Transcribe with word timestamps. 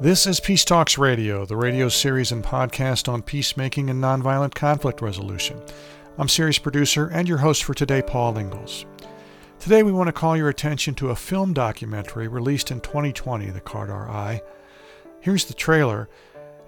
This 0.00 0.26
is 0.26 0.40
Peace 0.40 0.64
Talks 0.64 0.96
Radio, 0.96 1.44
the 1.44 1.58
radio 1.58 1.90
series 1.90 2.32
and 2.32 2.42
podcast 2.42 3.06
on 3.06 3.20
peacemaking 3.20 3.90
and 3.90 4.02
nonviolent 4.02 4.54
conflict 4.54 5.02
resolution. 5.02 5.60
I'm 6.16 6.26
series 6.26 6.58
producer 6.58 7.08
and 7.08 7.28
your 7.28 7.36
host 7.36 7.64
for 7.64 7.74
today, 7.74 8.00
Paul 8.00 8.38
Ingalls. 8.38 8.86
Today, 9.58 9.82
we 9.82 9.92
want 9.92 10.06
to 10.06 10.14
call 10.14 10.38
your 10.38 10.48
attention 10.48 10.94
to 10.94 11.10
a 11.10 11.14
film 11.14 11.52
documentary 11.52 12.28
released 12.28 12.70
in 12.70 12.80
2020 12.80 13.50
The 13.50 13.60
eye. 13.70 14.40
Here's 15.20 15.44
the 15.44 15.52
trailer, 15.52 16.08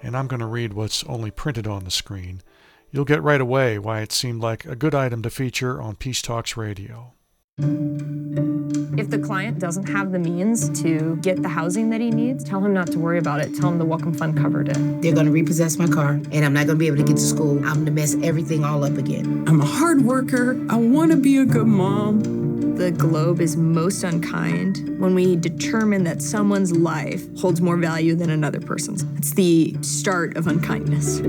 and 0.02 0.14
I'm 0.14 0.26
going 0.26 0.40
to 0.40 0.46
read 0.46 0.74
what's 0.74 1.02
only 1.04 1.30
printed 1.30 1.66
on 1.66 1.84
the 1.84 1.90
screen. 1.90 2.42
You'll 2.90 3.06
get 3.06 3.22
right 3.22 3.40
away 3.40 3.78
why 3.78 4.02
it 4.02 4.12
seemed 4.12 4.42
like 4.42 4.66
a 4.66 4.76
good 4.76 4.94
item 4.94 5.22
to 5.22 5.30
feature 5.30 5.80
on 5.80 5.96
Peace 5.96 6.20
Talks 6.20 6.58
Radio. 6.58 7.14
If 7.58 9.10
the 9.10 9.18
client 9.22 9.58
doesn't 9.58 9.86
have 9.90 10.10
the 10.10 10.18
means 10.18 10.70
to 10.80 11.16
get 11.16 11.42
the 11.42 11.50
housing 11.50 11.90
that 11.90 12.00
he 12.00 12.10
needs, 12.10 12.44
tell 12.44 12.64
him 12.64 12.72
not 12.72 12.86
to 12.92 12.98
worry 12.98 13.18
about 13.18 13.40
it. 13.40 13.54
Tell 13.54 13.68
him 13.68 13.78
the 13.78 13.84
Welcome 13.84 14.14
Fund 14.14 14.38
covered 14.38 14.70
it. 14.70 15.02
They're 15.02 15.12
going 15.12 15.26
to 15.26 15.32
repossess 15.32 15.76
my 15.76 15.86
car, 15.86 16.12
and 16.32 16.44
I'm 16.46 16.54
not 16.54 16.66
going 16.66 16.78
to 16.78 16.80
be 16.80 16.86
able 16.86 16.96
to 16.96 17.04
get 17.04 17.16
to 17.16 17.22
school. 17.22 17.58
I'm 17.58 17.74
going 17.74 17.86
to 17.86 17.92
mess 17.92 18.16
everything 18.22 18.64
all 18.64 18.84
up 18.84 18.96
again. 18.96 19.44
I'm 19.46 19.60
a 19.60 19.66
hard 19.66 20.02
worker. 20.02 20.58
I 20.70 20.76
want 20.76 21.10
to 21.10 21.18
be 21.18 21.36
a 21.36 21.44
good 21.44 21.66
mom. 21.66 22.76
The 22.76 22.90
globe 22.90 23.42
is 23.42 23.54
most 23.54 24.02
unkind 24.02 24.98
when 24.98 25.14
we 25.14 25.36
determine 25.36 26.04
that 26.04 26.22
someone's 26.22 26.74
life 26.74 27.22
holds 27.38 27.60
more 27.60 27.76
value 27.76 28.14
than 28.14 28.30
another 28.30 28.60
person's. 28.60 29.02
It's 29.18 29.34
the 29.34 29.76
start 29.82 30.38
of 30.38 30.46
unkindness. 30.46 31.20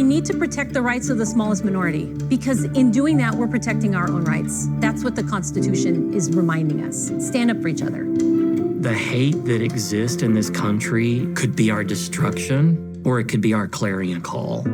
We 0.00 0.04
need 0.04 0.24
to 0.24 0.34
protect 0.34 0.72
the 0.72 0.80
rights 0.80 1.10
of 1.10 1.18
the 1.18 1.26
smallest 1.26 1.62
minority 1.62 2.06
because 2.30 2.64
in 2.64 2.90
doing 2.90 3.18
that, 3.18 3.34
we're 3.34 3.46
protecting 3.46 3.94
our 3.94 4.08
own 4.08 4.24
rights. 4.24 4.66
That's 4.78 5.04
what 5.04 5.14
the 5.14 5.22
Constitution 5.22 6.14
is 6.14 6.30
reminding 6.30 6.82
us. 6.86 7.12
Stand 7.18 7.50
up 7.50 7.60
for 7.60 7.68
each 7.68 7.82
other. 7.82 8.06
The 8.80 8.94
hate 8.94 9.44
that 9.44 9.60
exists 9.60 10.22
in 10.22 10.32
this 10.32 10.48
country 10.48 11.30
could 11.34 11.54
be 11.54 11.70
our 11.70 11.84
destruction 11.84 13.02
or 13.04 13.20
it 13.20 13.24
could 13.24 13.42
be 13.42 13.52
our 13.52 13.68
clarion 13.68 14.22
call. 14.22 14.64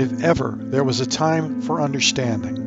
If 0.00 0.24
ever 0.24 0.58
there 0.60 0.82
was 0.82 0.98
a 0.98 1.06
time 1.06 1.62
for 1.62 1.80
understanding, 1.80 2.66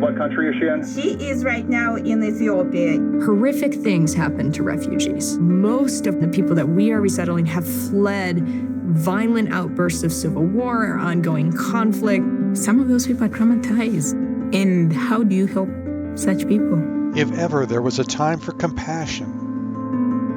what 0.00 0.16
country 0.16 0.48
is 0.50 0.56
she 0.60 0.66
in? 0.66 1.18
She 1.18 1.24
is 1.24 1.44
right 1.44 1.68
now 1.68 1.94
in 1.94 2.22
Ethiopia. 2.22 2.98
Horrific 3.24 3.72
things 3.72 4.12
happen 4.12 4.50
to 4.52 4.64
refugees. 4.64 5.38
Most 5.38 6.06
of 6.08 6.20
the 6.20 6.26
people 6.28 6.54
that 6.56 6.68
we 6.68 6.90
are 6.90 7.00
resettling 7.00 7.46
have 7.46 7.66
fled 7.66 8.42
violent 8.86 9.52
outbursts 9.52 10.02
of 10.02 10.12
civil 10.12 10.44
war 10.44 10.86
or 10.86 10.98
ongoing 10.98 11.52
conflict. 11.52 12.24
Some 12.56 12.80
of 12.80 12.88
those 12.88 13.06
people 13.06 13.24
are 13.24 13.28
traumatized. 13.28 14.14
And 14.54 14.92
how 14.92 15.22
do 15.22 15.34
you 15.34 15.46
help 15.46 15.68
such 16.16 16.46
people? 16.46 17.16
If 17.16 17.32
ever 17.32 17.66
there 17.66 17.82
was 17.82 17.98
a 17.98 18.04
time 18.04 18.38
for 18.38 18.52
compassion. 18.52 19.26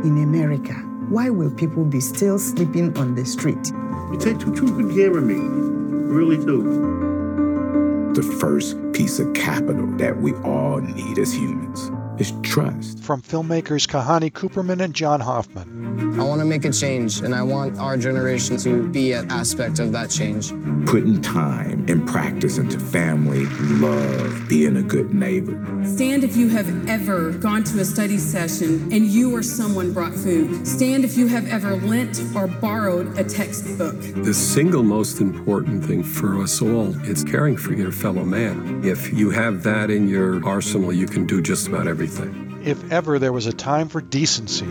In 0.03 0.23
America, 0.23 0.73
why 1.09 1.29
will 1.29 1.51
people 1.51 1.83
be 1.85 1.99
still 1.99 2.39
sleeping 2.39 2.97
on 2.97 3.15
the 3.15 3.25
street? 3.25 3.71
You 4.11 4.17
take 4.19 4.39
too, 4.39 4.55
too 4.55 4.81
good 4.81 4.95
care 4.95 5.15
of 5.17 5.23
me. 5.23 5.35
Really 5.35 6.37
do. 6.37 8.13
The 8.13 8.23
first 8.39 8.77
piece 8.93 9.19
of 9.19 9.33
capital 9.33 9.85
that 9.97 10.17
we 10.17 10.33
all 10.37 10.79
need 10.79 11.19
as 11.19 11.33
humans 11.33 11.91
is 12.19 12.33
trust. 12.43 12.99
From 12.99 13.21
filmmakers 13.21 13.87
Kahani 13.87 14.31
Cooperman 14.31 14.81
and 14.81 14.93
John 14.93 15.21
Hoffman. 15.21 16.19
I 16.19 16.23
want 16.23 16.41
to 16.41 16.45
make 16.45 16.65
a 16.65 16.71
change, 16.71 17.21
and 17.21 17.33
I 17.33 17.41
want 17.41 17.77
our 17.79 17.95
generation 17.95 18.57
to 18.57 18.87
be 18.89 19.13
an 19.13 19.31
aspect 19.31 19.79
of 19.79 19.93
that 19.93 20.09
change. 20.09 20.49
Putting 20.85 21.21
time 21.21 21.85
and 21.87 22.07
practice 22.07 22.57
into 22.57 22.77
family, 22.77 23.45
love, 23.79 24.47
being 24.49 24.77
a 24.77 24.81
good 24.81 25.13
neighbor. 25.13 25.55
Stand 25.85 26.23
if 26.23 26.35
you 26.35 26.49
have 26.49 26.89
ever 26.89 27.31
gone 27.31 27.63
to 27.65 27.79
a 27.79 27.85
study 27.85 28.17
session 28.17 28.91
and 28.91 29.05
you 29.07 29.33
or 29.33 29.41
someone 29.41 29.93
brought 29.93 30.13
food. 30.13 30.67
Stand 30.67 31.05
if 31.05 31.17
you 31.17 31.27
have 31.27 31.47
ever 31.47 31.75
lent 31.77 32.19
or 32.35 32.47
borrowed 32.47 33.17
a 33.17 33.23
textbook. 33.23 33.95
The 34.23 34.33
single 34.33 34.83
most 34.83 35.21
important 35.21 35.85
thing 35.85 36.03
for 36.03 36.41
us 36.41 36.61
all 36.61 36.89
is 37.05 37.23
caring 37.23 37.55
for 37.55 37.73
your 37.73 37.91
fellow 37.91 38.25
man. 38.25 38.81
If 38.83 39.13
you 39.13 39.29
have 39.29 39.63
that 39.63 39.89
in 39.89 40.09
your 40.09 40.45
arsenal, 40.45 40.91
you 40.91 41.05
can 41.05 41.25
do 41.25 41.41
just 41.41 41.67
about 41.67 41.87
everything 41.87 42.08
everything. 42.17 42.61
If 42.65 42.91
ever 42.91 43.19
there 43.19 43.31
was 43.31 43.45
a 43.45 43.53
time 43.53 43.87
for 43.87 44.01
decency. 44.01 44.65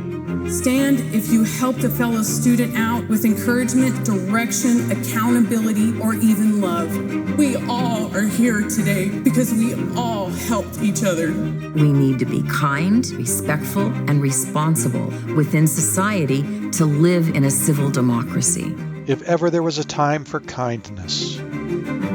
Stand 0.50 1.00
if 1.14 1.30
you 1.30 1.44
helped 1.44 1.84
a 1.84 1.88
fellow 1.88 2.22
student 2.22 2.76
out 2.76 3.08
with 3.08 3.24
encouragement, 3.24 4.04
direction, 4.04 4.90
accountability, 4.90 5.98
or 6.00 6.14
even 6.14 6.60
love. 6.60 7.38
We 7.38 7.56
all 7.66 8.14
are 8.14 8.26
here 8.26 8.62
today 8.62 9.08
because 9.08 9.52
we 9.52 9.74
all 9.96 10.28
helped 10.28 10.82
each 10.82 11.02
other. 11.02 11.32
We 11.74 11.92
need 11.92 12.18
to 12.18 12.26
be 12.26 12.42
kind, 12.42 13.06
respectful, 13.12 13.86
and 14.08 14.20
responsible 14.20 15.06
within 15.34 15.66
society 15.66 16.70
to 16.72 16.84
live 16.84 17.34
in 17.34 17.44
a 17.44 17.50
civil 17.50 17.90
democracy. 17.90 18.74
If 19.06 19.22
ever 19.22 19.48
there 19.48 19.62
was 19.62 19.78
a 19.78 19.84
time 19.84 20.24
for 20.24 20.40
kindness. 20.40 21.38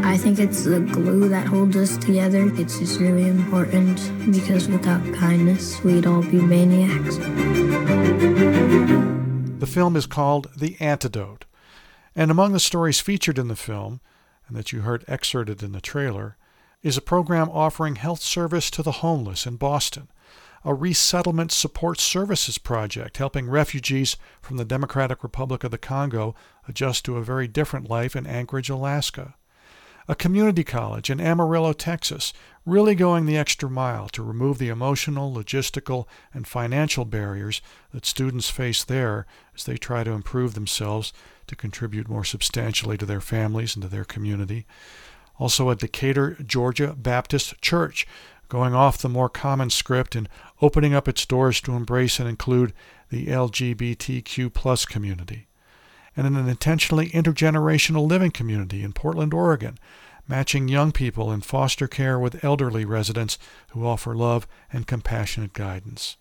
I 0.05 0.17
think 0.17 0.37
it's 0.37 0.65
the 0.65 0.81
glue 0.81 1.29
that 1.29 1.47
holds 1.47 1.77
us 1.77 1.95
together. 1.95 2.51
It's 2.55 2.77
just 2.77 2.99
really 2.99 3.25
important 3.25 3.97
because 4.29 4.67
without 4.67 5.01
kindness, 5.13 5.81
we'd 5.81 6.05
all 6.05 6.21
be 6.21 6.41
maniacs. 6.41 7.15
The 9.59 9.65
film 9.65 9.95
is 9.95 10.05
called 10.05 10.49
The 10.57 10.75
Antidote. 10.81 11.45
And 12.17 12.29
among 12.29 12.51
the 12.51 12.59
stories 12.59 12.99
featured 12.99 13.39
in 13.39 13.47
the 13.47 13.55
film, 13.55 14.01
and 14.47 14.57
that 14.57 14.73
you 14.73 14.81
heard 14.81 15.05
excerpted 15.07 15.63
in 15.63 15.71
the 15.71 15.79
trailer, 15.79 16.35
is 16.83 16.97
a 16.97 17.01
program 17.01 17.49
offering 17.49 17.95
health 17.95 18.21
service 18.21 18.69
to 18.71 18.83
the 18.83 18.91
homeless 18.91 19.45
in 19.47 19.55
Boston, 19.55 20.09
a 20.65 20.73
resettlement 20.73 21.53
support 21.53 22.01
services 22.01 22.57
project 22.57 23.17
helping 23.17 23.49
refugees 23.49 24.17
from 24.41 24.57
the 24.57 24.65
Democratic 24.65 25.23
Republic 25.23 25.63
of 25.63 25.71
the 25.71 25.77
Congo 25.77 26.35
adjust 26.67 27.05
to 27.05 27.15
a 27.15 27.23
very 27.23 27.47
different 27.47 27.89
life 27.89 28.17
in 28.17 28.27
Anchorage, 28.27 28.69
Alaska 28.69 29.35
a 30.07 30.15
community 30.15 30.63
college 30.63 31.09
in 31.09 31.21
Amarillo, 31.21 31.73
Texas, 31.73 32.33
really 32.65 32.95
going 32.95 33.25
the 33.25 33.37
extra 33.37 33.69
mile 33.69 34.09
to 34.09 34.23
remove 34.23 34.57
the 34.57 34.69
emotional, 34.69 35.33
logistical, 35.33 36.05
and 36.33 36.47
financial 36.47 37.05
barriers 37.05 37.61
that 37.93 38.05
students 38.05 38.49
face 38.49 38.83
there 38.83 39.25
as 39.55 39.63
they 39.63 39.77
try 39.77 40.03
to 40.03 40.11
improve 40.11 40.53
themselves 40.53 41.13
to 41.47 41.55
contribute 41.55 42.09
more 42.09 42.23
substantially 42.23 42.97
to 42.97 43.05
their 43.05 43.21
families 43.21 43.75
and 43.75 43.83
to 43.83 43.89
their 43.89 44.05
community. 44.05 44.65
Also, 45.39 45.69
a 45.69 45.75
Decatur, 45.75 46.37
Georgia 46.45 46.93
Baptist 46.93 47.59
Church, 47.61 48.07
going 48.49 48.73
off 48.73 48.97
the 48.97 49.09
more 49.09 49.29
common 49.29 49.69
script 49.69 50.15
and 50.15 50.29
opening 50.61 50.93
up 50.93 51.07
its 51.07 51.25
doors 51.25 51.59
to 51.61 51.73
embrace 51.73 52.19
and 52.19 52.29
include 52.29 52.73
the 53.09 53.27
LGBTQ 53.27 54.53
plus 54.53 54.85
community 54.85 55.47
and 56.15 56.27
in 56.27 56.35
an 56.35 56.47
intentionally 56.47 57.09
intergenerational 57.09 58.07
living 58.07 58.31
community 58.31 58.83
in 58.83 58.93
Portland, 58.93 59.33
Oregon, 59.33 59.77
matching 60.27 60.67
young 60.67 60.91
people 60.91 61.31
in 61.31 61.41
foster 61.41 61.87
care 61.87 62.19
with 62.19 62.43
elderly 62.43 62.85
residents 62.85 63.37
who 63.69 63.85
offer 63.85 64.15
love 64.15 64.47
and 64.71 64.87
compassionate 64.87 65.53
guidance. 65.53 66.17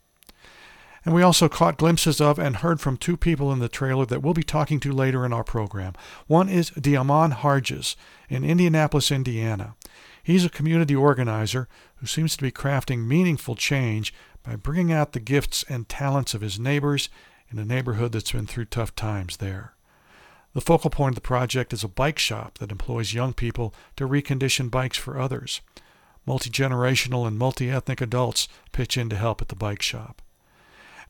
And 1.05 1.15
we 1.15 1.23
also 1.23 1.49
caught 1.49 1.79
glimpses 1.79 2.21
of 2.21 2.39
and 2.39 2.57
heard 2.57 2.81
from 2.81 2.97
two 2.97 3.17
people 3.17 3.53
in 3.53 3.59
the 3.59 3.69
trailer 3.69 4.07
that 4.07 4.23
we'll 4.23 4.35
be 4.35 4.45
talking 4.45 4.79
to 4.81 4.93
later 4.93 5.27
in 5.27 5.33
our 5.33 5.43
program. 5.43 5.95
One 6.29 6.49
is 6.49 6.71
Diamon 6.71 7.33
Harges 7.33 7.97
in 8.29 8.45
Indianapolis, 8.45 9.11
Indiana. 9.11 9.75
He's 10.23 10.45
a 10.45 10.51
community 10.51 10.95
organizer 10.95 11.69
who 11.97 12.07
seems 12.07 12.37
to 12.37 12.43
be 12.43 12.53
crafting 12.53 13.07
meaningful 13.07 13.57
change 13.57 14.15
by 14.45 14.55
bringing 14.55 14.93
out 14.93 15.13
the 15.13 15.21
gifts 15.21 15.65
and 15.69 15.89
talents 15.89 16.35
of 16.35 16.41
his 16.41 16.61
neighbors 16.61 17.09
in 17.51 17.59
a 17.59 17.65
neighborhood 17.65 18.13
that's 18.13 18.33
been 18.33 18.47
through 18.47 18.67
tough 18.67 18.95
times 18.95 19.39
there. 19.39 19.75
The 20.55 20.61
focal 20.61 20.91
point 20.91 21.13
of 21.13 21.23
the 21.23 21.27
project 21.27 21.73
is 21.73 21.83
a 21.83 21.89
bike 21.89 22.19
shop 22.19 22.59
that 22.59 22.71
employs 22.71 23.15
young 23.15 23.33
people 23.33 23.75
to 23.97 24.07
recondition 24.07 24.71
bikes 24.71 24.99
for 24.99 25.19
others. 25.19 25.63
Multi 26.27 26.51
generational 26.51 27.27
and 27.27 27.39
multi 27.39 27.71
ethnic 27.71 28.01
adults 28.01 28.49
pitch 28.71 28.97
in 28.97 29.09
to 29.09 29.17
help 29.17 29.41
at 29.41 29.49
the 29.49 29.57
bike 29.57 29.83
shop. 29.83 30.21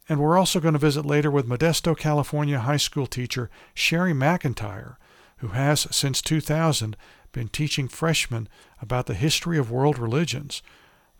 And 0.08 0.20
we're 0.20 0.38
also 0.38 0.60
going 0.60 0.74
to 0.74 0.78
visit 0.78 1.04
later 1.04 1.30
with 1.30 1.48
Modesto, 1.48 1.96
California 1.96 2.60
high 2.60 2.76
school 2.76 3.06
teacher 3.06 3.50
Sherry 3.74 4.12
McIntyre, 4.12 4.96
who 5.38 5.48
has, 5.48 5.86
since 5.90 6.22
2000, 6.22 6.96
been 7.32 7.48
teaching 7.48 7.88
freshmen 7.88 8.48
about 8.80 9.06
the 9.06 9.14
history 9.14 9.58
of 9.58 9.70
world 9.70 9.98
religions. 9.98 10.62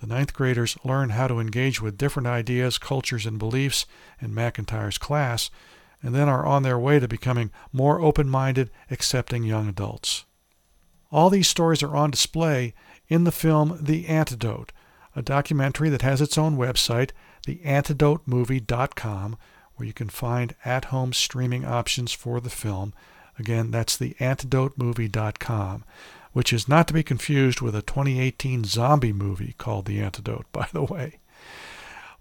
The 0.00 0.06
ninth 0.06 0.32
graders 0.32 0.76
learn 0.85 1.11
how 1.11 1.29
to 1.29 1.41
engage 1.41 1.81
with 1.81 1.99
different 1.99 2.26
ideas, 2.26 2.79
cultures, 2.79 3.26
and 3.26 3.38
beliefs 3.38 3.87
in 4.20 4.35
McIntyre's 4.35 4.99
class 4.99 5.50
and 6.02 6.14
then 6.14 6.28
are 6.28 6.44
on 6.44 6.62
their 6.62 6.78
way 6.78 6.99
to 6.99 7.06
becoming 7.08 7.50
more 7.72 8.00
open 8.00 8.28
minded, 8.28 8.70
accepting 8.90 9.44
young 9.44 9.69
adults. 9.69 10.25
All 11.10 11.31
these 11.31 11.49
stories 11.49 11.82
are 11.82 11.94
on 11.96 12.10
display 12.10 12.75
in 13.08 13.25
the 13.25 13.32
film 13.32 13.78
The 13.81 14.06
Antidote, 14.08 14.72
a 15.14 15.22
documentary 15.22 15.90
that 15.90 16.02
has 16.02 16.20
its 16.20 16.38
own 16.38 16.56
website, 16.56 17.10
theantidotemovie.com, 17.46 19.37
where 19.76 19.87
you 19.87 19.93
can 19.93 20.08
find 20.08 20.54
at 20.64 20.87
home 20.87 21.12
streaming 21.12 21.64
options 21.64 22.12
for 22.12 22.40
the 22.40 22.50
film. 22.50 22.94
Again, 23.38 23.70
that's 23.70 23.98
theantidotemovie.com, 23.98 25.84
which 26.32 26.52
is 26.52 26.69
not 26.69 26.88
to 26.88 26.94
be 26.94 27.02
confused 27.02 27.60
with 27.60 27.75
a 27.75 27.82
2018 27.82 28.64
zombie 28.64 29.12
movie 29.12 29.55
called 29.58 29.84
The 29.84 30.00
Antidote, 30.00 30.46
by 30.52 30.69
the 30.72 30.84
way. 30.84 31.19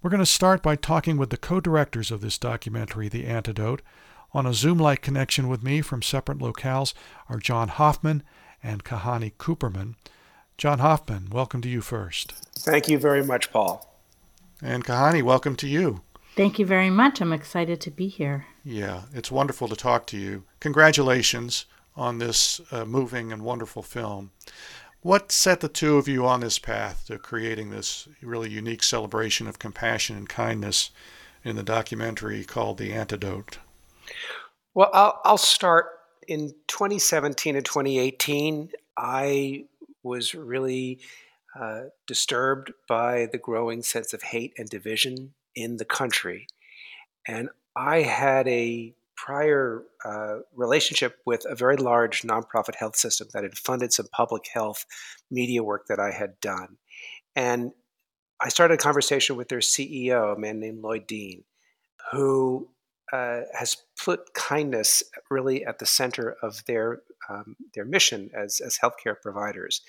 We're 0.02 0.10
going 0.10 0.20
to 0.20 0.26
start 0.26 0.64
by 0.64 0.78
talking 0.78 1.18
with 1.18 1.30
the 1.30 1.38
co 1.38 1.60
directors 1.60 2.10
of 2.10 2.22
this 2.22 2.40
documentary, 2.40 3.08
The 3.08 3.28
Antidote. 3.28 3.84
On 4.34 4.48
a 4.48 4.54
Zoom 4.54 4.80
like 4.80 5.04
connection 5.04 5.48
with 5.48 5.62
me 5.62 5.82
from 5.82 6.02
separate 6.02 6.40
locales 6.40 6.96
are 7.30 7.38
John 7.38 7.68
Hoffman 7.68 8.24
and 8.64 8.84
Kahani 8.84 9.34
Cooperman. 9.38 9.94
John 10.58 10.80
Hoffman, 10.80 11.30
welcome 11.32 11.62
to 11.62 11.70
you 11.70 11.82
first. 11.82 12.32
Thank 12.58 12.90
you 12.90 12.98
very 12.98 13.24
much, 13.24 13.52
Paul. 13.52 13.96
And 14.60 14.84
Kahani, 14.84 15.22
welcome 15.22 15.56
to 15.58 15.68
you. 15.68 16.02
Thank 16.36 16.58
you 16.58 16.66
very 16.66 16.90
much. 16.90 17.22
I'm 17.22 17.32
excited 17.32 17.80
to 17.82 17.92
be 17.92 18.08
here. 18.08 18.48
Yeah, 18.64 19.02
it's 19.14 19.32
wonderful 19.32 19.68
to 19.68 19.76
talk 19.76 20.08
to 20.08 20.18
you. 20.18 20.46
Congratulations 20.62 21.66
on 21.96 22.18
this 22.18 22.60
uh, 22.72 22.86
moving 22.86 23.32
and 23.32 23.44
wonderful 23.44 23.84
film. 23.84 24.32
What 25.02 25.32
set 25.32 25.62
the 25.62 25.70
two 25.70 25.98
of 25.98 26.08
you 26.08 26.28
on 26.28 26.42
this 26.42 26.60
path 26.60 27.06
to 27.08 27.18
creating 27.18 27.72
this 27.72 28.08
really 28.22 28.52
unique 28.52 28.84
celebration 28.84 29.48
of 29.48 29.58
compassion 29.58 30.16
and 30.16 30.30
kindness 30.30 30.92
in 31.44 31.56
the 31.56 31.64
documentary 31.64 32.44
called 32.44 32.78
The 32.78 32.94
Antidote? 32.94 33.58
Well, 34.76 34.92
I'll, 34.94 35.20
I'll 35.26 35.38
start. 35.38 35.88
In 36.28 36.54
2017 36.68 37.56
and 37.56 37.66
2018, 37.66 38.70
I 38.96 39.66
was 40.04 40.36
really 40.36 41.00
uh, 41.60 41.86
disturbed 42.06 42.72
by 42.88 43.28
the 43.32 43.40
growing 43.40 43.82
sense 43.82 44.14
of 44.14 44.22
hate 44.22 44.54
and 44.58 44.70
division 44.70 45.34
in 45.56 45.78
the 45.78 45.86
country. 45.86 46.46
And 47.28 47.50
I 47.76 48.04
had 48.04 48.48
a 48.48 48.94
prior 49.24 49.84
uh, 50.04 50.38
relationship 50.56 51.18
with 51.26 51.46
a 51.48 51.56
very 51.56 51.78
large 51.78 52.24
nonprofit 52.24 52.76
health 52.76 52.96
system 52.96 53.28
that 53.34 53.44
had 53.44 53.56
funded 53.56 53.94
some 53.94 54.08
public 54.12 54.48
health 54.52 54.86
media 55.30 55.62
work 55.62 55.86
that 55.88 56.00
I 56.00 56.12
had 56.12 56.40
done. 56.42 56.78
And 57.36 57.72
I 58.42 58.50
started 58.50 58.76
a 58.76 58.78
conversation 58.78 59.36
with 59.36 59.48
their 59.48 59.60
CEO, 59.60 60.36
a 60.36 60.40
man 60.40 60.60
named 60.60 60.82
Lloyd 60.82 61.06
Dean, 61.06 61.44
who 62.12 62.70
uh, 63.14 63.42
has 63.54 63.78
put 64.04 64.34
kindness 64.34 65.04
really 65.30 65.66
at 65.66 65.78
the 65.78 65.86
center 65.86 66.36
of 66.42 66.64
their 66.66 67.02
um, 67.30 67.56
their 67.76 67.86
mission 67.86 68.32
as 68.36 68.60
as 68.60 68.80
healthcare 68.82 69.16
providers. 69.22 69.82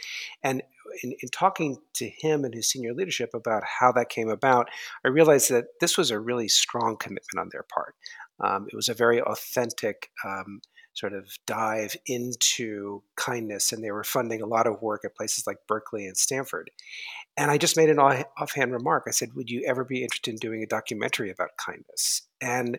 And 0.43 0.62
in, 1.02 1.14
in, 1.23 1.29
talking 1.31 1.79
to 1.94 2.08
him 2.08 2.44
and 2.44 2.52
his 2.52 2.69
senior 2.69 2.93
leadership 2.93 3.31
about 3.32 3.62
how 3.64 3.93
that 3.93 4.11
came 4.11 4.29
about, 4.29 4.69
I 5.05 5.08
realized 5.08 5.50
that 5.50 5.67
this 5.81 5.96
was 5.96 6.11
a 6.11 6.20
really 6.20 6.49
strong 6.49 6.96
commitment 6.96 7.38
on 7.38 7.49
their 7.50 7.62
part. 7.62 7.94
Um, 8.42 8.66
it 8.70 8.76
was 8.76 8.88
a 8.88 8.94
very 8.94 9.20
authentic 9.20 10.10
um, 10.24 10.60
sort 10.94 11.14
of 11.14 11.30
dive 11.46 11.96
into 12.06 13.02
kindness, 13.16 13.72
and 13.72 13.82
they 13.82 13.90
were 13.90 14.04
funding 14.04 14.42
a 14.42 14.46
lot 14.46 14.66
of 14.66 14.82
work 14.82 15.02
at 15.04 15.16
places 15.16 15.46
like 15.46 15.66
Berkeley 15.66 16.06
and 16.06 16.16
Stanford. 16.16 16.70
And 17.36 17.50
I 17.50 17.58
just 17.58 17.76
made 17.76 17.88
an 17.88 17.98
offhand 17.98 18.72
remark. 18.72 19.04
I 19.06 19.12
said, 19.12 19.34
Would 19.34 19.48
you 19.48 19.64
ever 19.66 19.84
be 19.84 20.02
interested 20.02 20.32
in 20.32 20.36
doing 20.36 20.62
a 20.62 20.66
documentary 20.66 21.30
about 21.30 21.56
kindness? 21.56 22.22
And 22.40 22.78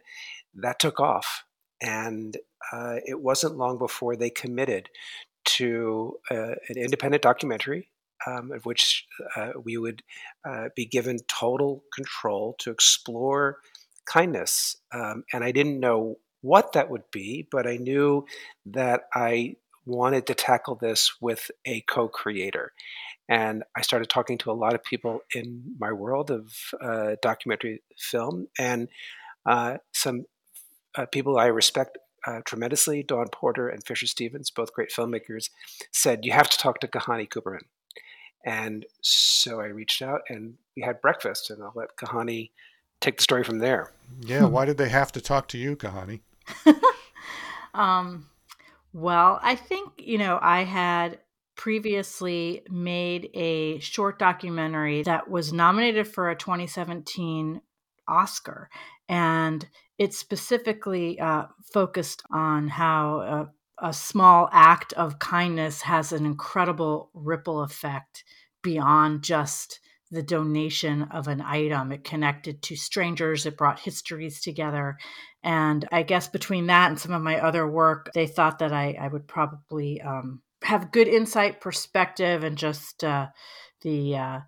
that 0.56 0.80
took 0.80 1.00
off. 1.00 1.44
And 1.82 2.38
uh, 2.72 2.98
it 3.06 3.22
wasn't 3.22 3.58
long 3.58 3.78
before 3.78 4.16
they 4.16 4.30
committed 4.30 4.90
to 5.46 6.18
uh, 6.32 6.56
an 6.70 6.78
independent 6.78 7.24
documentary 7.24 7.90
um, 8.26 8.52
of 8.52 8.66
which 8.66 9.06
uh, 9.36 9.52
we 9.64 9.78
would 9.78 10.04
uh, 10.46 10.70
be 10.76 10.86
given 10.86 11.20
total 11.28 11.84
control 11.94 12.56
to 12.60 12.72
explore 12.72 13.58
kindness. 14.06 14.78
Um, 14.94 15.24
and 15.34 15.44
I 15.44 15.52
didn't 15.52 15.80
know 15.80 16.18
what 16.42 16.74
that 16.74 16.90
would 16.90 17.10
be, 17.12 17.48
but 17.52 17.68
I 17.68 17.78
knew 17.78 18.26
that 18.66 19.04
I 19.14 19.56
wanted 19.86 20.28
to 20.28 20.36
tackle 20.36 20.76
this 20.76 21.14
with 21.22 21.52
a 21.66 21.82
co 21.82 22.08
creator. 22.08 22.74
And 23.30 23.64
I 23.76 23.82
started 23.82 24.10
talking 24.10 24.38
to 24.40 24.52
a 24.52 24.54
lot 24.54 24.74
of 24.74 24.84
people 24.84 25.22
in 25.34 25.76
my 25.80 25.92
world 25.92 26.30
of 26.30 26.54
uh, 26.82 27.16
documentary 27.22 27.82
film 27.98 28.48
and 28.60 28.90
uh, 29.46 29.78
some 29.94 30.26
uh, 30.96 31.06
people 31.06 31.38
I 31.38 31.48
respect 31.48 31.98
uh, 32.26 32.42
tremendously, 32.46 33.04
Dawn 33.04 33.28
Porter 33.32 33.68
and 33.68 33.84
Fisher 33.86 34.08
Stevens, 34.08 34.50
both 34.50 34.74
great 34.74 34.92
filmmakers, 34.92 35.50
said, 35.92 36.26
You 36.26 36.32
have 36.32 36.50
to 36.50 36.58
talk 36.58 36.80
to 36.80 36.88
Kahani 36.88 37.28
Cooperman. 37.28 37.64
And 38.46 38.86
so 39.02 39.60
I 39.60 39.66
reached 39.66 40.02
out 40.02 40.22
and 40.30 40.56
we 40.76 40.84
had 40.84 41.02
breakfast, 41.02 41.50
and 41.50 41.62
I'll 41.64 41.74
let 41.76 41.96
Kahani 41.98 42.52
take 43.04 43.18
the 43.18 43.24
story 43.24 43.44
from 43.44 43.60
there. 43.60 43.92
Yeah, 44.22 44.46
why 44.46 44.66
did 44.66 44.78
they 44.78 44.90
have 44.90 45.12
to 45.14 45.22
talk 45.22 45.48
to 45.50 45.58
you, 45.58 45.76
Kahani? 45.76 46.22
um, 47.74 48.28
well, 48.94 49.40
I 49.42 49.56
think, 49.56 49.92
you 49.98 50.18
know, 50.18 50.40
I 50.42 50.64
had 50.64 51.20
previously 51.56 52.64
made 52.70 53.30
a 53.34 53.80
short 53.80 54.18
documentary 54.18 55.04
that 55.04 55.30
was 55.30 55.54
nominated 55.54 56.08
for 56.08 56.30
a 56.30 56.36
2017 56.36 57.62
Oscar. 58.08 58.70
And 59.10 59.68
it 59.98 60.14
specifically 60.14 61.20
uh, 61.20 61.46
focused 61.72 62.24
on 62.32 62.68
how 62.68 63.20
uh, 63.20 63.46
a 63.78 63.94
small 63.94 64.50
act 64.52 64.94
of 64.94 65.20
kindness 65.20 65.82
has 65.82 66.12
an 66.12 66.26
incredible 66.26 67.10
ripple 67.14 67.62
effect 67.62 68.24
beyond 68.62 69.24
just 69.24 69.80
the 70.14 70.24
donation 70.24 71.04
of 71.04 71.28
an 71.28 71.42
item. 71.42 71.92
It 71.92 72.04
connected 72.04 72.62
to 72.64 72.76
strangers, 72.76 73.46
it 73.46 73.58
brought 73.58 73.80
histories 73.80 74.42
together. 74.42 74.98
And 75.44 75.88
I 75.92 76.04
guess 76.04 76.28
between 76.28 76.68
that 76.68 76.90
and 76.90 77.00
some 77.00 77.12
of 77.12 77.22
my 77.22 77.40
other 77.40 77.68
work, 77.68 78.12
they 78.14 78.28
thought 78.28 78.60
that 78.60 78.72
I, 78.72 78.96
I 79.00 79.08
would 79.08 79.28
probably 79.28 80.02
um, 80.02 80.42
have 80.64 80.92
good 80.92 81.08
insight, 81.08 81.62
perspective, 81.62 82.44
and 82.44 82.58
just 82.58 83.04
uh, 83.04 83.28
the 83.82 84.16
uh, 84.16 84.40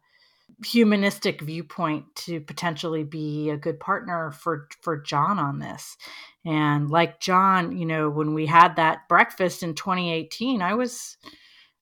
humanistic 0.64 1.42
viewpoint 1.42 2.06
to 2.16 2.40
potentially 2.40 3.04
be 3.04 3.50
a 3.50 3.58
good 3.58 3.80
partner 3.80 4.32
for 4.32 4.68
for 4.82 5.02
John 5.02 5.40
on 5.40 5.60
this. 5.60 5.98
And 6.46 6.90
like 6.90 7.20
John, 7.20 7.76
you 7.76 7.86
know, 7.86 8.10
when 8.10 8.34
we 8.34 8.46
had 8.46 8.76
that 8.76 9.08
breakfast 9.10 9.64
in 9.64 9.74
2018, 9.74 10.62
I 10.62 10.76
was 10.76 11.18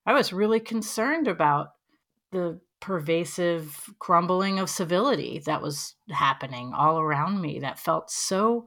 I 0.05 0.13
was 0.13 0.33
really 0.33 0.59
concerned 0.59 1.27
about 1.27 1.67
the 2.31 2.59
pervasive 2.83 3.89
crumbling 3.99 4.59
of 4.59 4.69
civility 4.69 5.41
that 5.45 5.61
was 5.61 5.95
happening 6.11 6.73
all 6.75 6.99
around 6.99 7.39
me 7.39 7.59
that 7.59 7.79
felt 7.79 8.11
so 8.11 8.65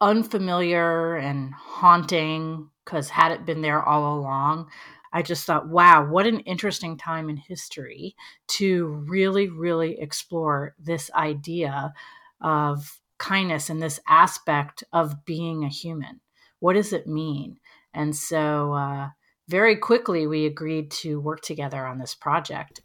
unfamiliar 0.00 1.14
and 1.14 1.54
haunting 1.54 2.68
because 2.84 3.08
had 3.08 3.30
it 3.30 3.46
been 3.46 3.62
there 3.62 3.80
all 3.80 4.18
along 4.18 4.68
I 5.14 5.22
just 5.22 5.46
thought, 5.46 5.68
wow, 5.68 6.04
what 6.04 6.26
an 6.26 6.40
interesting 6.40 6.96
time 6.96 7.30
in 7.30 7.36
history 7.36 8.16
to 8.48 8.86
really, 9.08 9.48
really 9.48 10.00
explore 10.00 10.74
this 10.76 11.08
idea 11.12 11.94
of 12.40 13.00
kindness 13.18 13.70
and 13.70 13.80
this 13.80 14.00
aspect 14.08 14.82
of 14.92 15.24
being 15.24 15.62
a 15.62 15.68
human. 15.68 16.20
What 16.58 16.72
does 16.72 16.92
it 16.92 17.06
mean? 17.06 17.58
And 17.94 18.16
so, 18.16 18.72
uh, 18.72 19.10
very 19.46 19.76
quickly, 19.76 20.26
we 20.26 20.46
agreed 20.46 20.90
to 20.90 21.20
work 21.20 21.42
together 21.42 21.86
on 21.86 21.98
this 21.98 22.14
project. 22.14 22.80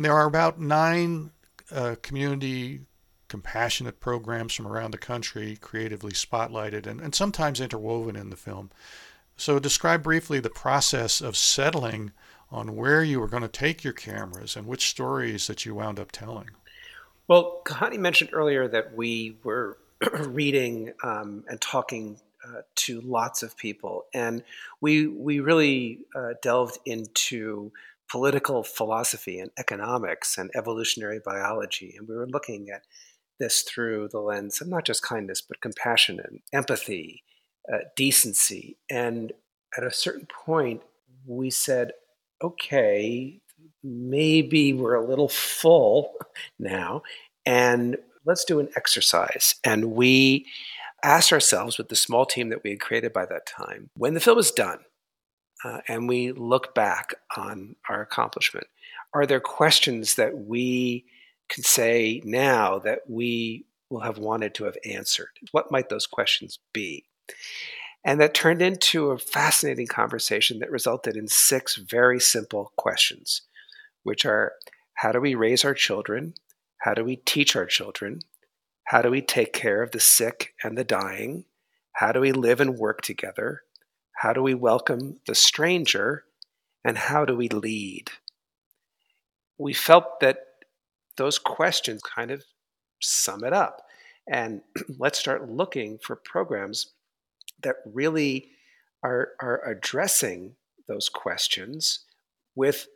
And 0.00 0.04
there 0.06 0.14
are 0.14 0.24
about 0.24 0.58
nine 0.58 1.30
uh, 1.70 1.96
community 2.00 2.80
compassionate 3.28 4.00
programs 4.00 4.54
from 4.54 4.66
around 4.66 4.92
the 4.92 4.96
country 4.96 5.58
creatively 5.60 6.12
spotlighted 6.12 6.86
and, 6.86 7.02
and 7.02 7.14
sometimes 7.14 7.60
interwoven 7.60 8.16
in 8.16 8.30
the 8.30 8.36
film. 8.36 8.70
So, 9.36 9.58
describe 9.58 10.02
briefly 10.02 10.40
the 10.40 10.48
process 10.48 11.20
of 11.20 11.36
settling 11.36 12.12
on 12.50 12.76
where 12.76 13.04
you 13.04 13.20
were 13.20 13.28
going 13.28 13.42
to 13.42 13.48
take 13.48 13.84
your 13.84 13.92
cameras 13.92 14.56
and 14.56 14.66
which 14.66 14.88
stories 14.88 15.48
that 15.48 15.66
you 15.66 15.74
wound 15.74 16.00
up 16.00 16.12
telling. 16.12 16.48
Well, 17.28 17.60
Kahani 17.66 17.98
mentioned 17.98 18.30
earlier 18.32 18.68
that 18.68 18.96
we 18.96 19.36
were 19.44 19.76
reading 20.18 20.94
um, 21.04 21.44
and 21.46 21.60
talking 21.60 22.18
uh, 22.42 22.62
to 22.76 23.02
lots 23.02 23.42
of 23.42 23.54
people, 23.54 24.06
and 24.14 24.44
we 24.80 25.06
we 25.06 25.40
really 25.40 25.98
uh, 26.14 26.30
delved 26.40 26.78
into 26.86 27.70
political 28.10 28.62
philosophy 28.62 29.38
and 29.38 29.50
economics 29.58 30.36
and 30.36 30.50
evolutionary 30.54 31.20
biology, 31.24 31.94
and 31.96 32.08
we 32.08 32.14
were 32.16 32.26
looking 32.26 32.68
at 32.70 32.82
this 33.38 33.62
through 33.62 34.08
the 34.08 34.20
lens 34.20 34.60
of 34.60 34.68
not 34.68 34.84
just 34.84 35.02
kindness 35.02 35.40
but 35.40 35.60
compassion 35.60 36.20
and 36.22 36.40
empathy 36.52 37.22
uh, 37.72 37.78
decency. 37.96 38.76
And 38.90 39.32
at 39.76 39.84
a 39.84 39.92
certain 39.92 40.26
point, 40.26 40.82
we 41.26 41.50
said, 41.50 41.92
okay, 42.42 43.40
maybe 43.82 44.72
we're 44.72 44.94
a 44.94 45.06
little 45.06 45.28
full 45.28 46.14
now, 46.58 47.02
and 47.46 47.96
let's 48.26 48.44
do 48.44 48.60
an 48.60 48.68
exercise. 48.76 49.54
And 49.64 49.92
we 49.92 50.46
asked 51.02 51.32
ourselves, 51.32 51.78
with 51.78 51.88
the 51.88 51.96
small 51.96 52.26
team 52.26 52.50
that 52.50 52.62
we 52.62 52.70
had 52.70 52.80
created 52.80 53.12
by 53.12 53.24
that 53.26 53.46
time, 53.46 53.90
when 53.96 54.14
the 54.14 54.20
film 54.20 54.38
is 54.38 54.50
done, 54.50 54.80
uh, 55.64 55.80
and 55.88 56.08
we 56.08 56.32
look 56.32 56.74
back 56.74 57.14
on 57.36 57.76
our 57.88 58.00
accomplishment, 58.00 58.66
are 59.12 59.26
there 59.26 59.40
questions 59.40 60.14
that 60.14 60.36
we 60.36 61.04
can 61.48 61.64
say 61.64 62.22
now 62.24 62.78
that 62.78 63.00
we 63.08 63.66
will 63.90 64.00
have 64.00 64.18
wanted 64.18 64.54
to 64.54 64.64
have 64.64 64.76
answered? 64.84 65.30
What 65.50 65.70
might 65.70 65.88
those 65.88 66.06
questions 66.06 66.58
be? 66.72 67.04
And 68.04 68.20
that 68.20 68.32
turned 68.32 68.62
into 68.62 69.10
a 69.10 69.18
fascinating 69.18 69.86
conversation 69.86 70.60
that 70.60 70.70
resulted 70.70 71.16
in 71.16 71.28
six 71.28 71.76
very 71.76 72.20
simple 72.20 72.72
questions, 72.76 73.42
which 74.04 74.24
are 74.24 74.52
how 74.94 75.12
do 75.12 75.20
we 75.20 75.34
raise 75.34 75.64
our 75.64 75.74
children? 75.74 76.34
How 76.78 76.94
do 76.94 77.04
we 77.04 77.16
teach 77.16 77.56
our 77.56 77.66
children? 77.66 78.20
How 78.84 79.02
do 79.02 79.10
we 79.10 79.20
take 79.20 79.52
care 79.52 79.82
of 79.82 79.90
the 79.90 80.00
sick 80.00 80.54
and 80.62 80.78
the 80.78 80.84
dying? 80.84 81.44
How 81.92 82.12
do 82.12 82.20
we 82.20 82.32
live 82.32 82.60
and 82.60 82.78
work 82.78 83.02
together? 83.02 83.62
How 84.20 84.34
do 84.34 84.42
we 84.42 84.52
welcome 84.52 85.18
the 85.26 85.34
stranger? 85.34 86.24
And 86.84 86.98
how 86.98 87.24
do 87.24 87.34
we 87.34 87.48
lead? 87.48 88.10
We 89.56 89.72
felt 89.72 90.20
that 90.20 90.40
those 91.16 91.38
questions 91.38 92.02
kind 92.02 92.30
of 92.30 92.44
sum 93.00 93.44
it 93.44 93.54
up. 93.54 93.80
And 94.30 94.60
let's 94.98 95.18
start 95.18 95.48
looking 95.48 95.98
for 96.04 96.16
programs 96.16 96.92
that 97.62 97.76
really 97.86 98.50
are, 99.02 99.28
are 99.40 99.66
addressing 99.66 100.54
those 100.86 101.08
questions 101.08 102.00
with 102.54 102.88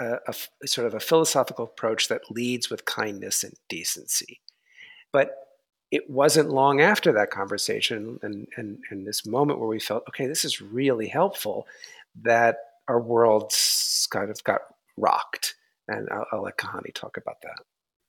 a, 0.00 0.20
a, 0.26 0.66
sort 0.66 0.86
of 0.86 0.94
a 0.94 1.00
philosophical 1.00 1.66
approach 1.66 2.08
that 2.08 2.30
leads 2.30 2.70
with 2.70 2.86
kindness 2.86 3.44
and 3.44 3.52
decency. 3.68 4.40
But 5.12 5.34
it 5.92 6.08
wasn't 6.08 6.48
long 6.48 6.80
after 6.80 7.12
that 7.12 7.30
conversation 7.30 8.18
and, 8.22 8.48
and, 8.56 8.78
and 8.90 9.06
this 9.06 9.26
moment 9.26 9.60
where 9.60 9.68
we 9.68 9.78
felt, 9.78 10.02
okay, 10.08 10.26
this 10.26 10.42
is 10.42 10.62
really 10.62 11.06
helpful, 11.06 11.66
that 12.22 12.56
our 12.88 12.98
worlds 12.98 14.08
kind 14.10 14.30
of 14.30 14.42
got 14.42 14.62
rocked. 14.96 15.54
And 15.86 16.08
I'll, 16.10 16.26
I'll 16.32 16.42
let 16.42 16.56
Kahani 16.56 16.94
talk 16.94 17.18
about 17.18 17.42
that. 17.42 17.56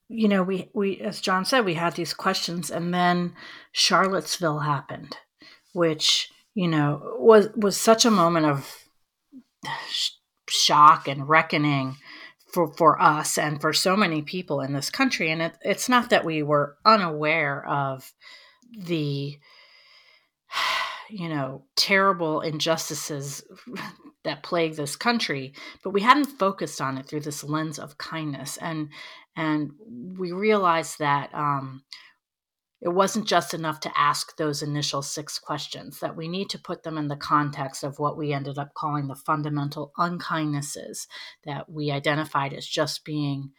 You 0.07 0.29
know, 0.29 0.43
we, 0.43 0.69
we, 0.73 1.01
as 1.01 1.19
John 1.19 1.43
said, 1.43 1.65
we 1.65 1.73
had 1.73 1.95
these 1.95 2.13
questions, 2.13 2.71
and 2.71 2.93
then 2.93 3.35
Charlottesville 3.73 4.59
happened, 4.59 5.17
which, 5.73 6.31
you 6.55 6.69
know, 6.69 7.15
was, 7.17 7.49
was 7.55 7.75
such 7.75 8.05
a 8.05 8.11
moment 8.11 8.45
of 8.45 8.77
shock 10.47 11.07
and 11.09 11.27
reckoning 11.27 11.97
for, 12.53 12.71
for 12.73 13.01
us 13.01 13.37
and 13.37 13.59
for 13.59 13.73
so 13.73 13.97
many 13.97 14.21
people 14.21 14.61
in 14.61 14.73
this 14.73 14.89
country. 14.89 15.31
And 15.31 15.41
it, 15.41 15.57
it's 15.61 15.89
not 15.89 16.11
that 16.11 16.23
we 16.23 16.43
were 16.43 16.77
unaware 16.85 17.67
of 17.67 18.13
the, 18.77 19.37
you 21.09 21.29
know, 21.29 21.65
terrible 21.75 22.41
injustices 22.41 23.43
that 24.23 24.43
plague 24.43 24.75
this 24.75 24.95
country, 24.95 25.53
but 25.83 25.89
we 25.89 26.01
hadn't 26.01 26.39
focused 26.39 26.79
on 26.79 26.97
it 26.97 27.07
through 27.07 27.19
this 27.19 27.43
lens 27.43 27.77
of 27.77 27.97
kindness. 27.97 28.57
And 28.57 28.89
and 29.35 29.71
we 30.17 30.31
realized 30.31 30.99
that 30.99 31.33
um, 31.33 31.83
it 32.83 32.89
wasn't 32.89 33.25
just 33.25 33.53
enough 33.53 33.79
to 33.79 33.97
ask 33.97 34.35
those 34.35 34.61
initial 34.61 35.01
six 35.01 35.39
questions, 35.39 36.01
that 36.01 36.17
we 36.17 36.27
need 36.27 36.49
to 36.49 36.59
put 36.59 36.83
them 36.83 36.97
in 36.97 37.07
the 37.07 37.15
context 37.15 37.81
of 37.81 37.97
what 37.97 38.17
we 38.17 38.33
ended 38.33 38.57
up 38.57 38.73
calling 38.73 39.07
the 39.07 39.15
fundamental 39.15 39.93
unkindnesses 39.97 41.07
that 41.45 41.69
we 41.69 41.91
identified 41.91 42.51
as 42.53 42.67
just 42.67 43.05
being 43.05 43.51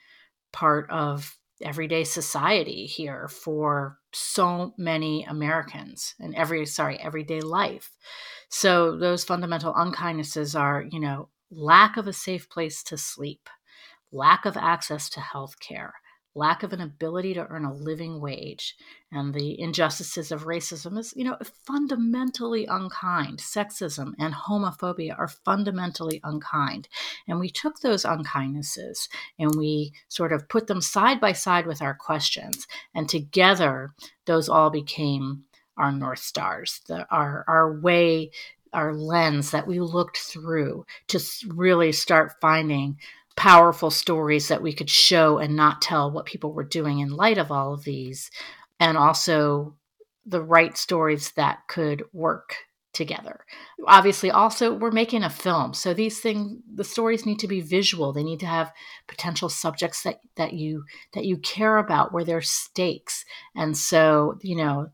part 0.53 0.91
of 0.91 1.39
everyday 1.63 2.05
society 2.05 2.85
here 2.85 3.27
for 3.29 3.99
so 4.13 4.75
many 4.77 5.25
Americans 5.25 6.15
and 6.21 6.35
every 6.35 6.67
sorry 6.67 6.99
everyday 7.01 7.41
life. 7.41 7.97
So 8.51 8.99
those 8.99 9.25
fundamental 9.25 9.73
unkindnesses 9.73 10.59
are, 10.59 10.85
you 10.91 11.01
know, 11.01 11.31
lack 11.51 11.97
of 11.97 12.07
a 12.07 12.13
safe 12.13 12.51
place 12.51 12.83
to 12.85 12.99
sleep, 12.99 13.49
lack 14.13 14.45
of 14.45 14.59
access 14.59 15.09
to 15.11 15.21
health 15.21 15.59
care, 15.61 15.95
lack 16.35 16.63
of 16.63 16.73
an 16.73 16.81
ability 16.81 17.35
to 17.35 17.47
earn 17.49 17.65
a 17.65 17.73
living 17.73 18.21
wage 18.21 18.77
and 19.13 19.33
the 19.33 19.61
injustices 19.61 20.33
of 20.33 20.45
racism 20.45 20.99
is 20.99 21.13
you 21.17 21.25
know 21.25 21.37
fundamentally 21.67 22.67
unkind. 22.67 23.39
Sexism 23.39 24.15
and 24.19 24.35
homophobia 24.35 25.17
are 25.19 25.29
fundamentally 25.29 26.21
unkind. 26.25 26.89
And 27.29 27.39
we 27.39 27.51
took 27.51 27.81
those 27.81 28.05
unkindnesses 28.05 29.09
and 29.39 29.55
we 29.57 29.93
sort 30.09 30.33
of 30.33 30.49
put 30.49 30.67
them 30.67 30.81
side 30.81 31.21
by 31.21 31.33
side 31.33 31.67
with 31.67 31.81
our 31.81 31.95
questions 31.95 32.67
and 32.95 33.09
together 33.09 33.93
those 34.27 34.49
all 34.49 34.71
became 34.71 35.45
our 35.77 35.93
north 35.93 36.21
stars 36.21 36.81
the, 36.87 37.07
our 37.11 37.45
our 37.49 37.73
way 37.81 38.31
our 38.73 38.93
lens 38.93 39.53
that 39.53 39.67
we 39.67 39.79
looked 39.79 40.19
through 40.19 40.85
to 41.09 41.21
really 41.49 41.93
start 41.93 42.35
finding 42.41 42.99
powerful 43.37 43.91
stories 43.91 44.49
that 44.49 44.63
we 44.63 44.73
could 44.73 44.91
show 44.91 45.39
and 45.39 45.57
not 45.57 45.83
tell 45.83 46.11
what 46.11 46.27
people 46.27 46.53
were 46.53 46.65
doing 46.65 47.01
in 47.01 47.11
light 47.11 47.39
of 47.39 47.51
all 47.51 47.75
of 47.75 47.85
these, 47.85 48.31
and 48.79 48.97
also 48.97 49.77
the 50.27 50.43
right 50.43 50.77
stories 50.77 51.33
that 51.33 51.59
could 51.69 52.05
work 52.13 52.57
together. 52.93 53.45
Obviously, 53.87 54.31
also 54.31 54.73
we're 54.73 54.93
making 54.93 55.25
a 55.25 55.31
film, 55.31 55.75
so 55.75 55.93
these 55.93 56.21
things, 56.21 56.59
the 56.73 56.85
stories 56.85 57.27
need 57.27 57.41
to 57.41 57.49
be 57.49 57.61
visual. 57.61 58.13
They 58.13 58.23
need 58.23 58.41
to 58.41 58.47
have 58.47 58.73
potential 59.09 59.49
subjects 59.49 60.03
that 60.05 60.21
that 60.37 60.53
you 60.53 60.85
that 61.13 61.25
you 61.25 61.37
care 61.39 61.77
about, 61.79 62.13
where 62.13 62.25
there's 62.25 62.49
stakes, 62.49 63.25
and 63.57 63.77
so 63.77 64.39
you 64.43 64.57
know 64.57 64.87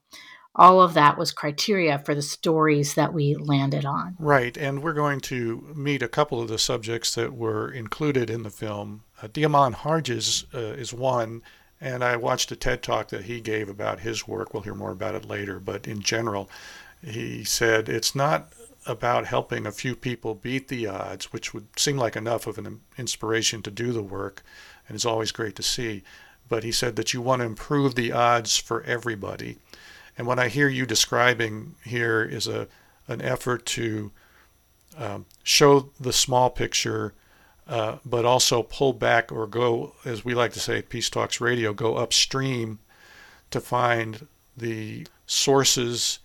all 0.54 0.83
of 0.83 0.95
that 0.95 1.16
was 1.16 1.33
criteria 1.33 1.99
for 1.99 2.14
the 2.14 2.23
stories 2.23 2.95
that 2.95 3.12
we 3.14 3.37
landed 3.37 3.85
on. 3.85 4.16
Right, 4.19 4.57
and 4.57 4.83
we're 4.83 4.92
going 4.95 5.21
to 5.23 5.73
meet 5.75 6.02
a 6.02 6.09
couple 6.09 6.40
of 6.40 6.49
the 6.49 6.59
subjects 6.59 7.14
that 7.14 7.35
were 7.35 7.71
included 7.71 8.30
in 8.30 8.42
the 8.42 8.50
film. 8.50 9.04
Uh, 9.23 9.28
Diamond 9.33 9.76
Harges 9.76 10.47
uh, 10.52 10.59
is 10.59 10.92
one, 10.92 11.42
and 11.80 12.02
I 12.02 12.16
watched 12.16 12.50
a 12.50 12.57
TED 12.57 12.83
talk 12.83 13.09
that 13.09 13.25
he 13.25 13.40
gave 13.40 13.69
about 13.69 14.00
his 14.00 14.26
work. 14.26 14.52
We'll 14.52 14.64
hear 14.64 14.75
more 14.75 14.90
about 14.90 15.14
it 15.14 15.25
later, 15.25 15.61
but 15.61 15.87
in 15.87 16.00
general, 16.00 16.50
he 17.02 17.45
said 17.45 17.88
it's 17.88 18.14
not 18.14 18.52
about 18.87 19.26
helping 19.26 19.66
a 19.66 19.73
few 19.73 19.95
people 19.95 20.35
beat 20.35 20.69
the 20.69 20.87
odds, 20.87 21.33
which 21.33 21.54
would 21.54 21.66
seem 21.78 21.97
like 21.97 22.16
enough 22.16 22.47
of 22.47 22.59
an 22.59 22.80
inspiration 22.99 23.62
to 23.62 23.71
do 23.71 23.92
the 23.92 24.02
work, 24.02 24.42
and 24.88 24.97
it's 24.97 25.04
always 25.04 25.30
great 25.30 25.54
to 25.57 25.62
see. 25.62 26.02
But 26.49 26.64
he 26.64 26.73
said 26.73 26.97
that 26.97 27.14
you 27.14 27.21
want 27.21 27.40
to 27.40 27.47
improve 27.47 27.95
the 27.95 28.11
odds 28.11 28.57
for 28.59 28.83
everybody 28.83 29.59
and 30.17 30.26
what 30.26 30.38
I 30.38 30.49
hear 30.49 30.69
you 30.69 30.87
describing 30.87 31.76
here 31.85 32.23
is 32.23 32.47
a 32.47 32.69
an 33.09 33.21
effort 33.23 33.67
to 33.67 34.12
um, 34.97 35.26
show 35.43 35.90
the 35.99 36.12
small 36.12 36.49
picture, 36.49 37.12
uh, 37.67 37.97
but 38.05 38.25
also 38.25 38.62
pull 38.62 38.93
back 38.93 39.33
or 39.33 39.47
go, 39.47 39.95
as 40.05 40.25
we 40.25 40.33
like 40.33 40.52
to 40.52 40.61
say 40.61 40.79
at 40.79 40.88
Peace 40.88 41.11
Talks 41.11 41.40
Radio, 41.40 41.73
go 41.73 41.97
upstream 41.97 42.79
to 43.50 43.61
find 43.61 44.29
the 44.57 45.07
sources 45.26 46.21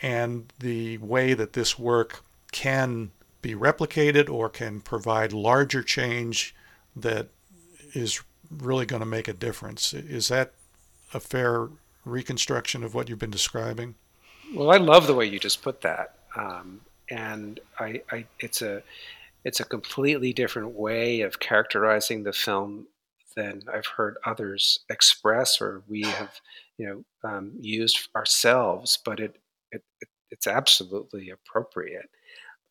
and 0.00 0.52
the 0.60 0.98
way 0.98 1.34
that 1.34 1.52
this 1.52 1.78
work 1.78 2.24
can 2.52 3.10
be 3.42 3.54
replicated 3.54 4.30
or 4.30 4.48
can 4.48 4.80
provide 4.80 5.32
larger 5.32 5.82
change 5.82 6.54
that 6.94 7.28
is 7.94 8.22
really 8.50 8.86
going 8.86 9.00
to 9.00 9.06
make 9.06 9.28
a 9.28 9.32
difference. 9.32 9.92
Is 9.92 10.28
that 10.28 10.52
a 11.12 11.20
fair 11.20 11.68
reconstruction 12.04 12.82
of 12.84 12.94
what 12.94 13.08
you've 13.08 13.18
been 13.18 13.30
describing? 13.30 13.94
Well, 14.54 14.70
I 14.70 14.78
love 14.78 15.06
the 15.06 15.14
way 15.14 15.26
you 15.26 15.38
just 15.38 15.62
put 15.62 15.80
that, 15.82 16.16
um, 16.36 16.80
and 17.10 17.60
I, 17.78 18.02
I, 18.10 18.26
it's 18.38 18.62
a, 18.62 18.82
it's 19.44 19.60
a 19.60 19.64
completely 19.64 20.32
different 20.32 20.70
way 20.70 21.20
of 21.20 21.40
characterizing 21.40 22.24
the 22.24 22.32
film 22.32 22.86
than 23.36 23.62
I've 23.72 23.86
heard 23.86 24.16
others 24.24 24.80
express 24.88 25.60
or 25.60 25.82
we 25.88 26.02
have, 26.02 26.40
you 26.78 26.86
know, 26.86 27.28
um, 27.28 27.52
used 27.60 28.08
ourselves. 28.14 28.98
But 29.04 29.20
it, 29.20 29.36
it, 29.70 29.82
it's 30.30 30.46
absolutely 30.46 31.30
appropriate. 31.30 32.10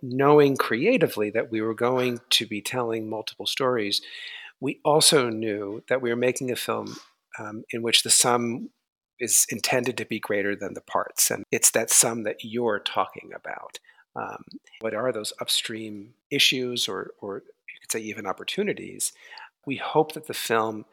Knowing 0.01 0.57
creatively 0.57 1.29
that 1.31 1.51
we 1.51 1.61
were 1.61 1.73
going 1.73 2.19
to 2.29 2.45
be 2.45 2.61
telling 2.61 3.09
multiple 3.09 3.45
stories, 3.45 4.01
we 4.59 4.79
also 4.85 5.29
knew 5.29 5.83
that 5.89 6.01
we 6.01 6.09
were 6.09 6.15
making 6.15 6.51
a 6.51 6.55
film 6.55 6.95
um, 7.37 7.63
in 7.71 7.81
which 7.81 8.03
the 8.03 8.09
sum 8.09 8.69
is 9.19 9.45
intended 9.49 9.97
to 9.97 10.05
be 10.05 10.19
greater 10.19 10.55
than 10.55 10.73
the 10.73 10.81
parts. 10.81 11.31
And 11.31 11.43
it's 11.51 11.71
that 11.71 11.89
sum 11.89 12.23
that 12.23 12.43
you're 12.43 12.79
talking 12.79 13.31
about. 13.35 13.79
Um, 14.15 14.43
what 14.81 14.93
are 14.93 15.11
those 15.11 15.33
upstream 15.39 16.13
issues, 16.31 16.87
or, 16.87 17.11
or 17.19 17.37
you 17.37 17.79
could 17.81 17.91
say 17.91 17.99
even 17.99 18.25
opportunities? 18.25 19.13
We 19.65 19.77
hope 19.77 20.13
that 20.13 20.27
the 20.27 20.33
film 20.33 20.85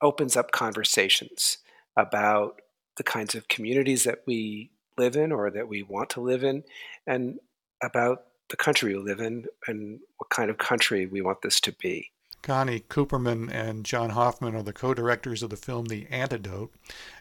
opens 0.00 0.36
up 0.36 0.50
conversations 0.50 1.58
about 1.96 2.60
the 2.96 3.02
kinds 3.02 3.34
of 3.34 3.48
communities 3.48 4.04
that 4.04 4.20
we 4.26 4.70
live 4.96 5.16
in 5.16 5.32
or 5.32 5.50
that 5.50 5.68
we 5.68 5.82
want 5.82 6.10
to 6.10 6.20
live 6.20 6.44
in, 6.44 6.64
and 7.06 7.38
about 7.82 8.24
the 8.50 8.56
country 8.56 8.94
we 8.94 9.00
live 9.02 9.20
in 9.20 9.46
and 9.66 10.00
what 10.18 10.30
kind 10.30 10.50
of 10.50 10.58
country 10.58 11.06
we 11.06 11.20
want 11.20 11.42
this 11.42 11.60
to 11.60 11.72
be. 11.72 12.10
Kahani 12.44 12.82
Cooperman 12.90 13.50
and 13.50 13.86
John 13.86 14.10
Hoffman 14.10 14.54
are 14.54 14.62
the 14.62 14.74
co 14.74 14.92
directors 14.92 15.42
of 15.42 15.48
the 15.48 15.56
film 15.56 15.86
The 15.86 16.06
Antidote, 16.10 16.70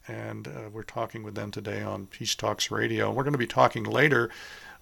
and 0.06 0.50
uh, 0.50 0.70
we're 0.70 0.84
talking 0.84 1.24
with 1.24 1.34
them 1.34 1.50
today 1.50 1.82
on 1.82 2.08
Peace 2.08 2.36
Talks 2.36 2.70
Radio. 2.70 3.10
We're 3.10 3.24
going 3.24 3.32
to 3.32 3.38
be 3.40 3.48
talking 3.48 3.86
later 3.86 4.30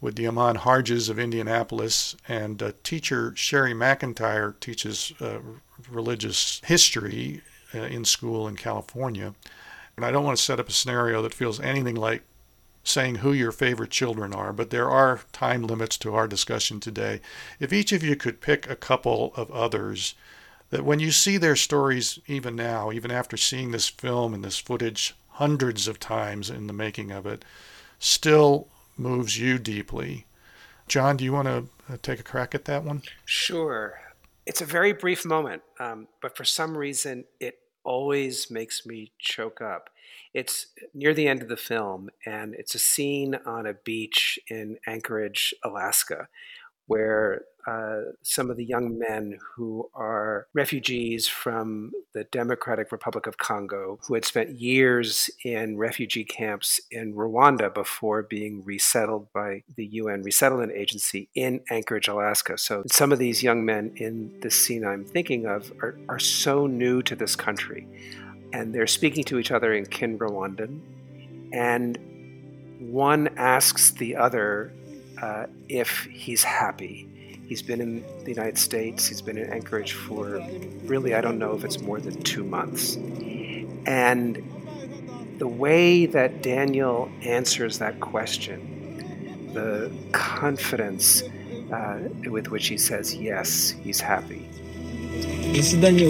with 0.01 0.15
Diamond 0.15 0.57
Harges 0.57 1.09
of 1.09 1.19
Indianapolis, 1.19 2.15
and 2.27 2.63
uh, 2.63 2.71
teacher 2.81 3.33
Sherry 3.35 3.75
McIntyre 3.75 4.59
teaches 4.59 5.13
uh, 5.21 5.37
religious 5.87 6.59
history 6.65 7.43
uh, 7.75 7.81
in 7.81 8.03
school 8.03 8.47
in 8.47 8.55
California. 8.55 9.35
And 9.95 10.03
I 10.03 10.09
don't 10.09 10.23
want 10.23 10.39
to 10.39 10.43
set 10.43 10.59
up 10.59 10.69
a 10.69 10.73
scenario 10.73 11.21
that 11.21 11.35
feels 11.35 11.59
anything 11.59 11.95
like 11.95 12.23
saying 12.83 13.17
who 13.17 13.31
your 13.31 13.51
favorite 13.51 13.91
children 13.91 14.33
are, 14.33 14.51
but 14.51 14.71
there 14.71 14.89
are 14.89 15.21
time 15.31 15.61
limits 15.61 15.97
to 15.99 16.15
our 16.15 16.27
discussion 16.27 16.79
today. 16.79 17.21
If 17.59 17.71
each 17.71 17.91
of 17.91 18.01
you 18.01 18.15
could 18.15 18.41
pick 18.41 18.67
a 18.67 18.75
couple 18.75 19.33
of 19.35 19.51
others 19.51 20.15
that 20.71 20.85
when 20.85 20.99
you 20.99 21.11
see 21.11 21.37
their 21.37 21.55
stories, 21.55 22.19
even 22.27 22.55
now, 22.55 22.91
even 22.91 23.11
after 23.11 23.37
seeing 23.37 23.71
this 23.71 23.87
film 23.87 24.33
and 24.33 24.43
this 24.43 24.57
footage 24.57 25.13
hundreds 25.33 25.87
of 25.87 25.99
times 25.99 26.49
in 26.49 26.67
the 26.67 26.73
making 26.73 27.11
of 27.11 27.25
it, 27.25 27.45
still 27.99 28.67
moves 28.97 29.37
you 29.39 29.59
deeply. 29.59 30.25
John, 30.87 31.17
do 31.17 31.23
you 31.23 31.33
want 31.33 31.47
to 31.47 31.93
uh, 31.93 31.97
take 32.01 32.19
a 32.19 32.23
crack 32.23 32.55
at 32.55 32.65
that 32.65 32.83
one? 32.83 33.01
Sure. 33.25 33.99
It's 34.45 34.61
a 34.61 34.65
very 34.65 34.93
brief 34.93 35.25
moment, 35.25 35.61
um, 35.79 36.07
but 36.21 36.35
for 36.35 36.43
some 36.43 36.77
reason, 36.77 37.25
it 37.39 37.59
always 37.83 38.49
makes 38.49 38.85
me 38.85 39.11
choke 39.19 39.61
up. 39.61 39.89
It's 40.33 40.67
near 40.93 41.13
the 41.13 41.27
end 41.27 41.41
of 41.41 41.49
the 41.49 41.57
film, 41.57 42.09
and 42.25 42.53
it's 42.55 42.75
a 42.75 42.79
scene 42.79 43.35
on 43.45 43.65
a 43.65 43.73
beach 43.73 44.39
in 44.47 44.77
Anchorage, 44.87 45.53
Alaska, 45.63 46.27
where 46.87 47.43
uh, 47.67 48.01
some 48.23 48.49
of 48.49 48.57
the 48.57 48.65
young 48.65 48.97
men 48.97 49.37
who 49.55 49.89
are 49.93 50.47
refugees 50.53 51.27
from 51.27 51.91
the 52.13 52.23
Democratic 52.25 52.91
Republic 52.91 53.27
of 53.27 53.37
Congo, 53.37 53.99
who 54.07 54.13
had 54.13 54.25
spent 54.25 54.59
years 54.59 55.29
in 55.43 55.77
refugee 55.77 56.23
camps 56.23 56.79
in 56.91 57.13
Rwanda 57.13 57.73
before 57.73 58.23
being 58.23 58.63
resettled 58.63 59.31
by 59.33 59.63
the 59.75 59.85
UN 59.85 60.23
Resettlement 60.23 60.71
Agency 60.73 61.29
in 61.35 61.61
Anchorage, 61.69 62.07
Alaska. 62.07 62.57
So 62.57 62.83
some 62.91 63.11
of 63.11 63.19
these 63.19 63.43
young 63.43 63.65
men 63.65 63.93
in 63.95 64.39
this 64.41 64.55
scene 64.55 64.85
I'm 64.85 65.05
thinking 65.05 65.45
of 65.45 65.71
are, 65.81 65.97
are 66.09 66.19
so 66.19 66.67
new 66.67 67.01
to 67.03 67.15
this 67.15 67.35
country. 67.35 67.87
And 68.53 68.73
they're 68.75 68.87
speaking 68.87 69.23
to 69.25 69.39
each 69.39 69.51
other 69.51 69.73
in 69.73 69.85
Kin 69.85 70.19
Kinyarwanda. 70.19 70.79
And 71.53 71.97
one 72.79 73.29
asks 73.37 73.91
the 73.91 74.15
other 74.15 74.73
uh, 75.21 75.45
if 75.69 76.07
he's 76.11 76.43
happy. 76.43 77.07
He's 77.51 77.61
been 77.61 77.81
in 77.81 78.01
the 78.23 78.29
United 78.29 78.57
States, 78.57 79.07
he's 79.07 79.21
been 79.21 79.37
in 79.37 79.51
Anchorage 79.51 79.91
for 79.91 80.41
really, 80.85 81.13
I 81.15 81.19
don't 81.19 81.37
know 81.37 81.53
if 81.53 81.65
it's 81.65 81.81
more 81.81 81.99
than 81.99 82.23
two 82.23 82.45
months. 82.45 82.95
And 83.85 84.41
the 85.37 85.49
way 85.49 86.05
that 86.05 86.41
Daniel 86.41 87.11
answers 87.23 87.77
that 87.79 87.99
question, 87.99 89.51
the 89.53 89.91
confidence 90.13 91.23
uh, 91.73 91.99
with 92.29 92.51
which 92.51 92.67
he 92.67 92.77
says, 92.77 93.15
yes, 93.15 93.71
he's 93.83 93.99
happy. 93.99 94.47
This 95.51 95.73
is 95.73 95.81
Daniel 95.81 96.09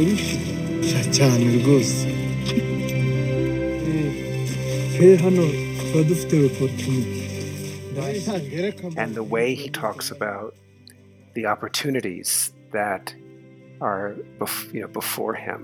And 8.96 9.16
the 9.16 9.24
way 9.24 9.56
he 9.56 9.70
talks 9.70 10.12
about 10.12 10.54
the 11.34 11.46
opportunities 11.46 12.54
that 12.72 13.14
are 13.80 14.16
bef- 14.40 14.74
you 14.74 14.82
know, 14.82 14.88
before 14.88 15.34
him, 15.34 15.64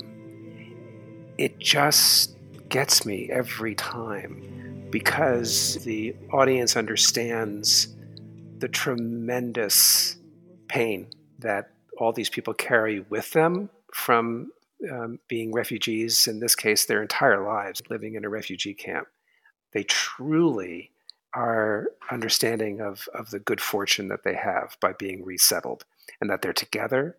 it 1.38 1.60
just 1.60 2.36
gets 2.70 3.06
me 3.06 3.30
every 3.32 3.76
time 3.76 4.88
because 4.90 5.76
the 5.84 6.16
audience 6.32 6.76
understands 6.76 7.96
the 8.60 8.68
tremendous 8.68 10.18
pain 10.68 11.08
that 11.40 11.72
all 11.98 12.12
these 12.12 12.30
people 12.30 12.54
carry 12.54 13.02
with 13.10 13.32
them 13.32 13.70
from 13.94 14.52
um, 14.92 15.20
being 15.28 15.52
refugees, 15.52 16.28
in 16.28 16.40
this 16.40 16.56
case, 16.56 16.86
their 16.86 17.02
entire 17.02 17.44
lives 17.44 17.82
living 17.90 18.16
in 18.16 18.26
a 18.26 18.30
refugee 18.30 18.74
camp. 18.74 19.08
They 19.74 19.84
truly 19.84 20.92
are 21.34 21.90
understanding 22.12 22.82
of, 22.82 23.08
of 23.14 23.32
the 23.32 23.40
good 23.40 23.62
fortune 23.62 24.08
that 24.08 24.24
they 24.24 24.36
have 24.36 24.78
by 24.80 24.94
being 24.94 25.24
resettled 25.24 25.86
and 26.20 26.30
that 26.30 26.42
they're 26.42 26.54
together, 26.54 27.18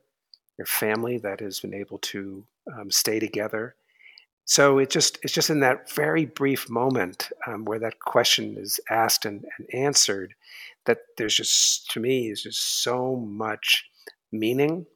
their 0.57 0.67
family 0.67 1.19
that 1.19 1.41
has 1.41 1.61
been 1.61 1.75
able 1.75 1.99
to 1.99 2.45
um, 2.73 2.91
stay 2.91 3.19
together. 3.19 3.75
So 4.45 4.79
it 4.79 4.88
just 4.88 5.19
it's 5.23 5.35
just 5.35 5.50
in 5.50 5.61
that 5.61 5.92
very 5.92 6.25
brief 6.25 6.71
moment 6.71 7.29
um, 7.47 7.66
where 7.66 7.79
that 7.81 8.01
question 8.01 8.57
is 8.59 8.81
asked 8.88 9.27
and, 9.27 9.44
and 9.59 9.75
answered 9.75 10.35
that 10.87 11.01
there's 11.18 11.37
just 11.37 11.90
to 11.90 12.01
me 12.01 12.31
is 12.31 12.42
just 12.42 12.83
so 12.83 13.16
much 13.16 13.85
meaning 14.33 14.87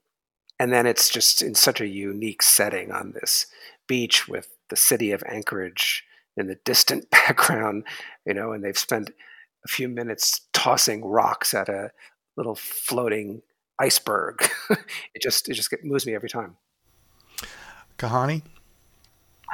and 0.59 0.73
then 0.73 0.87
it's 0.87 1.11
just 1.11 1.43
in 1.43 1.55
such 1.55 1.81
a 1.81 1.89
unique 1.89 2.43
setting 2.43 2.93
on 2.93 3.13
this 3.13 3.47
beach 3.87 4.29
with 4.29 4.57
the 4.71 4.77
city 4.77 5.11
of 5.11 5.23
Anchorage 5.27 6.05
in 6.37 6.47
the 6.47 6.57
distant 6.65 7.11
background, 7.11 7.85
you 8.27 8.35
know, 8.35 8.53
and 8.53 8.65
they've 8.65 8.79
spent 8.79 9.11
a 9.65 9.69
few 9.69 9.89
minutes 9.89 10.41
tossing 10.53 11.05
rocks 11.05 11.55
at 11.55 11.69
a 11.69 11.91
little 12.37 12.55
floating 12.55 13.43
iceberg. 13.79 14.49
it 14.71 15.23
just 15.23 15.49
it 15.49 15.55
just 15.55 15.73
moves 15.83 16.07
me 16.07 16.15
every 16.15 16.29
time. 16.29 16.57
Kahani. 17.99 18.43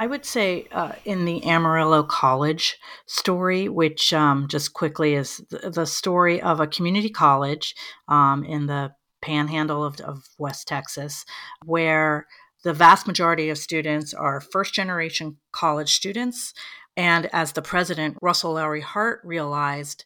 I 0.01 0.07
would 0.07 0.25
say 0.25 0.65
uh, 0.71 0.93
in 1.03 1.25
the 1.25 1.43
Amarillo 1.43 2.03
College 2.03 2.77
story, 3.05 3.67
which 3.67 4.13
um, 4.13 4.47
just 4.47 4.73
quickly 4.73 5.15
is 5.15 5.41
the, 5.49 5.69
the, 5.69 5.85
story 5.85 6.41
of 6.41 6.61
a 6.61 6.67
community 6.67 7.09
college 7.09 7.75
um, 8.07 8.45
in 8.45 8.67
the 8.67 8.93
panhandle 9.21 9.83
of, 9.83 9.99
of 9.99 10.23
West 10.37 10.69
Texas, 10.69 11.25
where 11.65 12.27
the 12.63 12.73
vast 12.73 13.07
majority 13.07 13.49
of 13.49 13.57
students 13.57 14.13
are 14.13 14.41
first 14.41 14.73
generation 14.73 15.37
college 15.51 15.95
students. 15.95 16.53
And 16.97 17.29
as 17.31 17.53
the 17.53 17.61
president, 17.61 18.17
Russell 18.21 18.53
Lowery 18.53 18.81
Hart, 18.81 19.21
realized, 19.23 20.05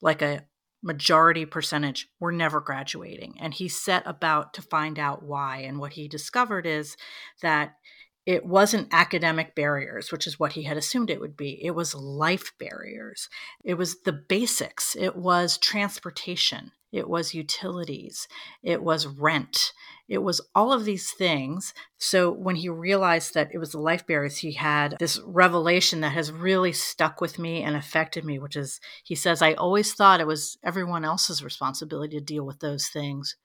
like 0.00 0.22
a 0.22 0.44
majority 0.82 1.44
percentage, 1.44 2.08
were 2.20 2.32
never 2.32 2.60
graduating. 2.60 3.36
And 3.40 3.52
he 3.54 3.68
set 3.68 4.02
about 4.06 4.54
to 4.54 4.62
find 4.62 4.98
out 4.98 5.22
why. 5.22 5.58
And 5.58 5.78
what 5.78 5.94
he 5.94 6.06
discovered 6.06 6.66
is 6.66 6.96
that 7.40 7.76
it 8.24 8.46
wasn't 8.46 8.92
academic 8.92 9.56
barriers, 9.56 10.12
which 10.12 10.28
is 10.28 10.38
what 10.38 10.52
he 10.52 10.62
had 10.62 10.76
assumed 10.76 11.10
it 11.10 11.20
would 11.20 11.36
be. 11.36 11.58
It 11.64 11.72
was 11.72 11.94
life 11.94 12.52
barriers. 12.58 13.28
It 13.64 13.74
was 13.74 14.02
the 14.02 14.12
basics. 14.12 14.94
It 14.94 15.16
was 15.16 15.58
transportation 15.58 16.70
it 16.92 17.08
was 17.08 17.34
utilities, 17.34 18.28
it 18.62 18.82
was 18.82 19.06
rent, 19.06 19.72
it 20.12 20.22
was 20.22 20.42
all 20.54 20.74
of 20.74 20.84
these 20.84 21.10
things. 21.10 21.72
So 21.96 22.30
when 22.30 22.56
he 22.56 22.68
realized 22.68 23.32
that 23.32 23.48
it 23.54 23.58
was 23.58 23.72
the 23.72 23.78
life 23.78 24.06
barriers, 24.06 24.36
he 24.36 24.52
had 24.52 24.94
this 25.00 25.18
revelation 25.24 26.02
that 26.02 26.12
has 26.12 26.30
really 26.30 26.72
stuck 26.72 27.22
with 27.22 27.38
me 27.38 27.62
and 27.62 27.74
affected 27.74 28.22
me, 28.22 28.38
which 28.38 28.54
is 28.54 28.78
he 29.02 29.14
says, 29.14 29.40
I 29.40 29.54
always 29.54 29.94
thought 29.94 30.20
it 30.20 30.26
was 30.26 30.58
everyone 30.62 31.06
else's 31.06 31.42
responsibility 31.42 32.18
to 32.18 32.24
deal 32.24 32.44
with 32.44 32.60
those 32.60 32.88
things. 32.88 33.36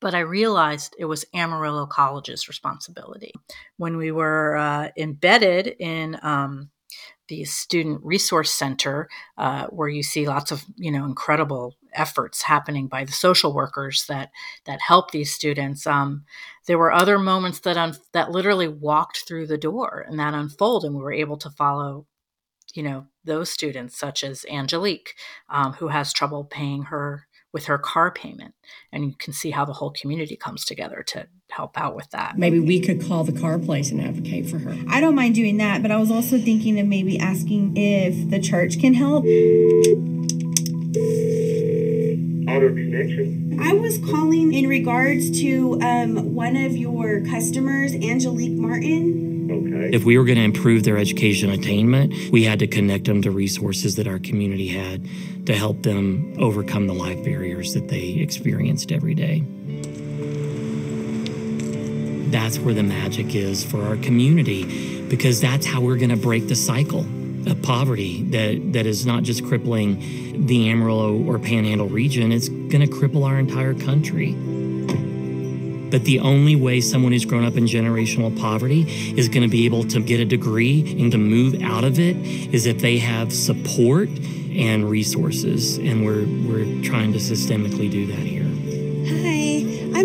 But 0.00 0.14
I 0.14 0.20
realized 0.20 0.96
it 0.98 1.04
was 1.04 1.26
Amarillo 1.34 1.84
College's 1.84 2.48
responsibility. 2.48 3.32
When 3.76 3.98
we 3.98 4.10
were 4.10 4.56
uh, 4.56 4.88
embedded 4.96 5.74
in 5.78 6.18
um, 6.22 6.70
the 7.30 7.44
student 7.44 8.00
resource 8.02 8.50
center 8.50 9.08
uh, 9.38 9.66
where 9.68 9.88
you 9.88 10.02
see 10.02 10.26
lots 10.26 10.50
of 10.50 10.64
you 10.76 10.90
know 10.90 11.04
incredible 11.04 11.76
efforts 11.94 12.42
happening 12.42 12.88
by 12.88 13.04
the 13.04 13.12
social 13.12 13.54
workers 13.54 14.04
that 14.08 14.30
that 14.66 14.80
help 14.80 15.12
these 15.12 15.32
students 15.32 15.86
um, 15.86 16.24
there 16.66 16.78
were 16.78 16.92
other 16.92 17.18
moments 17.18 17.60
that 17.60 17.76
un- 17.76 17.96
that 18.12 18.32
literally 18.32 18.68
walked 18.68 19.24
through 19.26 19.46
the 19.46 19.56
door 19.56 20.04
and 20.08 20.18
that 20.18 20.34
unfold 20.34 20.84
and 20.84 20.94
we 20.94 21.02
were 21.02 21.12
able 21.12 21.36
to 21.36 21.50
follow 21.50 22.04
you 22.74 22.82
know 22.82 23.06
those 23.24 23.48
students 23.48 23.96
such 23.96 24.24
as 24.24 24.44
angelique 24.50 25.14
um, 25.48 25.72
who 25.74 25.88
has 25.88 26.12
trouble 26.12 26.44
paying 26.44 26.82
her 26.84 27.28
with 27.52 27.66
her 27.66 27.78
car 27.78 28.10
payment. 28.10 28.54
And 28.92 29.04
you 29.04 29.14
can 29.18 29.32
see 29.32 29.50
how 29.50 29.64
the 29.64 29.74
whole 29.74 29.90
community 29.90 30.36
comes 30.36 30.64
together 30.64 31.02
to 31.08 31.28
help 31.50 31.78
out 31.78 31.94
with 31.94 32.10
that. 32.10 32.38
Maybe 32.38 32.60
we 32.60 32.80
could 32.80 33.02
call 33.02 33.24
the 33.24 33.38
car 33.38 33.58
place 33.58 33.90
and 33.90 34.00
advocate 34.00 34.48
for 34.48 34.58
her. 34.58 34.76
I 34.88 35.00
don't 35.00 35.14
mind 35.14 35.34
doing 35.34 35.56
that, 35.58 35.82
but 35.82 35.90
I 35.90 35.96
was 35.96 36.10
also 36.10 36.38
thinking 36.38 36.78
of 36.80 36.86
maybe 36.86 37.18
asking 37.18 37.76
if 37.76 38.30
the 38.30 38.40
church 38.40 38.78
can 38.80 38.94
help. 38.94 39.24
Out 42.48 42.62
of 42.62 42.74
connection. 42.74 43.58
I 43.60 43.74
was 43.74 43.98
calling 43.98 44.52
in 44.52 44.66
regards 44.66 45.30
to 45.42 45.80
um, 45.82 46.34
one 46.34 46.56
of 46.56 46.76
your 46.76 47.20
customers, 47.26 47.94
Angelique 47.94 48.58
Martin. 48.58 49.48
Okay. 49.50 49.90
If 49.94 50.04
we 50.04 50.16
were 50.16 50.24
going 50.24 50.38
to 50.38 50.44
improve 50.44 50.84
their 50.84 50.96
education 50.96 51.50
attainment, 51.50 52.14
we 52.30 52.44
had 52.44 52.58
to 52.60 52.66
connect 52.66 53.06
them 53.06 53.22
to 53.22 53.30
resources 53.30 53.96
that 53.96 54.06
our 54.06 54.18
community 54.18 54.68
had 54.68 55.06
to 55.46 55.54
help 55.54 55.82
them 55.82 56.34
overcome 56.38 56.86
the 56.86 56.94
life 56.94 57.22
barriers 57.24 57.74
that 57.74 57.88
they 57.88 58.10
experienced 58.14 58.92
every 58.92 59.14
day. 59.14 59.44
That's 62.30 62.58
where 62.58 62.74
the 62.74 62.82
magic 62.82 63.34
is 63.34 63.64
for 63.64 63.82
our 63.82 63.96
community 63.96 65.08
because 65.08 65.40
that's 65.40 65.66
how 65.66 65.80
we're 65.80 65.96
going 65.96 66.10
to 66.10 66.16
break 66.16 66.48
the 66.48 66.54
cycle 66.54 67.00
of 67.46 67.62
poverty 67.62 68.22
that, 68.24 68.72
that 68.72 68.86
is 68.86 69.06
not 69.06 69.22
just 69.22 69.44
crippling 69.44 70.46
the 70.46 70.70
Amarillo 70.70 71.22
or 71.24 71.38
Panhandle 71.38 71.88
region, 71.88 72.32
it's 72.32 72.48
going 72.48 72.80
to 72.80 72.86
cripple 72.86 73.26
our 73.26 73.38
entire 73.38 73.74
country. 73.74 74.32
But 75.90 76.04
the 76.04 76.20
only 76.20 76.54
way 76.54 76.80
someone 76.80 77.12
who's 77.12 77.24
grown 77.24 77.44
up 77.44 77.56
in 77.56 77.64
generational 77.64 78.38
poverty 78.40 78.82
is 79.18 79.28
going 79.28 79.42
to 79.42 79.48
be 79.48 79.66
able 79.66 79.84
to 79.84 80.00
get 80.00 80.20
a 80.20 80.24
degree 80.24 80.96
and 81.00 81.10
to 81.10 81.18
move 81.18 81.60
out 81.62 81.82
of 81.82 81.98
it 81.98 82.16
is 82.54 82.66
if 82.66 82.78
they 82.78 82.98
have 82.98 83.32
support 83.32 84.08
and 84.08 84.88
resources. 84.88 85.78
And 85.78 86.04
we're, 86.04 86.26
we're 86.46 86.82
trying 86.84 87.12
to 87.12 87.18
systemically 87.18 87.90
do 87.90 88.06
that 88.06 88.18
here. 88.18 88.49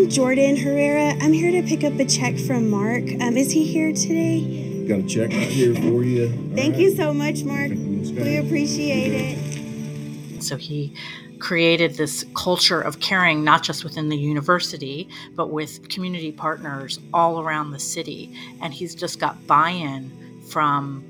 Hi, 0.06 0.08
I'm 0.08 0.12
I'm 0.12 0.16
Jordan 0.16 0.56
Herrera. 0.56 1.18
I'm 1.20 1.34
here 1.34 1.52
to 1.60 1.68
pick 1.68 1.84
up 1.84 2.00
a 2.00 2.06
check 2.06 2.38
from 2.38 2.70
Mark. 2.70 3.04
Um, 3.22 3.38
is 3.38 3.52
he 3.52 3.66
here 3.66 3.92
today? 3.92 4.86
Got 4.88 5.00
a 5.00 5.04
check 5.04 5.32
right 5.32 5.48
here 5.48 5.74
for 5.74 6.04
you. 6.04 6.32
Thank 6.54 6.78
you 6.78 6.96
so 6.96 7.12
much, 7.12 7.44
Mark. 7.44 7.72
We 7.72 8.38
appreciate 8.38 9.14
it. 9.14 10.44
So 10.44 10.58
he 10.58 10.94
created 11.40 11.96
this 11.96 12.24
culture 12.36 12.80
of 12.82 13.00
caring, 13.00 13.44
not 13.44 13.64
just 13.64 13.84
within 13.84 14.10
the 14.10 14.16
university, 14.16 15.10
but 15.34 15.50
with 15.50 15.90
community 15.90 16.32
partners 16.32 17.00
all 17.12 17.42
around 17.42 17.72
the 17.72 17.80
city. 17.80 18.32
And 18.62 18.76
he's 18.76 18.94
just 18.94 19.20
got 19.20 19.48
buy 19.48 19.72
in 19.72 20.44
from 20.52 21.04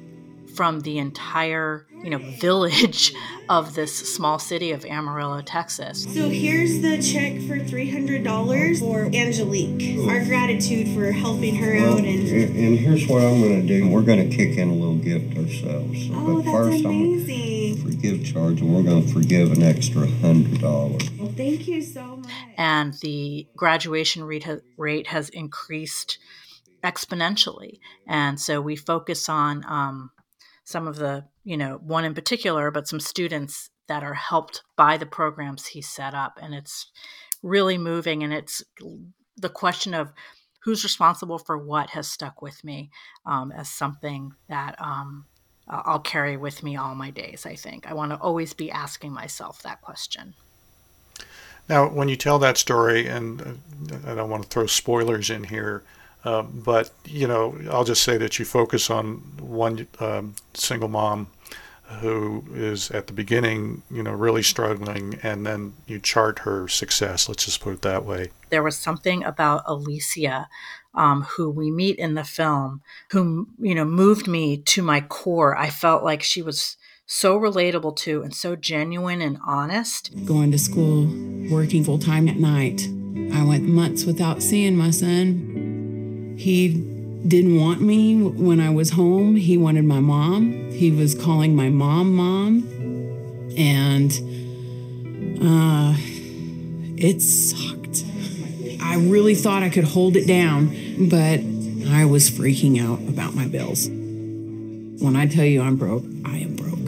from 0.56 0.80
the 0.82 0.98
entire 0.98 1.86
you 2.04 2.10
know 2.10 2.18
village 2.40 3.14
of 3.50 3.76
this 3.76 4.14
small 4.16 4.40
city 4.40 4.72
of 4.72 4.86
Amarillo, 4.86 5.42
Texas. 5.42 6.04
So 6.04 6.30
here's 6.30 6.82
the 6.82 7.02
check 7.02 7.42
for 7.48 7.60
three 7.60 7.92
hundred 7.92 8.24
dollars 8.24 8.80
for 8.80 9.06
Angelique. 9.14 10.08
Our 10.10 10.24
gratitude 10.26 10.96
for 10.96 11.12
helping 11.12 11.56
her 11.56 11.74
Well, 11.76 11.94
out 11.94 12.00
and. 12.00 12.28
and, 12.28 12.56
and 12.56 12.80
here's 12.80 13.08
what 13.08 13.22
I'm 13.24 13.42
going 13.42 13.62
to 13.62 13.68
do. 13.68 13.88
We're 13.90 14.02
going 14.02 14.30
to 14.30 14.36
kick 14.36 14.58
in 14.58 14.70
a 14.70 14.74
little 14.74 14.96
gift 14.98 15.38
ourselves. 15.38 16.10
Oh, 16.12 16.36
but 16.38 16.44
that's 16.44 16.58
first, 16.58 16.86
amazing. 16.86 17.78
I'm 17.78 17.84
going 17.84 17.92
to 17.92 17.96
forgive 17.98 18.26
charge, 18.34 18.62
and 18.62 18.76
we're 18.76 18.84
going 18.84 19.06
to 19.06 19.14
forgive 19.14 19.52
an 19.52 19.64
extra 19.64 20.08
hundred 20.08 20.62
dollars. 20.62 21.10
Well, 21.20 21.34
thank 21.36 21.68
you 21.68 21.82
so 21.82 22.18
much. 22.18 22.32
and 22.58 22.94
the 23.02 23.48
graduation 23.56 24.24
rate, 24.24 24.44
ha- 24.44 24.58
rate 24.78 25.08
has 25.08 25.30
increased 25.30 26.18
exponentially. 26.84 27.80
And 28.08 28.40
so 28.40 28.62
we 28.62 28.76
focus 28.76 29.28
on 29.28 29.64
um, 29.68 30.12
some 30.66 30.88
of 30.88 30.98
the, 30.98 31.24
you 31.44 31.56
know, 31.56 31.80
one 31.82 32.04
in 32.04 32.14
particular, 32.14 32.72
but 32.72 32.88
some 32.88 33.00
students 33.00 33.70
that 33.88 34.04
are 34.04 34.16
helped 34.16 34.64
by 34.76 34.98
the 34.98 35.06
programs 35.06 35.68
he 35.68 35.82
set 35.82 36.14
up. 36.14 36.38
And 36.42 36.54
it's 36.54 36.92
really 37.42 37.78
moving. 37.78 38.24
And 38.24 38.34
it's 38.34 38.64
the 39.38 39.50
question 39.50 39.94
of 39.94 40.12
who's 40.64 40.84
responsible 40.84 41.38
for 41.38 41.58
what 41.58 41.92
has 41.92 42.10
stuck 42.10 42.42
with 42.42 42.64
me 42.64 42.90
um, 43.26 43.52
as 43.52 43.70
something 43.70 44.34
that 44.50 44.76
um, 44.82 45.26
I'll 45.68 46.00
carry 46.00 46.36
with 46.36 46.64
me 46.64 46.76
all 46.76 46.96
my 46.96 47.12
days, 47.12 47.46
I 47.46 47.56
think. 47.56 47.88
I 47.88 47.94
want 47.94 48.12
to 48.12 48.18
always 48.18 48.54
be 48.54 48.72
asking 48.72 49.14
myself 49.14 49.62
that 49.62 49.82
question. 49.82 50.34
Now, 51.70 51.88
when 51.88 52.10
you 52.10 52.16
tell 52.16 52.40
that 52.40 52.58
story, 52.58 53.08
and 53.08 53.42
uh, 53.42 54.12
I 54.12 54.16
don't 54.16 54.30
want 54.30 54.44
to 54.44 54.50
throw 54.50 54.66
spoilers 54.66 55.30
in 55.30 55.46
here, 55.46 55.84
um, 56.26 56.62
but 56.66 56.92
you 57.06 57.28
know, 57.28 57.58
I'll 57.72 57.84
just 57.84 58.04
say 58.04 58.18
that 58.18 58.38
you 58.40 58.46
focus 58.46 58.90
on 58.90 59.18
one 59.40 59.88
um, 60.00 60.36
single 60.54 60.90
mom 60.90 61.28
who 62.00 62.44
is 62.54 62.90
at 62.92 63.06
the 63.06 63.14
beginning, 63.14 63.84
you 63.92 64.02
know, 64.02 64.12
really 64.12 64.42
struggling, 64.42 65.20
and 65.22 65.46
then 65.46 65.74
you 65.86 66.00
chart 66.00 66.40
her 66.40 66.68
success. 66.68 67.30
Let's 67.30 67.46
just 67.46 67.62
put 67.62 67.76
it 67.76 67.82
that 67.84 68.04
way. 68.04 68.32
There 68.50 68.64
was 68.64 68.76
something 68.76 69.24
about 69.24 69.62
Alicia, 69.68 70.48
um, 70.96 71.22
who 71.22 71.52
we 71.52 71.70
meet 71.70 71.98
in 71.98 72.16
the 72.16 72.24
film, 72.24 72.82
who 73.12 73.48
you 73.60 73.76
know 73.76 73.86
moved 73.86 74.28
me 74.28 74.58
to 74.58 74.82
my 74.82 75.02
core. 75.02 75.56
I 75.56 75.70
felt 75.70 76.04
like 76.04 76.24
she 76.24 76.42
was 76.42 76.76
so 77.06 77.40
relatable 77.40 77.96
to 77.98 78.24
and 78.24 78.34
so 78.34 78.56
genuine 78.56 79.22
and 79.22 79.38
honest. 79.46 80.12
Going 80.26 80.52
to 80.52 80.58
school, 80.58 81.06
working 81.52 81.84
full 81.84 82.00
time 82.00 82.28
at 82.28 82.38
night. 82.38 82.90
I 83.32 83.44
went 83.44 83.64
months 83.64 84.06
without 84.06 84.42
seeing 84.42 84.76
my 84.76 84.90
son. 84.90 85.65
He 86.38 86.70
didn't 87.28 87.60
want 87.60 87.82
me 87.82 88.22
when 88.22 88.60
I 88.60 88.70
was 88.70 88.92
home. 88.92 89.36
He 89.36 89.58
wanted 89.58 89.86
my 89.86 90.00
mom. 90.00 90.72
He 90.72 90.92
was 90.92 91.16
calling 91.16 91.56
my 91.56 91.70
mom 91.70 92.14
mom. 92.14 92.68
And 93.58 94.12
uh, 95.42 95.96
it 96.98 97.22
sucked. 97.22 98.04
I 98.82 98.98
really 98.98 99.36
thought 99.36 99.64
I 99.64 99.70
could 99.70 99.86
hold 99.86 100.16
it 100.16 100.28
down, 100.28 100.68
but 101.10 101.40
I 101.90 102.06
was 102.06 102.30
freaking 102.30 102.82
out 102.82 103.00
about 103.10 103.34
my 103.34 103.48
bills. 103.48 103.88
When 103.88 105.16
I 105.16 105.28
tell 105.28 105.46
you 105.46 105.62
I'm 105.62 105.78
broke, 105.78 106.04
I 106.26 106.38
am 106.38 106.56
broke. 106.56 106.80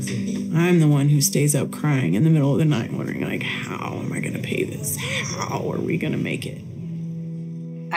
I'm 0.55 0.79
the 0.79 0.87
one 0.87 1.09
who 1.09 1.21
stays 1.21 1.55
up 1.55 1.71
crying 1.71 2.13
in 2.13 2.23
the 2.23 2.29
middle 2.29 2.51
of 2.51 2.59
the 2.59 2.65
night, 2.65 2.91
wondering, 2.91 3.21
like, 3.21 3.43
how 3.43 3.95
am 3.95 4.11
I 4.11 4.19
going 4.19 4.33
to 4.33 4.41
pay 4.41 4.63
this? 4.63 4.97
How 4.97 5.71
are 5.71 5.79
we 5.79 5.97
going 5.97 6.13
to 6.13 6.19
make 6.19 6.45
it? 6.45 6.61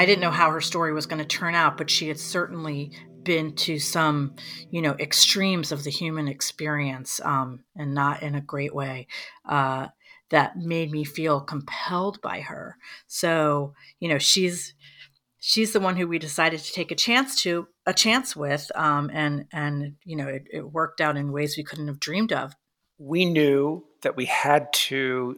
I 0.01 0.07
didn't 0.07 0.23
know 0.23 0.31
how 0.31 0.51
her 0.51 0.63
story 0.63 0.95
was 0.95 1.05
going 1.05 1.19
to 1.19 1.27
turn 1.27 1.55
out, 1.55 1.77
but 1.77 1.91
she 1.91 2.09
had 2.09 2.19
certainly 2.19 2.93
been 3.23 3.55
to 3.57 3.79
some, 3.79 4.35
you 4.71 4.81
know, 4.81 4.97
extremes 4.99 5.73
of 5.73 5.85
the 5.85 5.91
human 5.91 6.27
experience, 6.27 7.21
um, 7.23 7.65
and 7.77 7.93
not 7.95 8.23
in 8.23 8.35
a 8.35 8.41
great 8.41 8.75
way. 8.75 9.09
Uh, 9.47 9.89
that 10.31 10.57
made 10.57 10.91
me 10.91 11.05
feel 11.05 11.43
compelled 11.43 12.19
by 12.23 12.41
her. 12.41 12.79
So, 13.09 13.75
you 13.99 14.09
know, 14.09 14.17
she's 14.17 14.73
she's 15.39 15.75
the 15.75 15.81
one 15.81 15.97
who 15.97 16.09
we 16.09 16.19
decided 16.19 16.61
to 16.61 16.73
take 16.73 16.91
a 16.91 16.95
chance 16.95 17.43
to 17.43 17.69
a 17.85 17.93
chance 17.93 18.35
with, 18.35 18.73
um, 18.75 19.11
and 19.13 19.45
and 19.53 19.97
you 20.07 20.17
know, 20.17 20.29
it, 20.29 20.45
it 20.51 20.73
worked 20.73 21.03
out 21.03 21.19
in 21.19 21.31
ways 21.31 21.59
we 21.59 21.63
couldn't 21.63 21.89
have 21.89 22.01
dreamed 22.01 22.33
of. 22.33 22.55
We 22.97 23.27
knew 23.27 23.85
that 24.01 24.17
we 24.17 24.25
had 24.25 24.73
to 24.73 25.37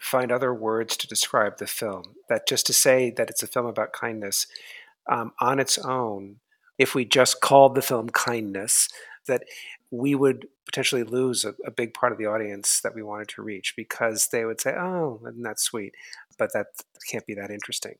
find 0.00 0.30
other 0.30 0.54
words 0.54 0.96
to 0.98 1.06
describe 1.06 1.58
the 1.58 1.66
film. 1.66 2.16
That 2.28 2.46
just 2.46 2.66
to 2.66 2.72
say 2.72 3.10
that 3.10 3.30
it's 3.30 3.42
a 3.42 3.46
film 3.46 3.66
about 3.66 3.92
kindness 3.92 4.46
um, 5.08 5.32
on 5.40 5.60
its 5.60 5.78
own, 5.78 6.36
if 6.78 6.94
we 6.94 7.04
just 7.04 7.40
called 7.40 7.74
the 7.74 7.82
film 7.82 8.10
kindness, 8.10 8.88
that 9.26 9.44
we 9.90 10.14
would 10.14 10.48
potentially 10.66 11.04
lose 11.04 11.44
a, 11.44 11.54
a, 11.64 11.70
big 11.70 11.94
part 11.94 12.10
of 12.10 12.18
the 12.18 12.26
audience 12.26 12.80
that 12.80 12.94
we 12.94 13.02
wanted 13.02 13.28
to 13.28 13.42
reach 13.42 13.74
because 13.76 14.28
they 14.28 14.44
would 14.44 14.60
say, 14.60 14.74
"Oh, 14.76 15.20
isn't 15.28 15.42
that 15.42 15.60
sweet?" 15.60 15.94
But 16.38 16.52
that 16.52 16.66
can't 17.10 17.26
be 17.26 17.34
that 17.34 17.50
interesting. 17.50 17.94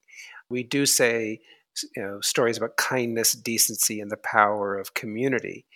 We 0.49 0.63
do 0.65 0.87
say, 0.87 1.41
you 1.95 2.03
know, 2.03 2.21
stories 2.21 2.57
about 2.57 2.77
kindness, 2.77 3.33
decency, 3.33 4.01
and 4.01 4.11
the 4.11 4.17
power 4.17 4.77
of 4.77 4.95
community, 4.95 5.67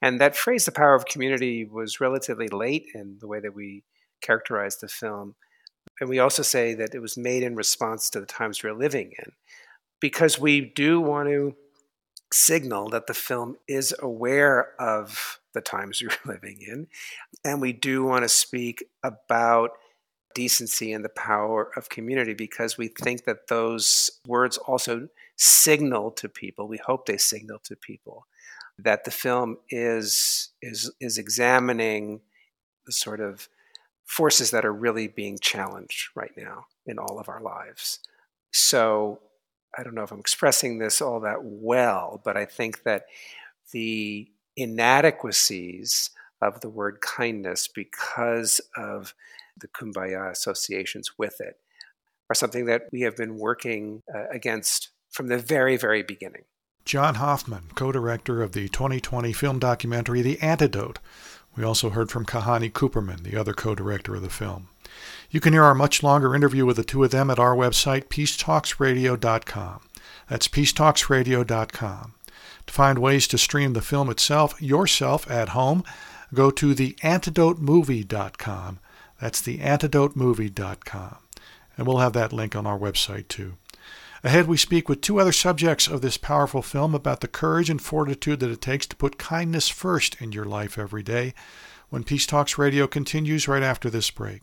and 0.00 0.20
that 0.20 0.36
phrase, 0.36 0.64
"the 0.64 0.72
power 0.72 0.94
of 0.94 1.06
community," 1.06 1.64
was 1.64 2.00
relatively 2.00 2.48
late 2.48 2.86
in 2.94 3.18
the 3.20 3.26
way 3.26 3.40
that 3.40 3.54
we 3.54 3.82
characterized 4.26 4.80
the 4.80 4.88
film. 4.88 5.34
And 6.00 6.10
we 6.10 6.18
also 6.18 6.42
say 6.42 6.74
that 6.74 6.94
it 6.94 7.00
was 7.00 7.16
made 7.16 7.42
in 7.42 7.54
response 7.54 8.10
to 8.10 8.20
the 8.20 8.26
times 8.26 8.62
we're 8.62 8.74
living 8.74 9.12
in, 9.18 9.32
because 10.00 10.38
we 10.38 10.60
do 10.60 11.00
want 11.00 11.28
to 11.28 11.54
signal 12.32 12.88
that 12.90 13.06
the 13.06 13.14
film 13.14 13.56
is 13.68 13.94
aware 14.00 14.72
of 14.80 15.40
the 15.54 15.60
times 15.60 16.02
we're 16.26 16.32
living 16.32 16.58
in. 16.60 16.86
And 17.44 17.60
we 17.60 17.72
do 17.72 18.04
want 18.04 18.24
to 18.24 18.28
speak 18.28 18.84
about 19.02 19.70
decency 20.34 20.92
and 20.92 21.02
the 21.02 21.08
power 21.08 21.70
of 21.76 21.88
community 21.88 22.34
because 22.34 22.76
we 22.76 22.88
think 22.88 23.24
that 23.24 23.48
those 23.48 24.10
words 24.26 24.58
also 24.58 25.08
signal 25.36 26.10
to 26.10 26.28
people, 26.28 26.68
we 26.68 26.76
hope 26.76 27.06
they 27.06 27.16
signal 27.16 27.58
to 27.64 27.74
people, 27.74 28.26
that 28.78 29.04
the 29.04 29.10
film 29.10 29.56
is, 29.70 30.50
is, 30.60 30.92
is 31.00 31.16
examining 31.16 32.20
the 32.84 32.92
sort 32.92 33.20
of 33.20 33.48
forces 34.06 34.50
that 34.52 34.64
are 34.64 34.72
really 34.72 35.08
being 35.08 35.38
challenged 35.38 36.08
right 36.14 36.32
now 36.36 36.66
in 36.86 36.98
all 36.98 37.18
of 37.18 37.28
our 37.28 37.40
lives. 37.40 37.98
So 38.52 39.20
I 39.76 39.82
don't 39.82 39.94
know 39.94 40.04
if 40.04 40.12
I'm 40.12 40.20
expressing 40.20 40.78
this 40.78 41.02
all 41.02 41.20
that 41.20 41.42
well, 41.42 42.20
but 42.24 42.36
I 42.36 42.44
think 42.44 42.84
that 42.84 43.06
the 43.72 44.30
inadequacies 44.56 46.10
of 46.40 46.60
the 46.60 46.70
word 46.70 47.00
kindness 47.00 47.68
because 47.68 48.60
of 48.76 49.14
the 49.58 49.68
kumbaya 49.68 50.30
associations 50.30 51.12
with 51.18 51.40
it 51.40 51.56
are 52.30 52.34
something 52.34 52.66
that 52.66 52.82
we 52.92 53.02
have 53.02 53.16
been 53.16 53.38
working 53.38 54.02
uh, 54.14 54.28
against 54.32 54.90
from 55.10 55.28
the 55.28 55.38
very, 55.38 55.76
very 55.76 56.02
beginning. 56.02 56.44
John 56.84 57.16
Hoffman, 57.16 57.70
co 57.74 57.90
director 57.90 58.42
of 58.42 58.52
the 58.52 58.68
2020 58.68 59.32
film 59.32 59.58
documentary 59.58 60.22
The 60.22 60.40
Antidote. 60.40 61.00
We 61.56 61.64
also 61.64 61.90
heard 61.90 62.10
from 62.10 62.26
Kahani 62.26 62.70
Cooperman, 62.70 63.22
the 63.22 63.36
other 63.36 63.54
co 63.54 63.74
director 63.74 64.14
of 64.14 64.22
the 64.22 64.30
film. 64.30 64.68
You 65.30 65.40
can 65.40 65.52
hear 65.52 65.64
our 65.64 65.74
much 65.74 66.02
longer 66.02 66.34
interview 66.34 66.66
with 66.66 66.76
the 66.76 66.84
two 66.84 67.04
of 67.04 67.10
them 67.10 67.30
at 67.30 67.38
our 67.38 67.54
website, 67.54 68.08
peacetalksradio.com. 68.08 69.80
That's 70.28 70.48
peacetalksradio.com. 70.48 72.14
To 72.66 72.72
find 72.72 72.98
ways 72.98 73.28
to 73.28 73.38
stream 73.38 73.72
the 73.72 73.80
film 73.80 74.10
itself 74.10 74.60
yourself 74.60 75.30
at 75.30 75.50
home, 75.50 75.84
go 76.34 76.50
to 76.50 76.74
theantidotemovie.com. 76.74 78.80
That's 79.20 79.42
theantidotemovie.com. 79.42 81.16
And 81.78 81.86
we'll 81.86 81.98
have 81.98 82.14
that 82.14 82.32
link 82.32 82.56
on 82.56 82.66
our 82.66 82.78
website 82.78 83.28
too. 83.28 83.54
Ahead, 84.26 84.48
we 84.48 84.56
speak 84.56 84.88
with 84.88 85.02
two 85.02 85.20
other 85.20 85.30
subjects 85.30 85.86
of 85.86 86.00
this 86.00 86.16
powerful 86.16 86.60
film 86.60 86.96
about 86.96 87.20
the 87.20 87.28
courage 87.28 87.70
and 87.70 87.80
fortitude 87.80 88.40
that 88.40 88.50
it 88.50 88.60
takes 88.60 88.84
to 88.88 88.96
put 88.96 89.18
kindness 89.18 89.68
first 89.68 90.20
in 90.20 90.32
your 90.32 90.44
life 90.44 90.76
every 90.76 91.04
day 91.04 91.32
when 91.90 92.02
Peace 92.02 92.26
Talks 92.26 92.58
Radio 92.58 92.88
continues 92.88 93.46
right 93.46 93.62
after 93.62 93.88
this 93.88 94.10
break. 94.10 94.42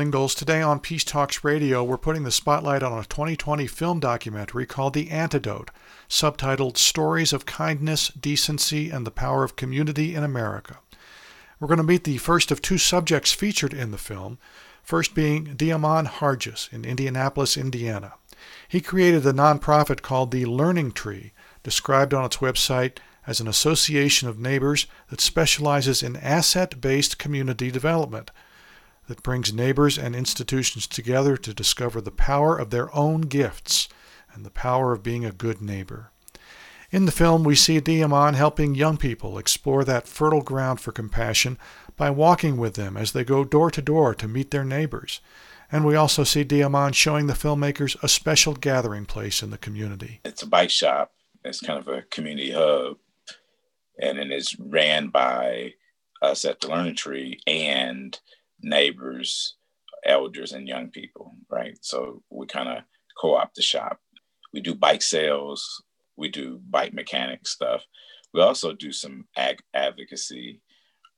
Ingalls. 0.00 0.34
Today 0.34 0.62
on 0.62 0.80
Peace 0.80 1.04
Talks 1.04 1.44
Radio, 1.44 1.84
we're 1.84 1.98
putting 1.98 2.24
the 2.24 2.30
spotlight 2.30 2.82
on 2.82 2.92
a 2.98 3.04
2020 3.04 3.66
film 3.66 4.00
documentary 4.00 4.64
called 4.64 4.94
The 4.94 5.10
Antidote, 5.10 5.70
subtitled 6.08 6.78
Stories 6.78 7.32
of 7.32 7.44
Kindness, 7.44 8.08
Decency, 8.08 8.88
and 8.88 9.06
the 9.06 9.10
Power 9.10 9.44
of 9.44 9.56
Community 9.56 10.14
in 10.14 10.24
America. 10.24 10.78
We're 11.58 11.68
going 11.68 11.78
to 11.78 11.84
meet 11.84 12.04
the 12.04 12.16
first 12.16 12.50
of 12.50 12.62
two 12.62 12.78
subjects 12.78 13.32
featured 13.32 13.74
in 13.74 13.90
the 13.90 13.98
film, 13.98 14.38
first 14.82 15.14
being 15.14 15.54
Diamond 15.54 16.08
Harges 16.08 16.70
in 16.72 16.84
Indianapolis, 16.84 17.56
Indiana. 17.56 18.14
He 18.68 18.80
created 18.80 19.26
a 19.26 19.32
nonprofit 19.32 20.00
called 20.00 20.30
the 20.30 20.46
Learning 20.46 20.92
Tree, 20.92 21.32
described 21.62 22.14
on 22.14 22.24
its 22.24 22.38
website 22.38 22.98
as 23.26 23.38
an 23.40 23.46
association 23.46 24.28
of 24.28 24.38
neighbors 24.38 24.86
that 25.10 25.20
specializes 25.20 26.02
in 26.02 26.16
asset 26.16 26.80
based 26.80 27.18
community 27.18 27.70
development 27.70 28.30
that 29.10 29.24
brings 29.24 29.52
neighbors 29.52 29.98
and 29.98 30.14
institutions 30.14 30.86
together 30.86 31.36
to 31.36 31.52
discover 31.52 32.00
the 32.00 32.12
power 32.12 32.56
of 32.56 32.70
their 32.70 32.94
own 32.94 33.22
gifts 33.22 33.88
and 34.32 34.46
the 34.46 34.50
power 34.50 34.92
of 34.92 35.02
being 35.02 35.24
a 35.24 35.32
good 35.32 35.60
neighbor. 35.60 36.12
In 36.92 37.06
the 37.06 37.12
film, 37.12 37.42
we 37.42 37.56
see 37.56 37.80
Diamond 37.80 38.36
helping 38.36 38.76
young 38.76 38.96
people 38.96 39.36
explore 39.36 39.84
that 39.84 40.06
fertile 40.06 40.42
ground 40.42 40.80
for 40.80 40.92
compassion 40.92 41.58
by 41.96 42.08
walking 42.10 42.56
with 42.56 42.74
them 42.74 42.96
as 42.96 43.10
they 43.10 43.24
go 43.24 43.42
door 43.42 43.68
to 43.72 43.82
door 43.82 44.14
to 44.14 44.28
meet 44.28 44.52
their 44.52 44.64
neighbors. 44.64 45.20
And 45.72 45.84
we 45.84 45.96
also 45.96 46.22
see 46.22 46.44
Diamond 46.44 46.94
showing 46.94 47.26
the 47.26 47.34
filmmakers 47.34 48.00
a 48.04 48.08
special 48.08 48.54
gathering 48.54 49.06
place 49.06 49.42
in 49.42 49.50
the 49.50 49.58
community. 49.58 50.20
It's 50.24 50.42
a 50.42 50.48
bike 50.48 50.70
shop. 50.70 51.12
It's 51.44 51.60
kind 51.60 51.80
of 51.80 51.88
a 51.88 52.02
community 52.02 52.52
hub. 52.52 52.98
And 54.00 54.18
it 54.18 54.30
is 54.30 54.56
ran 54.56 55.08
by 55.08 55.74
us 56.22 56.44
at 56.44 56.60
the 56.60 56.68
Learning 56.68 56.94
Tree 56.94 57.40
and 57.44 58.16
neighbors, 58.62 59.56
elders, 60.04 60.52
and 60.52 60.68
young 60.68 60.88
people, 60.88 61.34
right? 61.48 61.78
So 61.80 62.22
we 62.30 62.46
kind 62.46 62.68
of 62.68 62.84
co 63.18 63.36
opt 63.36 63.56
the 63.56 63.62
shop. 63.62 64.00
We 64.52 64.60
do 64.60 64.74
bike 64.74 65.02
sales, 65.02 65.82
we 66.16 66.28
do 66.28 66.60
bike 66.68 66.92
mechanic 66.92 67.46
stuff. 67.46 67.84
We 68.32 68.40
also 68.42 68.72
do 68.72 68.92
some 68.92 69.26
ag- 69.36 69.62
advocacy 69.74 70.60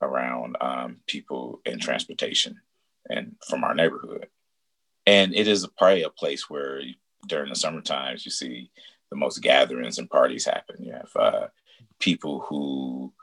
around 0.01 0.57
um, 0.61 0.97
people 1.07 1.61
in 1.65 1.79
transportation 1.79 2.59
and 3.09 3.35
from 3.47 3.63
our 3.63 3.75
neighborhood. 3.75 4.27
And 5.05 5.35
it 5.35 5.47
is 5.47 5.63
a 5.63 5.67
probably 5.69 6.03
a 6.03 6.09
place 6.09 6.49
where 6.49 6.81
during 7.27 7.49
the 7.49 7.55
summer 7.55 7.81
times 7.81 8.25
you 8.25 8.31
see 8.31 8.71
the 9.09 9.15
most 9.15 9.39
gatherings 9.39 9.97
and 9.97 10.09
parties 10.09 10.45
happen. 10.45 10.83
You 10.83 10.93
have 10.93 11.15
uh, 11.15 11.47
people 11.99 12.45
who 12.47 13.13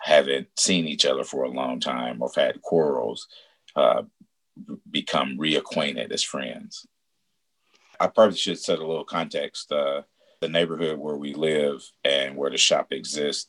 haven't 0.00 0.48
seen 0.58 0.86
each 0.86 1.04
other 1.04 1.24
for 1.24 1.44
a 1.44 1.50
long 1.50 1.80
time 1.80 2.20
or 2.20 2.28
have 2.34 2.44
had 2.44 2.62
quarrels 2.62 3.28
uh, 3.76 4.02
become 4.90 5.38
reacquainted 5.38 6.12
as 6.12 6.22
friends. 6.22 6.86
I 7.98 8.08
probably 8.08 8.36
should 8.36 8.58
set 8.58 8.78
a 8.78 8.86
little 8.86 9.04
context. 9.04 9.70
Uh, 9.70 10.02
the 10.40 10.48
neighborhood 10.48 10.98
where 10.98 11.16
we 11.16 11.34
live 11.34 11.82
and 12.04 12.36
where 12.36 12.50
the 12.50 12.58
shop 12.58 12.88
exists 12.90 13.48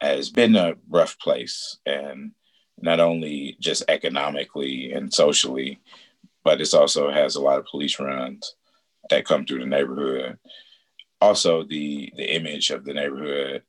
has 0.00 0.28
been 0.30 0.54
a 0.56 0.74
rough 0.88 1.18
place, 1.18 1.78
and 1.86 2.32
not 2.78 3.00
only 3.00 3.56
just 3.60 3.82
economically 3.88 4.92
and 4.92 5.12
socially, 5.12 5.80
but 6.44 6.60
it 6.60 6.74
also 6.74 7.10
has 7.10 7.36
a 7.36 7.40
lot 7.40 7.58
of 7.58 7.64
police 7.64 7.98
runs 7.98 8.54
that 9.08 9.24
come 9.24 9.46
through 9.46 9.60
the 9.60 9.66
neighborhood. 9.66 10.38
Also, 11.20 11.64
the 11.64 12.12
the 12.16 12.34
image 12.36 12.70
of 12.70 12.84
the 12.84 12.92
neighborhood 12.92 13.62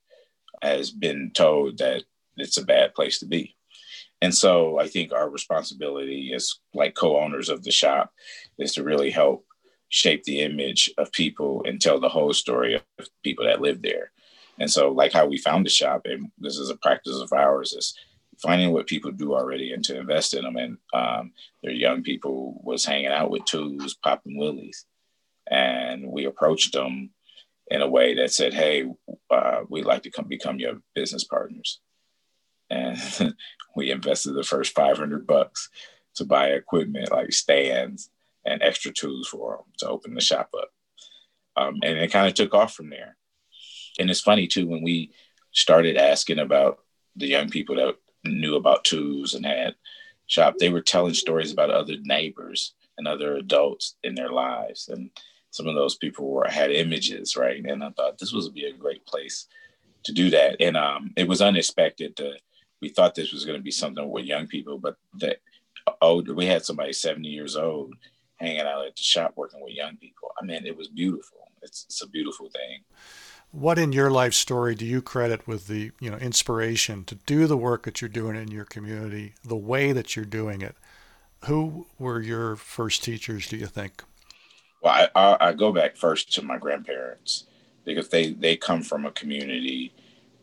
has 0.62 0.92
been 0.92 1.32
told 1.34 1.78
that 1.78 2.04
it's 2.38 2.58
a 2.58 2.66
bad 2.66 2.94
place 2.94 3.20
to 3.20 3.26
be. 3.26 3.56
And 4.22 4.34
so 4.34 4.80
I 4.80 4.88
think 4.88 5.12
our 5.12 5.30
responsibility 5.30 6.34
as 6.34 6.56
like 6.74 6.96
co-owners 6.96 7.50
of 7.50 7.64
the 7.64 7.72
shop 7.72 8.12
is 8.58 8.74
to 8.74 8.84
really 8.84 9.12
help 9.12 9.46
shape 9.90 10.24
the 10.24 10.42
image 10.42 10.90
of 10.98 11.12
people 11.12 11.64
and 11.66 11.80
tell 11.80 12.00
the 12.00 12.10
whole 12.10 12.34
story 12.34 12.76
of 12.76 13.10
people 13.24 13.46
that 13.46 13.62
live 13.62 13.82
there. 13.82 14.12
And 14.60 14.72
so 14.72 14.92
like 14.92 15.14
how 15.14 15.26
we 15.26 15.38
found 15.38 15.66
the 15.66 15.70
shop, 15.70 16.02
and 16.06 16.32
this 16.38 16.58
is 16.58 16.70
a 16.70 16.78
practice 16.78 17.20
of 17.20 17.34
ours, 17.34 17.74
is 17.74 17.94
finding 18.40 18.72
what 18.72 18.88
people 18.88 19.12
do 19.12 19.34
already 19.34 19.74
and 19.74 19.84
to 19.86 19.98
invest 19.98 20.34
in 20.34 20.44
them. 20.44 20.58
And 20.58 20.78
um, 20.94 21.32
their 21.62 21.74
young 21.74 22.04
people 22.04 22.60
was 22.64 22.86
hanging 22.86 23.08
out 23.08 23.30
with 23.30 23.46
twos, 23.46 23.96
popping 23.96 24.38
willies. 24.38 24.86
And 25.50 26.08
we 26.08 26.26
approached 26.26 26.74
them 26.74 27.12
in 27.70 27.82
a 27.82 27.90
way 27.90 28.16
that 28.16 28.32
said, 28.32 28.54
hey, 28.54 28.86
uh, 29.30 29.62
we'd 29.70 29.86
like 29.86 30.04
to 30.04 30.12
come 30.12 30.28
become 30.28 30.60
your 30.60 30.82
business 30.94 31.24
partners. 31.24 31.80
And 32.70 32.98
we 33.76 33.92
invested 33.92 34.34
the 34.34 34.44
first 34.44 34.74
500 34.74 35.28
bucks 35.28 35.70
to 36.16 36.26
buy 36.26 36.50
equipment 36.50 37.12
like 37.12 37.34
stands 37.34 38.10
and 38.46 38.62
extra 38.62 38.92
tools 38.92 39.28
for 39.28 39.58
them 39.58 39.66
to 39.80 39.90
open 39.90 40.14
the 40.14 40.22
shop 40.22 40.50
up. 40.58 40.70
Um, 41.58 41.80
and 41.84 41.98
it 41.98 42.12
kind 42.12 42.28
of 42.28 42.34
took 42.34 42.54
off 42.54 42.74
from 42.74 42.90
there. 42.90 43.18
And 44.00 44.10
it's 44.10 44.22
funny 44.22 44.48
too, 44.48 44.68
when 44.68 44.84
we 44.84 45.12
started 45.52 45.98
asking 45.98 46.40
about 46.40 46.80
the 47.16 47.28
young 47.28 47.50
people 47.50 47.76
that 47.76 47.96
knew 48.24 48.56
about 48.56 48.84
tools 48.84 49.34
and 49.34 49.46
had 49.46 49.76
shop, 50.28 50.56
they 50.58 50.70
were 50.70 50.82
telling 50.82 51.14
stories 51.14 51.52
about 51.52 51.70
other 51.70 51.96
neighbors 52.02 52.74
and 52.98 53.08
other 53.08 53.36
adults 53.36 53.96
in 54.04 54.16
their 54.16 54.30
lives. 54.30 54.90
And 54.90 55.10
some 55.52 55.68
of 55.68 55.76
those 55.76 55.96
people 55.96 56.30
were 56.30 56.48
had 56.48 56.72
images, 56.72 57.38
right? 57.38 57.64
And 57.64 57.84
I 57.84 57.90
thought 57.92 58.18
this 58.18 58.34
would 58.34 58.54
be 58.54 58.66
a 58.66 58.74
great 58.74 59.06
place 59.06 59.48
to 60.04 60.12
do 60.12 60.30
that. 60.32 60.58
And 60.60 60.76
um, 60.78 61.14
it 61.16 61.28
was 61.28 61.42
unexpected 61.42 62.16
to 62.18 62.38
we 62.86 62.90
thought 62.90 63.16
this 63.16 63.34
was 63.34 63.46
going 63.46 63.58
to 63.58 63.64
be 63.64 63.72
something 63.72 64.12
with 64.12 64.26
young 64.26 64.46
people, 64.46 64.78
but 64.78 64.96
that 65.16 65.38
older, 66.04 66.36
we 66.36 66.46
had 66.46 66.64
somebody 66.64 66.94
70 66.94 67.28
years 67.28 67.56
old 67.56 67.96
hanging 68.36 68.60
out 68.60 68.86
at 68.86 68.96
the 68.96 69.02
shop 69.02 69.34
working 69.36 69.60
with 69.60 69.74
young 69.74 69.98
people. 69.98 70.30
I 70.40 70.46
mean, 70.46 70.68
it 70.68 70.78
was 70.78 70.88
beautiful. 70.88 71.40
It's, 71.64 71.86
it's 71.86 72.04
a 72.04 72.08
beautiful 72.08 72.48
thing. 72.48 72.82
What 73.50 73.80
in 73.80 73.92
your 73.92 74.12
life 74.12 74.36
story 74.36 74.76
do 74.76 74.86
you 74.86 75.02
credit 75.02 75.48
with 75.48 75.66
the 75.66 75.92
you 76.00 76.12
know 76.12 76.18
inspiration 76.18 77.06
to 77.06 77.16
do 77.16 77.48
the 77.48 77.58
work 77.58 77.84
that 77.84 78.02
you're 78.02 78.10
doing 78.10 78.36
in 78.36 78.52
your 78.52 78.66
community, 78.66 79.34
the 79.44 79.56
way 79.56 79.92
that 79.92 80.16
you're 80.16 80.26
doing 80.26 80.62
it? 80.62 80.76
Who 81.46 81.88
were 81.98 82.22
your 82.22 82.56
first 82.56 83.04
teachers? 83.04 83.48
Do 83.48 83.58
you 83.58 83.66
think? 83.66 84.04
Well, 84.84 84.94
I, 84.94 85.20
I, 85.20 85.38
I 85.48 85.54
go 85.54 85.72
back 85.72 85.98
first 85.98 86.34
to 86.34 86.44
my 86.44 86.58
grandparents 86.58 87.46
because 87.84 88.10
they 88.10 88.34
they 88.34 88.58
come 88.58 88.84
from 88.84 89.06
a 89.06 89.12
community 89.12 89.94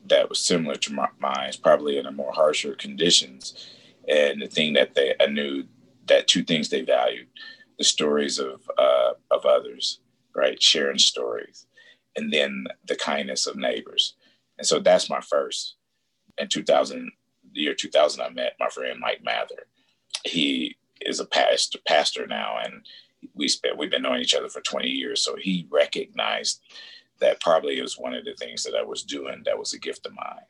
that 0.08 0.28
was 0.28 0.38
similar 0.38 0.76
to 0.76 0.92
my, 0.92 1.08
mine, 1.18 1.52
probably 1.62 1.98
in 1.98 2.06
a 2.06 2.12
more 2.12 2.32
harsher 2.32 2.74
conditions. 2.74 3.68
And 4.08 4.42
the 4.42 4.48
thing 4.48 4.72
that 4.74 4.94
they, 4.94 5.14
I 5.20 5.26
knew 5.26 5.64
that 6.06 6.28
two 6.28 6.42
things 6.42 6.68
they 6.68 6.82
valued: 6.82 7.28
the 7.78 7.84
stories 7.84 8.38
of 8.38 8.68
uh, 8.76 9.12
of 9.30 9.46
others, 9.46 10.00
right, 10.34 10.60
sharing 10.60 10.98
stories, 10.98 11.66
and 12.16 12.32
then 12.32 12.66
the 12.86 12.96
kindness 12.96 13.46
of 13.46 13.56
neighbors. 13.56 14.14
And 14.58 14.66
so 14.66 14.80
that's 14.80 15.10
my 15.10 15.20
first. 15.20 15.76
In 16.38 16.48
2000, 16.48 17.10
the 17.54 17.60
year 17.60 17.74
2000, 17.74 18.20
I 18.20 18.30
met 18.30 18.56
my 18.58 18.68
friend 18.68 18.98
Mike 18.98 19.22
Mather. 19.22 19.66
He 20.24 20.76
is 21.00 21.20
a 21.20 21.26
pastor, 21.26 21.78
pastor 21.86 22.26
now, 22.26 22.58
and 22.62 22.86
we 23.34 23.48
spent 23.48 23.78
we've 23.78 23.90
been 23.90 24.02
knowing 24.02 24.20
each 24.20 24.34
other 24.34 24.48
for 24.48 24.60
20 24.60 24.88
years. 24.88 25.22
So 25.22 25.36
he 25.36 25.66
recognized 25.70 26.60
that 27.22 27.40
probably 27.40 27.80
was 27.80 27.98
one 27.98 28.14
of 28.14 28.24
the 28.24 28.35
things 28.35 28.62
that 28.64 28.74
I 28.74 28.82
was 28.82 29.02
doing 29.02 29.42
that 29.44 29.58
was 29.58 29.72
a 29.72 29.78
gift 29.78 30.06
of 30.06 30.12
mine. 30.12 30.44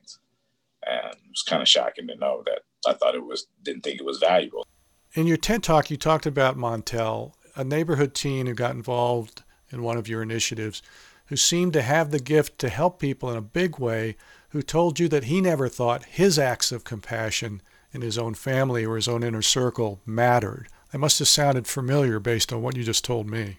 And 0.86 1.14
it 1.14 1.30
was 1.30 1.42
kind 1.42 1.62
of 1.62 1.68
shocking 1.68 2.08
to 2.08 2.16
know 2.16 2.42
that 2.46 2.62
I 2.86 2.94
thought 2.94 3.14
it 3.14 3.24
was, 3.24 3.46
didn't 3.62 3.82
think 3.82 4.00
it 4.00 4.04
was 4.04 4.18
valuable. 4.18 4.66
In 5.14 5.26
your 5.26 5.36
TED 5.36 5.62
talk, 5.62 5.90
you 5.90 5.96
talked 5.96 6.26
about 6.26 6.56
Montel, 6.56 7.34
a 7.54 7.62
neighborhood 7.62 8.14
teen 8.14 8.46
who 8.46 8.54
got 8.54 8.74
involved 8.74 9.42
in 9.70 9.82
one 9.82 9.96
of 9.96 10.08
your 10.08 10.22
initiatives, 10.22 10.82
who 11.26 11.36
seemed 11.36 11.72
to 11.74 11.82
have 11.82 12.10
the 12.10 12.18
gift 12.18 12.58
to 12.58 12.68
help 12.68 12.98
people 12.98 13.30
in 13.30 13.36
a 13.36 13.42
big 13.42 13.78
way, 13.78 14.16
who 14.50 14.62
told 14.62 14.98
you 14.98 15.08
that 15.08 15.24
he 15.24 15.40
never 15.40 15.68
thought 15.68 16.04
his 16.04 16.38
acts 16.38 16.72
of 16.72 16.84
compassion 16.84 17.62
in 17.92 18.00
his 18.00 18.18
own 18.18 18.34
family 18.34 18.84
or 18.84 18.96
his 18.96 19.08
own 19.08 19.22
inner 19.22 19.42
circle 19.42 20.00
mattered. 20.04 20.68
That 20.90 20.98
must 20.98 21.18
have 21.20 21.28
sounded 21.28 21.66
familiar 21.66 22.18
based 22.18 22.52
on 22.52 22.62
what 22.62 22.76
you 22.76 22.82
just 22.82 23.04
told 23.04 23.30
me. 23.30 23.58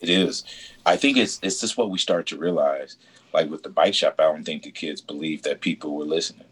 It 0.00 0.10
is. 0.10 0.44
I 0.84 0.96
think 0.96 1.16
it's 1.16 1.38
it's 1.42 1.60
just 1.60 1.76
what 1.76 1.90
we 1.90 1.98
start 1.98 2.26
to 2.28 2.38
realize. 2.38 2.96
Like 3.32 3.50
with 3.50 3.62
the 3.62 3.68
bike 3.68 3.94
shop, 3.94 4.16
I 4.18 4.24
don't 4.24 4.44
think 4.44 4.62
the 4.62 4.70
kids 4.70 5.00
believe 5.00 5.42
that 5.42 5.60
people 5.60 5.96
were 5.96 6.04
listening. 6.04 6.46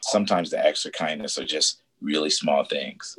Sometimes 0.00 0.50
the 0.50 0.64
acts 0.64 0.84
of 0.84 0.92
kindness 0.92 1.38
are 1.38 1.44
just 1.44 1.82
really 2.00 2.30
small 2.30 2.64
things. 2.64 3.16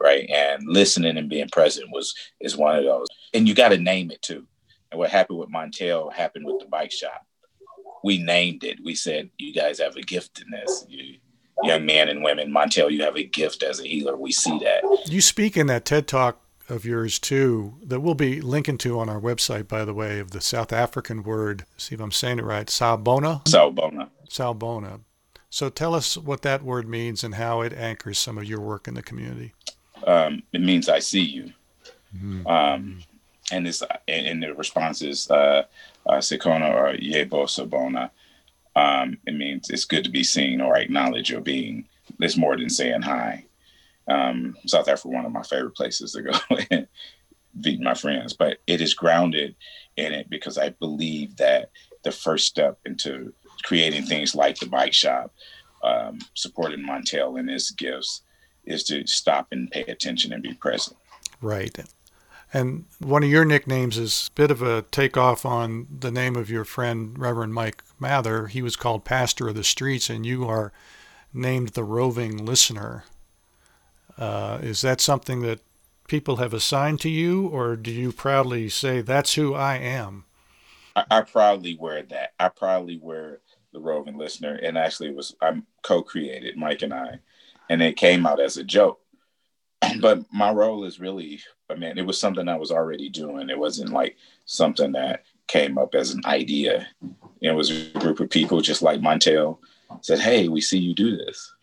Right. 0.00 0.28
And 0.30 0.66
listening 0.66 1.18
and 1.18 1.28
being 1.28 1.48
present 1.50 1.90
was 1.92 2.14
is 2.40 2.56
one 2.56 2.76
of 2.76 2.84
those. 2.84 3.06
And 3.34 3.48
you 3.48 3.54
gotta 3.54 3.78
name 3.78 4.10
it 4.10 4.22
too. 4.22 4.46
And 4.90 4.98
what 4.98 5.10
happened 5.10 5.38
with 5.38 5.52
Montel 5.52 6.12
happened 6.12 6.46
with 6.46 6.60
the 6.60 6.66
bike 6.66 6.92
shop. 6.92 7.26
We 8.02 8.22
named 8.22 8.64
it. 8.64 8.78
We 8.82 8.94
said, 8.94 9.30
You 9.36 9.52
guys 9.52 9.78
have 9.78 9.96
a 9.96 10.02
gift 10.02 10.40
in 10.40 10.50
this. 10.50 10.86
You, 10.88 11.18
young 11.62 11.84
men 11.84 12.08
and 12.08 12.22
women, 12.22 12.50
Montel, 12.50 12.90
you 12.90 13.02
have 13.02 13.16
a 13.16 13.24
gift 13.24 13.62
as 13.62 13.78
a 13.80 13.86
healer. 13.86 14.16
We 14.16 14.32
see 14.32 14.58
that. 14.60 14.82
You 15.06 15.20
speak 15.20 15.56
in 15.56 15.66
that 15.66 15.84
TED 15.84 16.08
talk 16.08 16.40
of 16.70 16.84
yours 16.84 17.18
too 17.18 17.74
that 17.82 18.00
we'll 18.00 18.14
be 18.14 18.40
linking 18.40 18.78
to 18.78 18.98
on 18.98 19.08
our 19.08 19.20
website, 19.20 19.68
by 19.68 19.84
the 19.84 19.92
way, 19.92 20.20
of 20.20 20.30
the 20.30 20.40
South 20.40 20.72
African 20.72 21.22
word. 21.22 21.66
See 21.76 21.94
if 21.94 22.00
I'm 22.00 22.12
saying 22.12 22.38
it 22.38 22.44
right. 22.44 22.68
Sawubona. 22.68 23.44
Sawubona. 23.44 24.08
Sawubona. 24.28 25.00
So 25.50 25.68
tell 25.68 25.94
us 25.94 26.16
what 26.16 26.42
that 26.42 26.62
word 26.62 26.88
means 26.88 27.24
and 27.24 27.34
how 27.34 27.60
it 27.60 27.72
anchors 27.72 28.18
some 28.18 28.38
of 28.38 28.44
your 28.44 28.60
work 28.60 28.86
in 28.86 28.94
the 28.94 29.02
community. 29.02 29.52
um, 30.06 30.42
it 30.52 30.60
means 30.60 30.88
I 30.88 31.00
see 31.00 31.22
you. 31.22 31.52
Mm-hmm. 32.16 32.46
Um, 32.46 33.00
and 33.52 33.66
this 33.66 33.82
and, 34.08 34.26
and, 34.26 34.42
the 34.42 34.54
response 34.54 35.02
is 35.02 35.28
uh, 35.30 35.64
uh, 36.06 36.16
or 36.16 36.20
Yebo 36.22 37.46
Sawubona. 37.46 38.10
Um, 38.76 39.18
it 39.26 39.34
means 39.34 39.70
it's 39.70 39.84
good 39.84 40.04
to 40.04 40.10
be 40.10 40.22
seen 40.22 40.60
or 40.60 40.76
acknowledge 40.76 41.30
your 41.30 41.40
being. 41.40 41.86
It's 42.20 42.36
more 42.36 42.56
than 42.56 42.70
saying 42.70 43.02
hi. 43.02 43.44
Um, 44.10 44.56
South 44.66 44.88
Africa, 44.88 45.08
one 45.08 45.24
of 45.24 45.32
my 45.32 45.42
favorite 45.42 45.76
places 45.76 46.12
to 46.12 46.22
go 46.22 46.32
and 46.70 46.86
meet 47.54 47.80
my 47.80 47.94
friends, 47.94 48.32
but 48.32 48.58
it 48.66 48.80
is 48.80 48.94
grounded 48.94 49.54
in 49.96 50.12
it 50.12 50.28
because 50.28 50.58
I 50.58 50.70
believe 50.70 51.36
that 51.36 51.70
the 52.02 52.12
first 52.12 52.46
step 52.46 52.78
into 52.84 53.32
creating 53.62 54.04
things 54.04 54.34
like 54.34 54.58
the 54.58 54.66
bike 54.66 54.92
shop, 54.92 55.32
um, 55.82 56.18
supporting 56.34 56.84
Montel 56.84 57.38
and 57.38 57.48
his 57.48 57.70
gifts, 57.70 58.22
is 58.64 58.84
to 58.84 59.06
stop 59.06 59.48
and 59.52 59.70
pay 59.70 59.82
attention 59.82 60.32
and 60.32 60.42
be 60.42 60.54
present. 60.54 60.96
Right. 61.40 61.78
And 62.52 62.86
one 62.98 63.22
of 63.22 63.30
your 63.30 63.44
nicknames 63.44 63.96
is 63.96 64.28
a 64.30 64.34
bit 64.34 64.50
of 64.50 64.60
a 64.60 64.82
takeoff 64.82 65.46
on 65.46 65.86
the 66.00 66.10
name 66.10 66.36
of 66.36 66.50
your 66.50 66.64
friend, 66.64 67.16
Reverend 67.18 67.54
Mike 67.54 67.82
Mather. 67.98 68.48
He 68.48 68.60
was 68.60 68.76
called 68.76 69.04
Pastor 69.04 69.48
of 69.48 69.54
the 69.54 69.64
Streets, 69.64 70.10
and 70.10 70.26
you 70.26 70.48
are 70.48 70.72
named 71.32 71.70
the 71.70 71.84
Roving 71.84 72.44
Listener. 72.44 73.04
Uh, 74.20 74.58
is 74.62 74.82
that 74.82 75.00
something 75.00 75.40
that 75.40 75.60
people 76.06 76.36
have 76.36 76.52
assigned 76.52 77.00
to 77.00 77.08
you, 77.08 77.48
or 77.48 77.74
do 77.74 77.90
you 77.90 78.12
proudly 78.12 78.68
say, 78.68 79.00
that's 79.00 79.34
who 79.34 79.54
I 79.54 79.76
am? 79.76 80.26
I, 80.94 81.04
I 81.10 81.20
proudly 81.22 81.76
wear 81.80 82.02
that. 82.02 82.34
I 82.38 82.50
proudly 82.50 83.00
wear 83.02 83.40
the 83.72 83.80
Roving 83.80 84.18
Listener, 84.18 84.56
and 84.62 84.76
actually, 84.76 85.08
it 85.08 85.16
was 85.16 85.34
I'm 85.40 85.66
co-created, 85.82 86.56
Mike 86.56 86.82
and 86.82 86.92
I, 86.92 87.20
and 87.70 87.82
it 87.82 87.96
came 87.96 88.26
out 88.26 88.40
as 88.40 88.56
a 88.56 88.64
joke. 88.64 89.00
but 90.00 90.24
my 90.32 90.50
role 90.50 90.84
is 90.84 91.00
really, 91.00 91.40
I 91.70 91.74
mean, 91.74 91.96
it 91.96 92.04
was 92.04 92.20
something 92.20 92.48
I 92.48 92.56
was 92.56 92.70
already 92.70 93.08
doing. 93.08 93.48
It 93.48 93.58
wasn't 93.58 93.90
like 93.90 94.16
something 94.44 94.92
that 94.92 95.24
came 95.46 95.78
up 95.78 95.94
as 95.94 96.10
an 96.10 96.20
idea. 96.26 96.88
It 97.40 97.52
was 97.52 97.70
a 97.70 97.98
group 97.98 98.20
of 98.20 98.28
people 98.28 98.60
just 98.60 98.82
like 98.82 99.00
Montel 99.00 99.58
said, 100.02 100.18
"Hey, 100.18 100.48
we 100.48 100.60
see 100.60 100.78
you 100.78 100.94
do 100.94 101.16
this," 101.16 101.54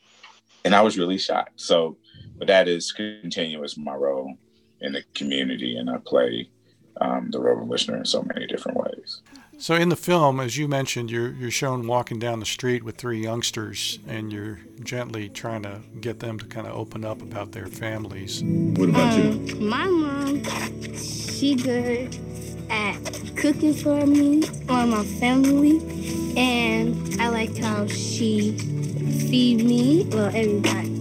and 0.65 0.74
I 0.74 0.82
was 0.82 0.98
really 0.98 1.17
shocked. 1.17 1.60
So, 1.60 1.98
but 2.38 2.47
that 2.47 2.67
is 2.67 2.91
continuous 2.91 3.78
my 3.78 3.95
role 3.95 4.34
in 4.82 4.93
the 4.93 5.04
community, 5.15 5.78
and 5.78 5.89
I 5.89 5.97
play 5.97 6.50
um, 7.02 7.30
the 7.32 7.39
Roving 7.39 7.69
Listener 7.69 7.97
in 7.97 8.06
so 8.06 8.23
many 8.23 8.47
different 8.47 8.78
ways. 8.78 9.21
So 9.60 9.73
in 9.73 9.89
the 9.89 9.95
film, 9.95 10.39
as 10.39 10.56
you 10.56 10.67
mentioned, 10.67 11.10
you're 11.10 11.32
you're 11.32 11.50
shown 11.50 11.88
walking 11.88 12.19
down 12.19 12.39
the 12.39 12.45
street 12.45 12.84
with 12.84 12.95
three 12.97 13.21
youngsters, 13.21 13.97
and 14.08 14.32
you're 14.32 14.60
gently 14.84 15.30
trying 15.30 15.63
to 15.63 15.82
get 16.00 16.19
them 16.19 16.38
to 16.39 16.45
kind 16.45 16.67
of 16.67 16.76
open 16.76 17.04
up 17.04 17.23
about 17.23 17.54
their 17.54 17.65
families. 17.65 18.43
What 18.43 18.89
about 18.89 19.13
um, 19.13 19.47
you? 19.47 19.56
My 19.56 19.88
mom, 19.88 20.43
she 20.95 21.56
good 21.56 22.15
at 22.69 23.00
cooking 23.36 23.73
for 23.73 24.06
me 24.06 24.43
or 24.69 24.86
my 24.86 25.04
family, 25.19 25.80
and 26.38 27.19
I 27.19 27.30
like 27.30 27.58
how 27.58 27.88
she 27.88 28.58
feed 29.28 29.65
me. 29.65 30.06
Well, 30.12 30.28
everybody. 30.28 30.97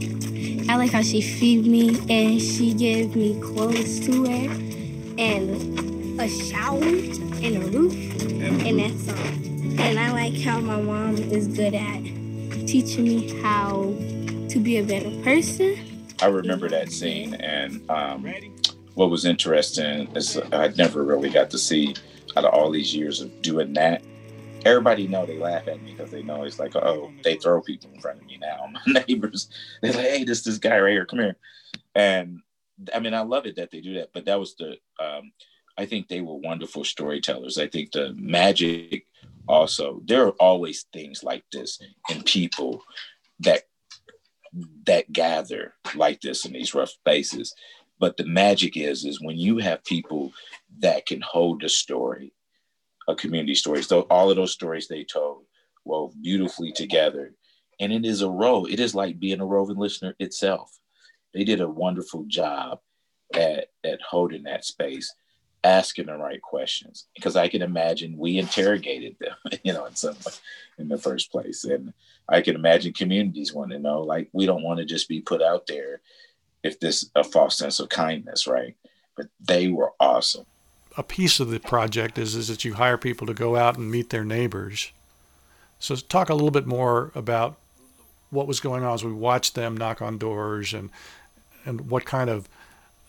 I 0.68 0.76
like 0.76 0.90
how 0.90 1.02
she 1.02 1.20
feed 1.20 1.66
me 1.66 1.90
and 2.08 2.40
she 2.40 2.74
gave 2.74 3.14
me 3.14 3.40
clothes 3.40 4.00
to 4.00 4.22
wear 4.22 4.50
and 5.18 6.20
a 6.20 6.28
shower 6.28 6.82
and 6.82 7.56
a 7.56 7.60
roof 7.60 7.94
and 8.66 8.80
that's 8.80 9.08
all. 9.08 9.80
And 9.80 9.98
I 9.98 10.10
like 10.10 10.40
how 10.40 10.58
my 10.58 10.80
mom 10.80 11.16
is 11.16 11.46
good 11.48 11.74
at 11.74 12.02
teaching 12.66 13.04
me 13.04 13.40
how 13.40 13.94
to 14.48 14.58
be 14.58 14.78
a 14.78 14.82
better 14.82 15.10
person. 15.22 15.76
I 16.20 16.26
remember 16.26 16.68
that 16.70 16.90
scene, 16.90 17.34
and 17.34 17.88
um, 17.90 18.26
what 18.94 19.10
was 19.10 19.24
interesting 19.24 20.08
is 20.16 20.40
I 20.50 20.68
never 20.76 21.04
really 21.04 21.30
got 21.30 21.50
to 21.50 21.58
see 21.58 21.94
out 22.36 22.44
of 22.44 22.52
all 22.52 22.70
these 22.70 22.94
years 22.94 23.20
of 23.20 23.42
doing 23.42 23.72
that. 23.74 24.02
Everybody 24.66 25.06
know 25.06 25.26
they 25.26 25.38
laugh 25.38 25.68
at 25.68 25.82
me 25.82 25.94
because 25.96 26.10
they 26.10 26.22
know 26.22 26.42
it's 26.42 26.58
like, 26.58 26.74
oh, 26.76 27.12
they 27.22 27.36
throw 27.36 27.60
people 27.62 27.90
in 27.94 28.00
front 28.00 28.20
of 28.20 28.26
me 28.26 28.38
now. 28.40 28.68
My 28.86 29.04
neighbors, 29.08 29.48
they're 29.80 29.92
like, 29.92 30.06
hey, 30.06 30.24
this 30.24 30.42
this 30.42 30.58
guy 30.58 30.78
right 30.78 30.92
here, 30.92 31.06
come 31.06 31.20
here. 31.20 31.36
And 31.94 32.40
I 32.94 32.98
mean, 32.98 33.14
I 33.14 33.20
love 33.20 33.46
it 33.46 33.56
that 33.56 33.70
they 33.70 33.80
do 33.80 33.94
that, 33.94 34.10
but 34.12 34.24
that 34.26 34.40
was 34.40 34.56
the 34.56 34.76
um, 35.02 35.32
I 35.78 35.86
think 35.86 36.08
they 36.08 36.20
were 36.20 36.34
wonderful 36.34 36.84
storytellers. 36.84 37.58
I 37.58 37.68
think 37.68 37.92
the 37.92 38.14
magic 38.16 39.06
also, 39.48 40.02
there 40.04 40.26
are 40.26 40.30
always 40.32 40.86
things 40.92 41.22
like 41.22 41.44
this 41.52 41.80
in 42.10 42.22
people 42.22 42.82
that 43.40 43.62
that 44.86 45.12
gather 45.12 45.74
like 45.94 46.20
this 46.20 46.44
in 46.44 46.52
these 46.52 46.74
rough 46.74 46.88
spaces. 46.90 47.54
But 47.98 48.16
the 48.16 48.26
magic 48.26 48.76
is 48.76 49.04
is 49.04 49.20
when 49.20 49.38
you 49.38 49.58
have 49.58 49.84
people 49.84 50.32
that 50.80 51.06
can 51.06 51.20
hold 51.20 51.62
a 51.62 51.68
story, 51.68 52.32
a 53.08 53.14
community 53.14 53.54
stories. 53.54 53.86
So 53.86 54.02
all 54.02 54.30
of 54.30 54.36
those 54.36 54.52
stories 54.52 54.88
they 54.88 55.04
told 55.04 55.44
wove 55.84 56.14
beautifully 56.20 56.72
together. 56.72 57.32
And 57.78 57.92
it 57.92 58.04
is 58.04 58.22
a 58.22 58.30
role. 58.30 58.66
It 58.66 58.80
is 58.80 58.94
like 58.94 59.20
being 59.20 59.40
a 59.40 59.46
roving 59.46 59.76
listener 59.76 60.14
itself. 60.18 60.78
They 61.34 61.44
did 61.44 61.60
a 61.60 61.68
wonderful 61.68 62.24
job 62.26 62.80
at, 63.34 63.68
at 63.84 64.00
holding 64.02 64.44
that 64.44 64.64
space 64.64 65.14
asking 65.66 66.06
the 66.06 66.16
right 66.16 66.40
questions 66.40 67.06
because 67.14 67.34
I 67.34 67.48
can 67.48 67.60
imagine 67.60 68.16
we 68.16 68.38
interrogated 68.38 69.16
them, 69.20 69.36
you 69.64 69.72
know, 69.72 69.84
in 69.86 69.96
some 69.96 70.16
in 70.78 70.88
the 70.88 70.98
first 70.98 71.30
place. 71.30 71.64
And 71.64 71.92
I 72.28 72.40
can 72.40 72.54
imagine 72.54 72.92
communities 72.92 73.52
want 73.52 73.72
to 73.72 73.78
know, 73.78 74.02
like, 74.02 74.28
we 74.32 74.46
don't 74.46 74.62
want 74.62 74.78
to 74.78 74.84
just 74.84 75.08
be 75.08 75.20
put 75.20 75.42
out 75.42 75.66
there 75.66 76.00
if 76.62 76.80
this 76.80 77.10
a 77.14 77.24
false 77.24 77.58
sense 77.58 77.80
of 77.80 77.88
kindness, 77.88 78.46
right? 78.46 78.76
But 79.16 79.26
they 79.40 79.68
were 79.68 79.92
awesome. 80.00 80.46
A 80.96 81.02
piece 81.02 81.40
of 81.40 81.50
the 81.50 81.60
project 81.60 82.18
is 82.18 82.34
is 82.34 82.48
that 82.48 82.64
you 82.64 82.74
hire 82.74 82.96
people 82.96 83.26
to 83.26 83.34
go 83.34 83.56
out 83.56 83.76
and 83.76 83.90
meet 83.90 84.10
their 84.10 84.24
neighbors. 84.24 84.92
So 85.78 85.94
talk 85.96 86.30
a 86.30 86.34
little 86.34 86.50
bit 86.50 86.66
more 86.66 87.12
about 87.14 87.56
what 88.30 88.46
was 88.46 88.60
going 88.60 88.82
on 88.82 88.94
as 88.94 89.04
we 89.04 89.12
watched 89.12 89.54
them 89.54 89.76
knock 89.76 90.00
on 90.00 90.18
doors 90.18 90.72
and 90.72 90.90
and 91.64 91.90
what 91.90 92.04
kind 92.04 92.30
of 92.30 92.48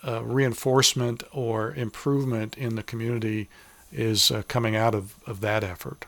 uh, 0.05 0.23
reinforcement 0.23 1.23
or 1.31 1.73
improvement 1.73 2.57
in 2.57 2.75
the 2.75 2.83
community 2.83 3.49
is 3.91 4.31
uh, 4.31 4.43
coming 4.47 4.75
out 4.75 4.93
of, 4.93 5.15
of 5.25 5.41
that 5.41 5.63
effort? 5.63 6.05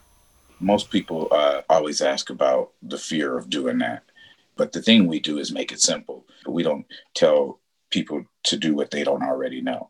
Most 0.59 0.89
people 0.89 1.27
uh, 1.31 1.61
always 1.69 2.01
ask 2.01 2.29
about 2.29 2.71
the 2.81 2.97
fear 2.97 3.37
of 3.37 3.49
doing 3.49 3.77
that. 3.79 4.03
But 4.57 4.73
the 4.73 4.81
thing 4.81 5.07
we 5.07 5.19
do 5.19 5.37
is 5.39 5.51
make 5.51 5.71
it 5.71 5.79
simple. 5.79 6.25
We 6.45 6.63
don't 6.63 6.85
tell 7.13 7.59
people 7.91 8.25
to 8.43 8.57
do 8.57 8.75
what 8.75 8.91
they 8.91 9.03
don't 9.03 9.23
already 9.23 9.61
know. 9.61 9.89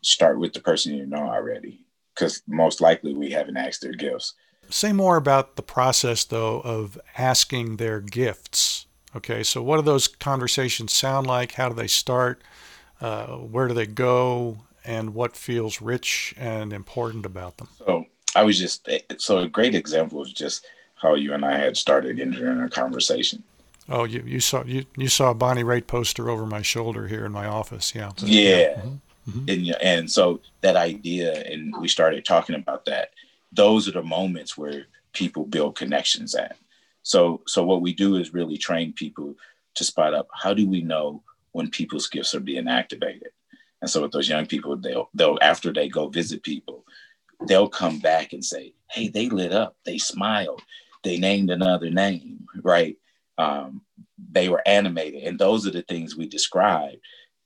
Start 0.00 0.38
with 0.38 0.52
the 0.52 0.60
person 0.60 0.94
you 0.94 1.06
know 1.06 1.28
already, 1.28 1.84
because 2.14 2.42
most 2.46 2.80
likely 2.80 3.14
we 3.14 3.30
haven't 3.30 3.56
asked 3.56 3.82
their 3.82 3.92
gifts. 3.92 4.34
Say 4.70 4.92
more 4.92 5.16
about 5.16 5.56
the 5.56 5.62
process, 5.62 6.24
though, 6.24 6.60
of 6.60 6.98
asking 7.16 7.76
their 7.76 8.00
gifts. 8.00 8.86
Okay, 9.16 9.42
so 9.42 9.62
what 9.62 9.76
do 9.76 9.82
those 9.82 10.06
conversations 10.06 10.92
sound 10.92 11.26
like? 11.26 11.52
How 11.52 11.68
do 11.68 11.74
they 11.74 11.86
start? 11.86 12.42
Uh, 13.00 13.36
where 13.36 13.66
do 13.66 13.74
they 13.74 13.86
go, 13.86 14.58
and 14.84 15.14
what 15.14 15.36
feels 15.36 15.80
rich 15.80 16.34
and 16.36 16.72
important 16.72 17.24
about 17.24 17.56
them? 17.56 17.68
So 17.78 18.04
I 18.36 18.42
was 18.42 18.58
just 18.58 18.88
so 19.16 19.38
a 19.38 19.48
great 19.48 19.74
example 19.74 20.20
of 20.20 20.32
just 20.34 20.66
how 20.96 21.14
you 21.14 21.32
and 21.32 21.44
I 21.44 21.56
had 21.56 21.76
started 21.76 22.20
entering 22.20 22.60
a 22.60 22.68
conversation. 22.68 23.42
Oh, 23.88 24.04
you, 24.04 24.22
you 24.26 24.40
saw 24.40 24.64
you, 24.64 24.84
you 24.96 25.08
saw 25.08 25.30
a 25.30 25.34
Bonnie 25.34 25.64
Raitt 25.64 25.86
poster 25.86 26.28
over 26.28 26.44
my 26.44 26.60
shoulder 26.60 27.08
here 27.08 27.24
in 27.24 27.32
my 27.32 27.46
office, 27.46 27.94
yeah. 27.94 28.10
Yeah. 28.18 28.80
Mm-hmm. 28.80 28.94
Mm-hmm. 29.28 29.48
and 29.48 29.82
and 29.82 30.10
so 30.10 30.40
that 30.60 30.76
idea, 30.76 31.42
and 31.44 31.74
we 31.80 31.88
started 31.88 32.24
talking 32.24 32.56
about 32.56 32.84
that. 32.86 33.10
Those 33.52 33.88
are 33.88 33.92
the 33.92 34.02
moments 34.02 34.56
where 34.56 34.86
people 35.12 35.44
build 35.44 35.76
connections 35.76 36.34
at. 36.34 36.56
So 37.02 37.42
so 37.46 37.64
what 37.64 37.82
we 37.82 37.94
do 37.94 38.16
is 38.16 38.34
really 38.34 38.58
train 38.58 38.92
people 38.92 39.34
to 39.74 39.84
spot 39.84 40.14
up 40.14 40.28
how 40.32 40.54
do 40.54 40.68
we 40.68 40.82
know 40.82 41.22
when 41.52 41.70
people's 41.70 42.08
gifts 42.08 42.34
are 42.34 42.40
being 42.40 42.68
activated. 42.68 43.30
And 43.80 43.90
so 43.90 44.02
with 44.02 44.12
those 44.12 44.28
young 44.28 44.46
people, 44.46 44.76
they'll 44.76 45.08
they'll 45.14 45.38
after 45.40 45.72
they 45.72 45.88
go 45.88 46.08
visit 46.08 46.42
people, 46.42 46.84
they'll 47.46 47.68
come 47.68 47.98
back 47.98 48.32
and 48.32 48.44
say, 48.44 48.74
"Hey, 48.90 49.08
they 49.08 49.28
lit 49.28 49.52
up. 49.52 49.76
They 49.84 49.98
smiled. 49.98 50.62
They 51.04 51.18
named 51.18 51.50
another 51.50 51.90
name, 51.90 52.46
right? 52.62 52.96
Um, 53.38 53.82
they 54.30 54.48
were 54.48 54.66
animated." 54.66 55.22
And 55.22 55.38
those 55.38 55.66
are 55.66 55.70
the 55.70 55.82
things 55.82 56.16
we 56.16 56.26
describe. 56.26 56.98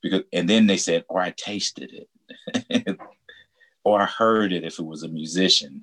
Because 0.03 0.23
and 0.33 0.49
then 0.49 0.67
they 0.67 0.77
said, 0.77 1.05
"Or 1.09 1.21
I 1.21 1.31
tasted 1.37 2.07
it, 2.55 2.99
or 3.85 4.01
I 4.01 4.07
heard 4.07 4.53
it 4.53 4.65
if 4.65 4.79
it 4.79 4.85
was 4.85 5.03
a 5.03 5.09
musician, 5.09 5.83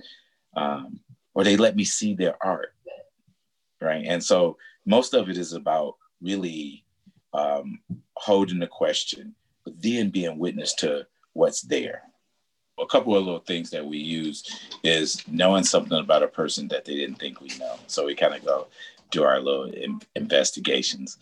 um, 0.55 0.99
or 1.33 1.43
they 1.43 1.57
let 1.57 1.75
me 1.75 1.83
see 1.85 2.13
their 2.13 2.35
art." 2.43 2.73
Right. 3.81 4.05
And 4.05 4.21
so 4.21 4.57
most 4.85 5.13
of 5.13 5.29
it 5.29 5.37
is 5.37 5.53
about 5.53 5.95
really 6.21 6.83
um, 7.33 7.79
holding 8.15 8.59
the 8.59 8.67
question, 8.67 9.35
but 9.63 9.81
then 9.81 10.09
being 10.09 10.37
witness 10.37 10.73
to 10.75 11.05
what's 11.33 11.61
there. 11.61 12.03
A 12.79 12.85
couple 12.85 13.15
of 13.15 13.23
little 13.23 13.41
things 13.41 13.69
that 13.71 13.85
we 13.85 13.97
use 13.97 14.67
is 14.83 15.21
knowing 15.27 15.63
something 15.63 15.99
about 15.99 16.23
a 16.23 16.27
person 16.27 16.67
that 16.69 16.85
they 16.85 16.95
didn't 16.95 17.19
think 17.19 17.41
we 17.41 17.49
know. 17.59 17.75
So 17.87 18.05
we 18.05 18.15
kind 18.15 18.33
of 18.33 18.45
go 18.45 18.67
do 19.11 19.23
our 19.23 19.39
little 19.39 19.65
in- 19.65 20.01
investigations. 20.15 21.17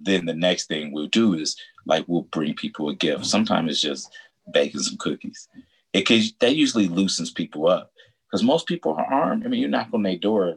Then 0.00 0.26
the 0.26 0.34
next 0.34 0.66
thing 0.66 0.92
we'll 0.92 1.06
do 1.06 1.34
is 1.34 1.56
like 1.86 2.04
we'll 2.06 2.22
bring 2.22 2.54
people 2.54 2.88
a 2.88 2.94
gift. 2.94 3.26
Sometimes 3.26 3.70
it's 3.70 3.80
just 3.80 4.12
baking 4.52 4.80
some 4.80 4.98
cookies. 4.98 5.48
It 5.92 6.06
cause 6.06 6.32
that 6.40 6.54
usually 6.54 6.88
loosens 6.88 7.30
people 7.30 7.68
up 7.68 7.92
because 8.26 8.42
most 8.42 8.66
people 8.66 8.92
are 8.92 9.04
armed. 9.04 9.44
I 9.44 9.48
mean, 9.48 9.60
you 9.60 9.68
knock 9.68 9.88
on 9.92 10.02
their 10.02 10.16
door, 10.18 10.56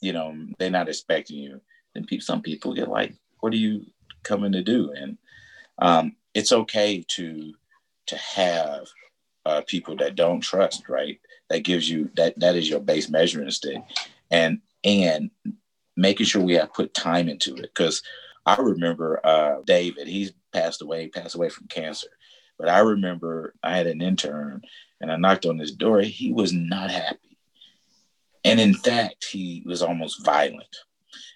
you 0.00 0.12
know, 0.12 0.34
they're 0.58 0.70
not 0.70 0.88
expecting 0.88 1.38
you. 1.38 1.60
Then 1.94 2.04
people, 2.04 2.24
some 2.24 2.42
people 2.42 2.74
get 2.74 2.88
like, 2.88 3.14
"What 3.40 3.52
are 3.52 3.56
you 3.56 3.86
coming 4.22 4.52
to 4.52 4.62
do?" 4.62 4.92
And 4.92 5.18
um, 5.78 6.16
it's 6.34 6.52
okay 6.52 7.04
to 7.16 7.52
to 8.06 8.16
have 8.16 8.86
uh, 9.44 9.62
people 9.66 9.96
that 9.96 10.16
don't 10.16 10.40
trust, 10.40 10.88
right? 10.88 11.20
That 11.50 11.64
gives 11.64 11.88
you 11.88 12.10
that 12.16 12.38
that 12.40 12.56
is 12.56 12.68
your 12.68 12.80
base 12.80 13.10
measuring 13.10 13.50
stick, 13.50 13.82
and 14.30 14.60
and 14.84 15.30
making 15.96 16.26
sure 16.26 16.42
we 16.42 16.54
have 16.54 16.72
put 16.72 16.94
time 16.94 17.28
into 17.28 17.54
it 17.56 17.70
because 17.74 18.02
I 18.44 18.56
remember 18.56 19.20
uh, 19.24 19.56
David. 19.64 20.08
He's 20.08 20.32
passed 20.52 20.82
away. 20.82 21.08
Passed 21.08 21.34
away 21.34 21.48
from 21.48 21.68
cancer. 21.68 22.08
But 22.58 22.68
I 22.68 22.80
remember 22.80 23.54
I 23.62 23.76
had 23.76 23.86
an 23.86 24.02
intern, 24.02 24.62
and 25.00 25.10
I 25.10 25.16
knocked 25.16 25.46
on 25.46 25.58
his 25.58 25.72
door. 25.72 26.00
He 26.00 26.32
was 26.32 26.52
not 26.52 26.90
happy, 26.90 27.38
and 28.44 28.60
in 28.60 28.74
fact, 28.74 29.24
he 29.24 29.62
was 29.66 29.82
almost 29.82 30.24
violent. 30.24 30.76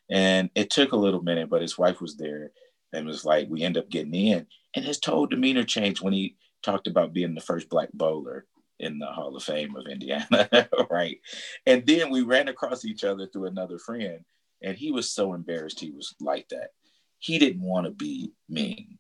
And 0.09 0.51
it 0.55 0.71
took 0.71 0.93
a 0.93 0.97
little 0.97 1.23
minute, 1.23 1.51
but 1.51 1.63
his 1.63 1.77
wife 1.77 2.01
was 2.01 2.17
there, 2.17 2.53
and 2.93 3.07
was 3.07 3.25
like, 3.25 3.49
we 3.49 3.63
end 3.63 3.77
up 3.77 3.89
getting 3.89 4.15
in. 4.15 4.47
And 4.75 4.85
his 4.85 4.99
total 5.01 5.27
demeanor 5.27 5.65
changed 5.65 6.03
when 6.03 6.13
he 6.13 6.37
talked 6.63 6.87
about 6.87 7.13
being 7.13 7.35
the 7.35 7.41
first 7.41 7.69
black 7.69 7.89
bowler 7.93 8.47
in 8.79 8.99
the 8.99 9.07
Hall 9.07 9.35
of 9.35 9.43
Fame 9.43 9.75
of 9.75 9.87
Indiana, 9.87 10.69
right? 10.91 11.19
And 11.65 11.87
then 11.87 12.11
we 12.11 12.23
ran 12.23 12.49
across 12.49 12.85
each 12.85 13.05
other 13.05 13.27
through 13.27 13.47
another 13.47 13.79
friend, 13.79 14.21
and 14.63 14.77
he 14.77 14.93
was 14.93 15.13
so 15.13 15.35
embarrassed 15.35 15.81
he 15.81 15.91
was 15.91 16.15
like 16.21 16.49
that 16.51 16.71
he 17.19 17.39
didn't 17.39 17.63
want 17.63 17.87
to 17.87 17.91
be 17.91 18.33
mean 18.49 18.99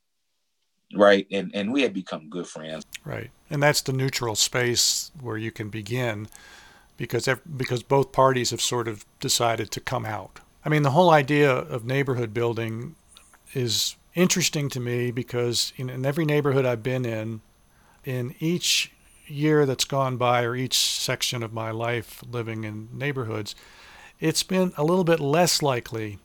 right? 0.95 1.27
And 1.31 1.51
and 1.55 1.73
we 1.73 1.83
had 1.83 1.93
become 1.93 2.29
good 2.29 2.47
friends. 2.47 2.85
Right. 3.05 3.31
And 3.51 3.63
that's 3.63 3.81
the 3.81 3.93
neutral 3.93 4.35
space 4.35 5.11
where 5.21 5.37
you 5.37 5.51
can 5.51 5.69
begin 5.69 6.29
because 6.97 7.29
because 7.57 7.83
both 7.83 8.13
parties 8.13 8.51
have 8.51 8.61
sort 8.61 8.89
of 8.89 9.05
decided 9.21 9.71
to 9.73 9.81
come 9.81 10.05
out. 10.05 10.41
I 10.65 10.69
mean 10.69 10.83
the 10.83 10.91
whole 10.91 11.11
idea 11.11 11.51
of 11.51 11.85
neighborhood 11.85 12.33
building 12.35 12.97
is 13.55 13.97
interesting 14.15 14.69
to 14.71 14.81
me 14.81 15.11
because 15.11 15.73
in, 15.77 15.91
in 15.91 16.07
every 16.07 16.25
neighborhood 16.25 16.65
i've 16.65 16.83
been 16.83 17.05
in 17.05 17.41
in 18.05 18.35
each 18.41 18.91
year 19.27 19.67
that's 19.67 19.85
gone 19.85 20.17
by 20.17 20.43
or 20.43 20.57
each 20.57 20.77
section 20.77 21.43
of 21.43 21.53
my 21.53 21.71
life 21.71 22.23
living 22.29 22.65
in 22.65 22.89
neighborhoods 22.93 23.55
it's 24.19 24.43
been 24.43 24.73
a 24.79 24.83
little 24.83 25.05
bit 25.05 25.21
less 25.21 25.63
likely 25.63 26.19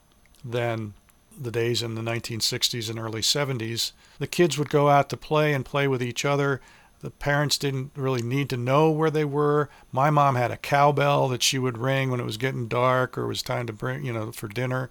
than 0.44 0.94
the 1.40 1.52
days 1.52 1.82
in 1.82 1.96
the 1.96 2.02
1960s 2.02 2.90
and 2.90 3.00
early 3.00 3.22
70s. 3.22 3.92
The 4.20 4.28
kids 4.28 4.58
would 4.58 4.70
go 4.70 4.90
out 4.90 5.10
to 5.10 5.18
play 5.18 5.54
and 5.54 5.66
play 5.66 5.88
with 5.88 6.04
each 6.04 6.26
other. 6.26 6.62
The 7.02 7.10
parents 7.10 7.58
didn't 7.58 7.92
really 7.96 8.22
need 8.22 8.50
to 8.50 8.58
know 8.58 8.92
where 8.92 9.10
they 9.10 9.26
were. 9.26 9.70
My 9.92 10.10
mom 10.10 10.36
had 10.36 10.52
a 10.52 10.58
cowbell 10.58 11.28
that 11.30 11.42
she 11.42 11.58
would 11.58 11.78
ring 11.78 12.12
when 12.12 12.20
it 12.20 12.26
was 12.26 12.38
getting 12.38 12.68
dark 12.68 13.18
or 13.18 13.24
it 13.24 13.28
was 13.28 13.42
time 13.42 13.66
to 13.68 13.74
bring, 13.74 14.06
you 14.06 14.14
know, 14.14 14.32
for 14.32 14.48
dinner. 14.48 14.90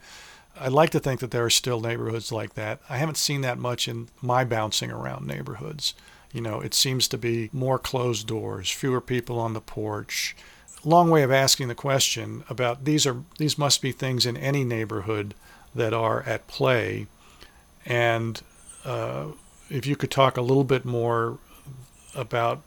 I'd 0.59 0.73
like 0.73 0.91
to 0.91 1.01
think 1.01 1.21
that 1.21 1.31
there 1.31 1.45
are 1.45 1.51
still 1.51 1.81
neighborhoods 1.81 2.33
like 2.33 2.55
that. 2.55 2.81
I 2.89 2.97
haven't 2.99 3.17
seen 3.17 3.43
that 3.43 3.59
much 3.59 3.87
in 3.87 4.09
my 4.21 4.45
bouncing 4.45 4.91
around 4.91 5.27
neighborhoods. 5.27 5.95
You 6.33 6.41
know, 6.41 6.61
it 6.61 6.75
seems 6.75 7.07
to 7.09 7.19
be 7.19 7.49
more 7.53 7.79
closed 7.79 8.27
doors, 8.27 8.71
fewer 8.71 9.01
people 9.01 9.39
on 9.39 9.55
the 9.55 9.61
porch. 9.61 10.37
Long 10.85 11.11
way 11.11 11.23
of 11.23 11.31
asking 11.31 11.69
the 11.69 11.75
question 11.75 12.45
about 12.49 12.85
these 12.85 13.07
are 13.07 13.23
these 13.39 13.59
must 13.59 13.83
be 13.83 13.93
things 13.93 14.27
in 14.27 14.37
any 14.37 14.65
neighborhood 14.65 15.35
that 15.75 15.93
are 15.93 16.23
at 16.25 16.47
play. 16.47 17.07
And 17.87 18.41
uh, 18.85 19.27
if 19.69 19.87
you 19.87 19.97
could 19.97 20.11
talk 20.11 20.37
a 20.37 20.43
little 20.43 20.65
bit 20.65 20.85
more 20.85 21.39
about 22.15 22.63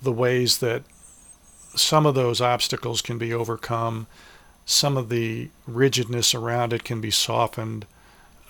the 0.00 0.12
ways 0.12 0.58
that 0.58 0.82
some 1.74 2.06
of 2.06 2.14
those 2.14 2.40
obstacles 2.40 3.02
can 3.02 3.18
be 3.18 3.32
overcome, 3.32 4.06
some 4.64 4.96
of 4.96 5.08
the 5.08 5.48
rigidness 5.66 6.34
around 6.34 6.72
it 6.72 6.84
can 6.84 7.00
be 7.00 7.10
softened, 7.10 7.86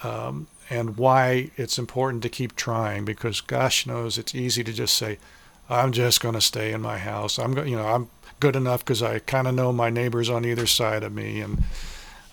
um, 0.02 0.46
and 0.70 0.96
why 0.96 1.50
it's 1.56 1.78
important 1.78 2.22
to 2.22 2.28
keep 2.28 2.54
trying. 2.54 3.04
Because 3.04 3.40
gosh 3.40 3.86
knows 3.86 4.18
it's 4.18 4.34
easy 4.34 4.62
to 4.64 4.72
just 4.72 4.96
say, 4.96 5.18
"I'm 5.68 5.92
just 5.92 6.20
going 6.20 6.34
to 6.34 6.40
stay 6.40 6.72
in 6.72 6.82
my 6.82 6.98
house. 6.98 7.38
I'm 7.38 7.54
going, 7.54 7.68
you 7.68 7.76
know, 7.76 7.86
I'm 7.86 8.10
good 8.40 8.56
enough 8.56 8.84
because 8.84 9.02
I 9.02 9.18
kind 9.20 9.46
of 9.46 9.54
know 9.54 9.72
my 9.72 9.90
neighbors 9.90 10.28
on 10.28 10.44
either 10.44 10.66
side 10.66 11.02
of 11.02 11.12
me, 11.12 11.40
and 11.40 11.62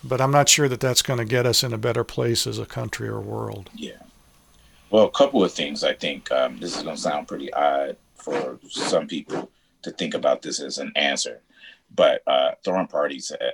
but 0.08 0.20
I'm 0.20 0.30
not 0.30 0.48
sure 0.48 0.68
that 0.68 0.80
that's 0.80 1.02
going 1.02 1.18
to 1.18 1.24
get 1.24 1.46
us 1.46 1.62
in 1.62 1.72
a 1.72 1.78
better 1.78 2.04
place 2.04 2.46
as 2.46 2.58
a 2.58 2.66
country 2.66 3.08
or 3.08 3.20
world. 3.20 3.70
Yeah. 3.74 4.02
Well, 4.90 5.04
a 5.04 5.10
couple 5.10 5.42
of 5.42 5.52
things. 5.52 5.84
I 5.84 5.94
think 5.94 6.30
um, 6.30 6.58
this 6.58 6.76
is 6.76 6.82
going 6.82 6.96
to 6.96 7.02
sound 7.02 7.28
pretty 7.28 7.52
odd 7.52 7.96
for 8.14 8.58
some 8.68 9.06
people 9.06 9.50
to 9.82 9.90
think 9.90 10.14
about 10.14 10.42
this 10.42 10.60
as 10.60 10.78
an 10.78 10.92
answer, 10.96 11.42
but 11.94 12.22
uh, 12.26 12.52
throwing 12.64 12.86
parties 12.86 13.30
uh, 13.32 13.50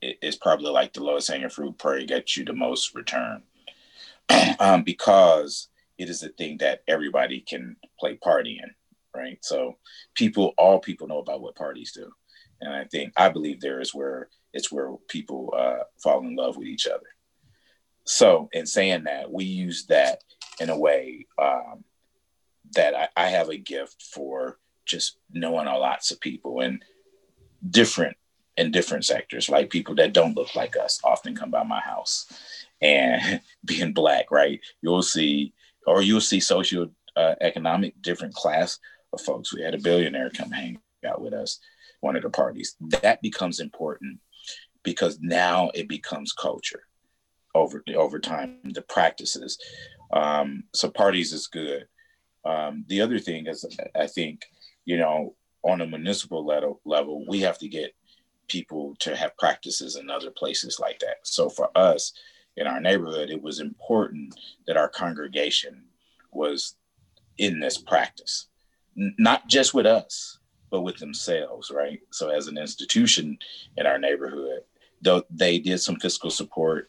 is 0.00 0.36
probably 0.36 0.70
like 0.70 0.92
the 0.92 1.02
lowest 1.02 1.28
hanging 1.28 1.48
fruit, 1.48 1.78
probably 1.78 2.06
gets 2.06 2.36
you 2.36 2.44
the 2.44 2.52
most 2.52 2.94
return 2.94 3.42
um, 4.58 4.82
because 4.82 5.68
it 5.98 6.08
is 6.08 6.22
a 6.22 6.28
thing 6.30 6.58
that 6.58 6.82
everybody 6.88 7.40
can 7.40 7.76
play 7.98 8.14
party 8.14 8.60
in, 8.62 8.70
right? 9.14 9.38
So 9.42 9.76
people, 10.14 10.54
all 10.58 10.80
people 10.80 11.06
know 11.06 11.18
about 11.18 11.40
what 11.40 11.54
parties 11.54 11.92
do. 11.92 12.10
And 12.60 12.72
I 12.72 12.84
think, 12.84 13.12
I 13.16 13.28
believe 13.28 13.60
there 13.60 13.80
is 13.80 13.94
where 13.94 14.28
it's 14.52 14.70
where 14.70 14.92
people 15.08 15.52
uh, 15.56 15.84
fall 16.02 16.20
in 16.20 16.36
love 16.36 16.56
with 16.56 16.66
each 16.66 16.86
other. 16.86 17.06
So, 18.04 18.48
in 18.52 18.66
saying 18.66 19.04
that, 19.04 19.30
we 19.30 19.44
use 19.44 19.86
that 19.86 20.22
in 20.60 20.70
a 20.70 20.78
way 20.78 21.26
um, 21.40 21.84
that 22.74 22.94
I, 22.94 23.08
I 23.16 23.26
have 23.28 23.48
a 23.48 23.56
gift 23.56 24.02
for 24.02 24.58
just 24.84 25.18
knowing 25.32 25.66
a 25.66 25.78
lots 25.78 26.10
of 26.10 26.20
people 26.20 26.60
and 26.60 26.82
different 27.70 28.16
in 28.56 28.70
different 28.70 29.04
sectors, 29.04 29.48
like 29.48 29.70
people 29.70 29.94
that 29.94 30.12
don't 30.12 30.36
look 30.36 30.54
like 30.54 30.76
us 30.76 31.00
often 31.04 31.34
come 31.34 31.50
by 31.50 31.62
my 31.62 31.80
house. 31.80 32.26
And 32.80 33.40
being 33.64 33.92
black, 33.92 34.30
right? 34.30 34.60
You'll 34.82 35.02
see, 35.02 35.54
or 35.86 36.02
you'll 36.02 36.20
see 36.20 36.40
social 36.40 36.88
uh, 37.16 37.34
economic 37.40 38.00
different 38.02 38.34
class 38.34 38.78
of 39.12 39.20
folks. 39.20 39.54
We 39.54 39.62
had 39.62 39.74
a 39.74 39.78
billionaire 39.78 40.30
come 40.30 40.50
hang 40.50 40.80
out 41.06 41.22
with 41.22 41.32
us, 41.32 41.60
one 42.00 42.16
of 42.16 42.22
the 42.22 42.30
parties. 42.30 42.76
That 42.80 43.22
becomes 43.22 43.60
important 43.60 44.18
because 44.82 45.18
now 45.20 45.70
it 45.74 45.88
becomes 45.88 46.32
culture 46.32 46.82
over 47.54 47.82
over 47.96 48.18
time 48.18 48.58
the 48.64 48.82
practices. 48.82 49.58
Um, 50.12 50.64
so 50.74 50.90
parties 50.90 51.32
is 51.32 51.46
good. 51.46 51.86
Um, 52.44 52.84
the 52.88 53.00
other 53.00 53.20
thing 53.20 53.46
is 53.46 53.64
i 53.94 54.06
think 54.08 54.42
you 54.84 54.96
know 54.96 55.36
on 55.62 55.80
a 55.80 55.86
municipal 55.86 56.44
level 56.44 56.80
level 56.84 57.24
we 57.28 57.40
have 57.40 57.58
to 57.58 57.68
get 57.68 57.94
people 58.48 58.94
to 58.98 59.14
have 59.16 59.36
practices 59.38 59.96
in 59.96 60.10
other 60.10 60.30
places 60.30 60.78
like 60.80 60.98
that. 60.98 61.18
So 61.22 61.48
for 61.48 61.70
us 61.76 62.12
in 62.56 62.66
our 62.66 62.80
neighborhood 62.80 63.30
it 63.30 63.40
was 63.40 63.60
important 63.60 64.34
that 64.66 64.76
our 64.76 64.88
congregation 64.88 65.84
was 66.32 66.74
in 67.38 67.60
this 67.60 67.78
practice. 67.78 68.48
Not 68.96 69.48
just 69.48 69.72
with 69.72 69.86
us 69.86 70.38
but 70.70 70.82
with 70.82 70.98
themselves 70.98 71.70
right? 71.70 72.00
So 72.10 72.28
as 72.30 72.48
an 72.48 72.58
institution 72.58 73.38
in 73.76 73.86
our 73.86 73.98
neighborhood 73.98 74.62
though 75.02 75.24
they 75.30 75.58
did 75.58 75.78
some 75.78 75.96
fiscal 75.96 76.30
support, 76.30 76.88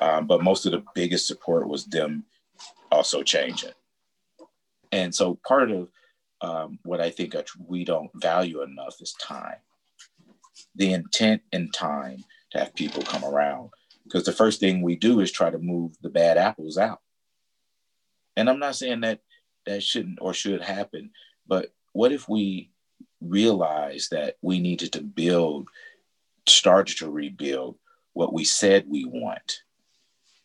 um, 0.00 0.26
but 0.26 0.42
most 0.42 0.64
of 0.66 0.72
the 0.72 0.84
biggest 0.94 1.26
support 1.26 1.68
was 1.68 1.84
them 1.86 2.24
also 2.90 3.22
changing. 3.22 3.72
And 4.92 5.14
so 5.14 5.38
part 5.46 5.70
of 5.70 5.88
um, 6.40 6.78
what 6.84 7.00
I 7.00 7.10
think 7.10 7.34
we 7.66 7.84
don't 7.84 8.10
value 8.14 8.62
enough 8.62 9.00
is 9.00 9.12
time, 9.20 9.56
the 10.76 10.92
intent 10.92 11.42
and 11.52 11.72
time 11.74 12.24
to 12.52 12.58
have 12.58 12.74
people 12.74 13.02
come 13.02 13.24
around. 13.24 13.70
Because 14.04 14.24
the 14.24 14.32
first 14.32 14.60
thing 14.60 14.80
we 14.80 14.96
do 14.96 15.20
is 15.20 15.30
try 15.30 15.50
to 15.50 15.58
move 15.58 15.92
the 16.00 16.08
bad 16.08 16.38
apples 16.38 16.78
out. 16.78 17.00
And 18.36 18.48
I'm 18.48 18.58
not 18.58 18.76
saying 18.76 19.00
that 19.00 19.20
that 19.66 19.82
shouldn't 19.82 20.18
or 20.22 20.32
should 20.32 20.62
happen, 20.62 21.10
but 21.46 21.72
what 21.92 22.12
if 22.12 22.28
we 22.28 22.70
realize 23.20 24.08
that 24.10 24.36
we 24.40 24.60
needed 24.60 24.92
to 24.92 25.02
build 25.02 25.68
started 26.48 26.96
to 26.98 27.10
rebuild 27.10 27.76
what 28.12 28.32
we 28.32 28.44
said 28.44 28.84
we 28.88 29.04
want. 29.04 29.62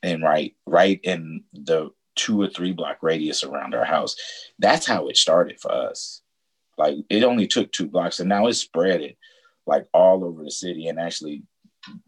And 0.01 0.21
right 0.21 0.53
right 0.65 0.99
in 1.03 1.43
the 1.53 1.89
two 2.15 2.41
or 2.41 2.47
three 2.47 2.73
block 2.73 2.97
radius 3.01 3.43
around 3.43 3.73
our 3.73 3.85
house 3.85 4.15
that's 4.59 4.85
how 4.85 5.07
it 5.07 5.17
started 5.17 5.59
for 5.59 5.71
us. 5.71 6.21
Like 6.77 6.97
it 7.09 7.23
only 7.23 7.47
took 7.47 7.71
two 7.71 7.87
blocks 7.87 8.19
and 8.19 8.29
now 8.29 8.47
it's 8.47 8.59
spread 8.59 9.01
it 9.01 9.17
like 9.65 9.87
all 9.93 10.23
over 10.25 10.43
the 10.43 10.51
city 10.51 10.87
and 10.87 10.99
actually 10.99 11.43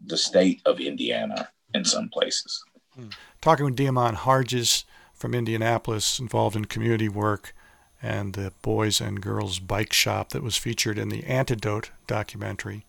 the 0.05 0.17
state 0.17 0.61
of 0.65 0.79
indiana 0.79 1.49
in 1.73 1.85
some 1.85 2.09
places. 2.09 2.63
Hmm. 2.95 3.09
talking 3.41 3.65
with 3.65 3.75
De'Amon 3.75 4.13
Harges 4.13 4.85
from 5.13 5.33
indianapolis 5.33 6.19
involved 6.19 6.55
in 6.55 6.65
community 6.65 7.09
work 7.09 7.53
and 8.01 8.33
the 8.33 8.53
boys 8.61 9.01
and 9.01 9.21
girls 9.21 9.59
bike 9.59 9.93
shop 9.93 10.29
that 10.29 10.43
was 10.43 10.57
featured 10.57 10.97
in 10.97 11.09
the 11.09 11.23
antidote 11.23 11.91
documentary 12.07 12.85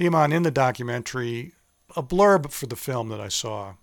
De'Amon, 0.00 0.32
in 0.32 0.44
the 0.44 0.50
documentary, 0.50 1.52
a 1.94 2.02
blurb 2.02 2.50
for 2.52 2.66
the 2.66 2.74
film 2.74 3.10
that 3.10 3.20
I 3.20 3.28
saw 3.28 3.74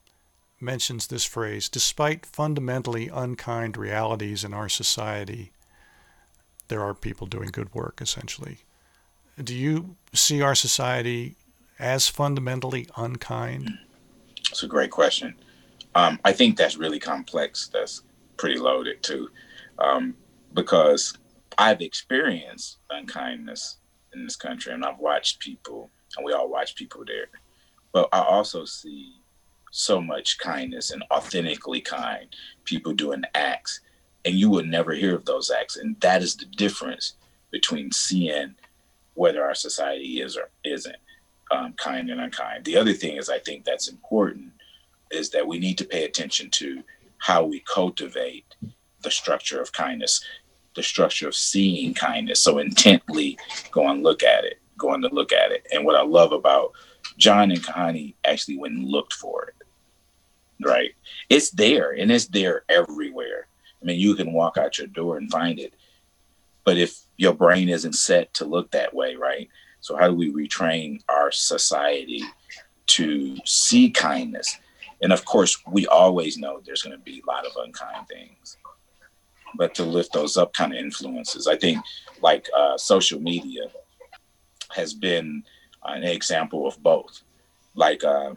mentions 0.59 1.05
this 1.05 1.25
phrase 1.25 1.69
despite 1.69 2.25
fundamentally 2.25 3.07
unkind 3.07 3.77
realities 3.77 4.43
in 4.43 4.51
our 4.51 4.67
society, 4.67 5.51
there 6.69 6.81
are 6.81 6.95
people 6.95 7.27
doing 7.27 7.49
good 7.51 7.71
work, 7.75 8.01
essentially. 8.01 8.57
Do 9.39 9.53
you 9.53 9.95
see 10.11 10.41
our 10.41 10.55
society 10.55 11.35
as 11.77 12.07
fundamentally 12.07 12.87
unkind? 12.97 13.77
It's 14.49 14.63
a 14.63 14.67
great 14.67 14.89
question. 14.89 15.35
Um, 15.93 16.19
I 16.25 16.33
think 16.33 16.57
that's 16.57 16.77
really 16.77 16.99
complex. 16.99 17.69
That's 17.71 18.01
pretty 18.37 18.57
loaded, 18.57 19.03
too, 19.03 19.29
um, 19.77 20.15
because 20.51 21.15
I've 21.59 21.81
experienced 21.81 22.79
unkindness 22.89 23.77
in 24.15 24.23
this 24.23 24.35
country 24.35 24.73
and 24.73 24.83
I've 24.83 24.97
watched 24.97 25.41
people, 25.41 25.91
and 26.17 26.25
we 26.25 26.33
all 26.33 26.49
watch 26.49 26.75
people 26.75 27.03
there. 27.05 27.27
But 27.93 28.09
I 28.11 28.19
also 28.19 28.65
see 28.65 29.13
so 29.71 30.01
much 30.01 30.39
kindness 30.39 30.91
and 30.91 31.03
authentically 31.11 31.81
kind 31.81 32.27
people 32.63 32.93
doing 32.93 33.23
acts 33.35 33.81
and 34.25 34.35
you 34.35 34.49
would 34.49 34.67
never 34.67 34.93
hear 34.93 35.15
of 35.15 35.25
those 35.25 35.49
acts. 35.49 35.77
And 35.77 35.99
that 36.01 36.21
is 36.21 36.35
the 36.35 36.45
difference 36.45 37.13
between 37.51 37.91
seeing 37.91 38.55
whether 39.13 39.43
our 39.43 39.55
society 39.55 40.21
is 40.21 40.35
or 40.35 40.49
isn't 40.63 40.95
um, 41.51 41.73
kind 41.73 42.09
and 42.09 42.19
unkind. 42.19 42.65
The 42.65 42.77
other 42.77 42.93
thing 42.93 43.17
is 43.17 43.29
i 43.29 43.39
think 43.39 43.63
that's 43.63 43.87
important 43.87 44.51
is 45.11 45.29
that 45.29 45.47
we 45.47 45.59
need 45.59 45.77
to 45.77 45.85
pay 45.85 46.03
attention 46.03 46.49
to 46.51 46.83
how 47.19 47.43
we 47.43 47.61
cultivate 47.61 48.45
the 49.01 49.11
structure 49.11 49.61
of 49.61 49.71
kindness 49.71 50.23
the 50.75 50.83
structure 50.83 51.27
of 51.27 51.35
seeing 51.35 51.93
kindness 51.93 52.39
so 52.39 52.59
intently 52.59 53.37
go 53.71 53.87
and 53.89 54.03
look 54.03 54.23
at 54.23 54.43
it 54.43 54.59
going 54.77 55.01
to 55.01 55.09
look 55.09 55.31
at 55.31 55.51
it 55.51 55.65
and 55.71 55.83
what 55.83 55.95
i 55.95 56.03
love 56.03 56.31
about 56.31 56.71
john 57.17 57.51
and 57.51 57.63
kahani 57.63 58.13
actually 58.25 58.57
went 58.57 58.73
and 58.73 58.87
looked 58.87 59.13
for 59.13 59.45
it 59.45 59.57
right? 60.61 60.91
It's 61.29 61.51
there 61.51 61.91
and 61.91 62.11
it's 62.11 62.27
there 62.27 62.63
everywhere. 62.69 63.47
I 63.81 63.85
mean, 63.85 63.99
you 63.99 64.15
can 64.15 64.33
walk 64.33 64.57
out 64.57 64.77
your 64.77 64.87
door 64.87 65.17
and 65.17 65.31
find 65.31 65.59
it. 65.59 65.73
But 66.63 66.77
if 66.77 66.99
your 67.15 67.33
brain 67.33 67.69
isn't 67.69 67.93
set 67.93 68.33
to 68.35 68.45
look 68.45 68.71
that 68.71 68.93
way, 68.93 69.15
right? 69.15 69.49
So, 69.79 69.95
how 69.95 70.07
do 70.07 70.15
we 70.15 70.33
retrain 70.33 71.01
our 71.07 71.31
society 71.31 72.23
to 72.87 73.37
see 73.45 73.89
kindness? 73.89 74.57
And 75.01 75.13
of 75.13 75.23
course, 75.25 75.57
we 75.71 75.85
always 75.87 76.37
know 76.37 76.59
there's 76.65 76.81
going 76.81 76.97
to 76.97 77.03
be 77.03 77.21
a 77.21 77.31
lot 77.31 77.45
of 77.45 77.51
unkind 77.63 78.07
things, 78.07 78.57
but 79.55 79.75
to 79.75 79.83
lift 79.83 80.11
those 80.11 80.35
up 80.35 80.53
kind 80.53 80.73
of 80.73 80.79
influences. 80.79 81.47
I 81.47 81.55
think, 81.55 81.77
like 82.21 82.49
uh, 82.55 82.77
social 82.77 83.21
media 83.21 83.69
has 84.69 84.93
been 84.93 85.43
an 85.83 86.03
example 86.03 86.67
of 86.67 86.81
both. 86.81 87.21
Like, 87.75 88.03
uh, 88.03 88.33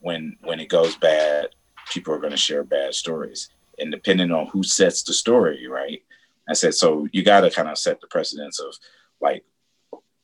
when 0.00 0.36
when 0.42 0.60
it 0.60 0.68
goes 0.68 0.96
bad, 0.96 1.48
people 1.92 2.14
are 2.14 2.18
going 2.18 2.30
to 2.30 2.36
share 2.36 2.64
bad 2.64 2.94
stories, 2.94 3.50
and 3.78 3.90
depending 3.90 4.30
on 4.30 4.46
who 4.46 4.62
sets 4.62 5.02
the 5.02 5.12
story, 5.12 5.66
right? 5.66 6.02
I 6.48 6.54
said 6.54 6.74
so. 6.74 7.08
You 7.12 7.22
got 7.22 7.40
to 7.40 7.50
kind 7.50 7.68
of 7.68 7.78
set 7.78 8.00
the 8.00 8.06
precedence 8.06 8.58
of 8.60 8.74
like 9.20 9.44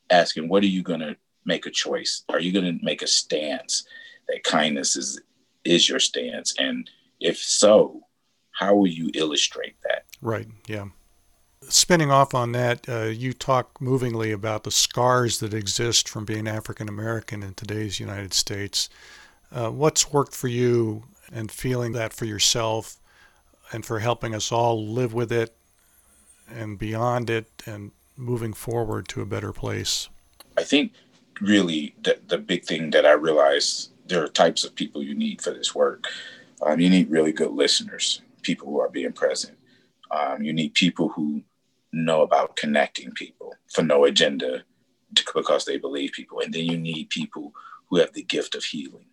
asking, 0.09 0.49
what 0.49 0.63
are 0.63 0.67
you 0.67 0.83
going 0.83 0.99
to 0.99 1.15
make 1.45 1.65
a 1.65 1.71
choice? 1.71 2.23
Are 2.29 2.39
you 2.39 2.51
going 2.51 2.65
to 2.65 2.85
make 2.85 3.01
a 3.01 3.07
stance 3.07 3.85
that 4.27 4.43
kindness 4.43 4.95
is 4.95 5.21
is 5.63 5.87
your 5.87 5.99
stance, 5.99 6.55
and 6.57 6.89
if 7.19 7.37
so, 7.37 8.01
how 8.51 8.75
will 8.75 8.87
you 8.87 9.09
illustrate 9.13 9.75
that? 9.83 10.05
Right. 10.21 10.47
Yeah. 10.67 10.85
Spinning 11.69 12.11
off 12.11 12.33
on 12.33 12.51
that, 12.53 12.89
uh, 12.89 13.03
you 13.03 13.33
talk 13.33 13.79
movingly 13.79 14.31
about 14.31 14.63
the 14.63 14.71
scars 14.71 15.39
that 15.39 15.53
exist 15.53 16.09
from 16.09 16.25
being 16.25 16.47
African 16.47 16.89
American 16.89 17.43
in 17.43 17.53
today's 17.53 17.99
United 17.99 18.33
States. 18.33 18.89
Uh, 19.51 19.69
what's 19.69 20.11
worked 20.11 20.33
for 20.33 20.47
you 20.47 21.03
and 21.31 21.51
feeling 21.51 21.91
that 21.93 22.13
for 22.13 22.25
yourself 22.25 22.97
and 23.71 23.85
for 23.85 23.99
helping 23.99 24.33
us 24.33 24.51
all 24.51 24.85
live 24.85 25.13
with 25.13 25.31
it 25.31 25.55
and 26.49 26.79
beyond 26.79 27.29
it 27.29 27.47
and 27.65 27.91
moving 28.17 28.53
forward 28.53 29.07
to 29.09 29.21
a 29.21 29.25
better 29.25 29.53
place? 29.53 30.09
I 30.57 30.63
think 30.63 30.93
really 31.39 31.93
the, 32.03 32.19
the 32.27 32.37
big 32.37 32.65
thing 32.65 32.89
that 32.89 33.05
I 33.05 33.11
realized 33.11 33.91
there 34.07 34.23
are 34.23 34.27
types 34.27 34.63
of 34.63 34.75
people 34.75 35.03
you 35.03 35.15
need 35.15 35.41
for 35.41 35.51
this 35.51 35.75
work. 35.75 36.07
Um, 36.63 36.79
you 36.79 36.89
need 36.89 37.09
really 37.09 37.31
good 37.31 37.51
listeners, 37.51 38.21
people 38.41 38.67
who 38.67 38.79
are 38.79 38.89
being 38.89 39.13
present. 39.13 39.57
Um, 40.09 40.43
you 40.43 40.51
need 40.51 40.73
people 40.73 41.09
who 41.09 41.41
know 41.93 42.21
about 42.21 42.55
connecting 42.55 43.11
people 43.11 43.55
for 43.73 43.83
no 43.83 44.05
agenda 44.05 44.63
because 45.13 45.65
they 45.65 45.77
believe 45.77 46.11
people. 46.13 46.39
And 46.39 46.53
then 46.53 46.65
you 46.65 46.77
need 46.77 47.09
people 47.09 47.53
who 47.89 47.97
have 47.97 48.13
the 48.13 48.23
gift 48.23 48.55
of 48.55 48.63
healing 48.63 49.05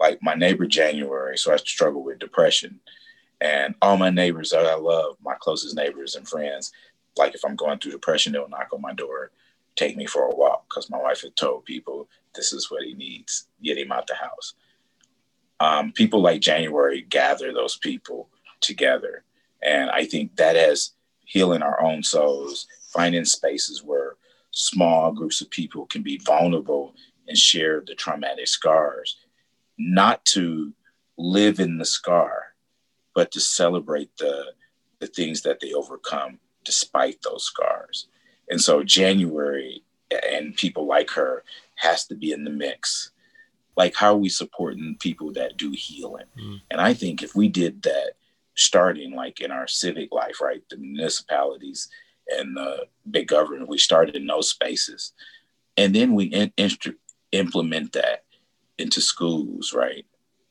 like 0.00 0.18
my 0.22 0.34
neighbor 0.34 0.66
January, 0.66 1.36
so 1.36 1.52
I 1.52 1.56
struggle 1.56 2.02
with 2.02 2.18
depression. 2.18 2.80
And 3.40 3.74
all 3.80 3.96
my 3.96 4.10
neighbors 4.10 4.50
that 4.50 4.66
I 4.66 4.74
love, 4.74 5.16
my 5.22 5.34
closest 5.38 5.76
neighbors 5.76 6.14
and 6.14 6.26
friends, 6.26 6.72
like 7.16 7.34
if 7.34 7.44
I'm 7.44 7.56
going 7.56 7.78
through 7.78 7.92
depression, 7.92 8.32
they'll 8.32 8.48
knock 8.48 8.68
on 8.72 8.80
my 8.80 8.94
door, 8.94 9.30
take 9.76 9.96
me 9.96 10.06
for 10.06 10.24
a 10.24 10.34
walk, 10.34 10.64
because 10.68 10.90
my 10.90 10.98
wife 10.98 11.22
had 11.22 11.36
told 11.36 11.64
people 11.66 12.08
this 12.34 12.52
is 12.52 12.70
what 12.70 12.82
he 12.82 12.94
needs, 12.94 13.48
get 13.62 13.78
him 13.78 13.92
out 13.92 14.06
the 14.06 14.14
house. 14.14 14.54
Um, 15.60 15.92
people 15.92 16.22
like 16.22 16.40
January 16.40 17.02
gather 17.02 17.52
those 17.52 17.76
people 17.76 18.28
together. 18.60 19.24
And 19.62 19.90
I 19.90 20.06
think 20.06 20.36
that 20.36 20.56
has 20.56 20.92
healing 21.30 21.62
our 21.62 21.80
own 21.80 22.02
souls, 22.02 22.66
finding 22.92 23.24
spaces 23.24 23.84
where 23.84 24.16
small 24.50 25.12
groups 25.12 25.40
of 25.40 25.48
people 25.48 25.86
can 25.86 26.02
be 26.02 26.18
vulnerable 26.18 26.92
and 27.28 27.38
share 27.38 27.84
the 27.86 27.94
traumatic 27.94 28.48
scars 28.48 29.16
not 29.78 30.24
to 30.24 30.72
live 31.16 31.60
in 31.60 31.78
the 31.78 31.84
scar, 31.84 32.54
but 33.14 33.30
to 33.30 33.40
celebrate 33.40 34.10
the 34.18 34.46
the 34.98 35.06
things 35.06 35.40
that 35.42 35.60
they 35.60 35.72
overcome 35.72 36.38
despite 36.64 37.22
those 37.22 37.44
scars. 37.44 38.08
And 38.50 38.60
so 38.60 38.82
January 38.82 39.82
and 40.10 40.54
people 40.54 40.86
like 40.86 41.10
her 41.10 41.42
has 41.76 42.06
to 42.08 42.14
be 42.14 42.32
in 42.32 42.44
the 42.44 42.50
mix. 42.50 43.12
Like 43.76 43.94
how 43.94 44.14
are 44.14 44.18
we 44.18 44.28
supporting 44.28 44.96
people 44.98 45.32
that 45.34 45.56
do 45.56 45.70
healing? 45.70 46.26
Mm. 46.36 46.60
And 46.70 46.80
I 46.80 46.92
think 46.92 47.22
if 47.22 47.34
we 47.34 47.48
did 47.48 47.82
that 47.82 48.14
starting 48.60 49.14
like 49.14 49.40
in 49.40 49.50
our 49.50 49.66
civic 49.66 50.12
life, 50.12 50.40
right? 50.40 50.62
The 50.68 50.76
municipalities 50.76 51.88
and 52.28 52.56
the 52.56 52.86
big 53.10 53.26
government, 53.28 53.68
we 53.68 53.78
started 53.78 54.16
in 54.16 54.26
those 54.26 54.50
spaces. 54.50 55.12
And 55.76 55.94
then 55.94 56.14
we 56.14 56.24
in, 56.26 56.52
implement 57.32 57.92
that 57.92 58.24
into 58.78 59.00
schools, 59.00 59.72
right? 59.72 60.04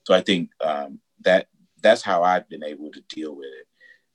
So 0.03 0.13
I 0.13 0.21
think 0.21 0.49
um, 0.61 0.99
that 1.21 1.47
that's 1.81 2.01
how 2.01 2.23
I've 2.23 2.49
been 2.49 2.63
able 2.63 2.91
to 2.91 3.01
deal 3.09 3.35
with 3.35 3.47
it. 3.59 3.67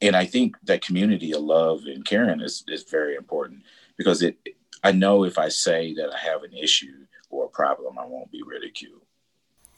And 0.07 0.17
I 0.17 0.27
think 0.27 0.57
that 0.65 0.85
community 0.85 1.33
of 1.33 1.43
love 1.43 1.83
and 1.87 2.05
caring 2.05 2.41
is, 2.41 2.65
is 2.69 2.83
very 2.91 3.15
important 3.15 3.63
because 3.97 4.23
it 4.23 4.37
I 4.83 4.93
know 4.93 5.25
if 5.25 5.39
I 5.39 5.49
say 5.49 5.95
that 5.95 6.11
I 6.13 6.19
have 6.19 6.43
an 6.43 6.53
issue 6.53 7.07
or 7.31 7.47
a 7.47 7.49
problem, 7.49 7.99
I 7.99 8.05
won't 8.05 8.31
be 8.31 8.43
ridiculed. 8.47 9.01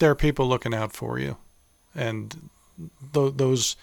There 0.00 0.10
are 0.10 0.16
people 0.16 0.48
looking 0.48 0.74
out 0.74 0.92
for 0.92 1.18
you, 1.18 1.36
and 1.94 2.50
th- 3.12 3.34
those 3.36 3.76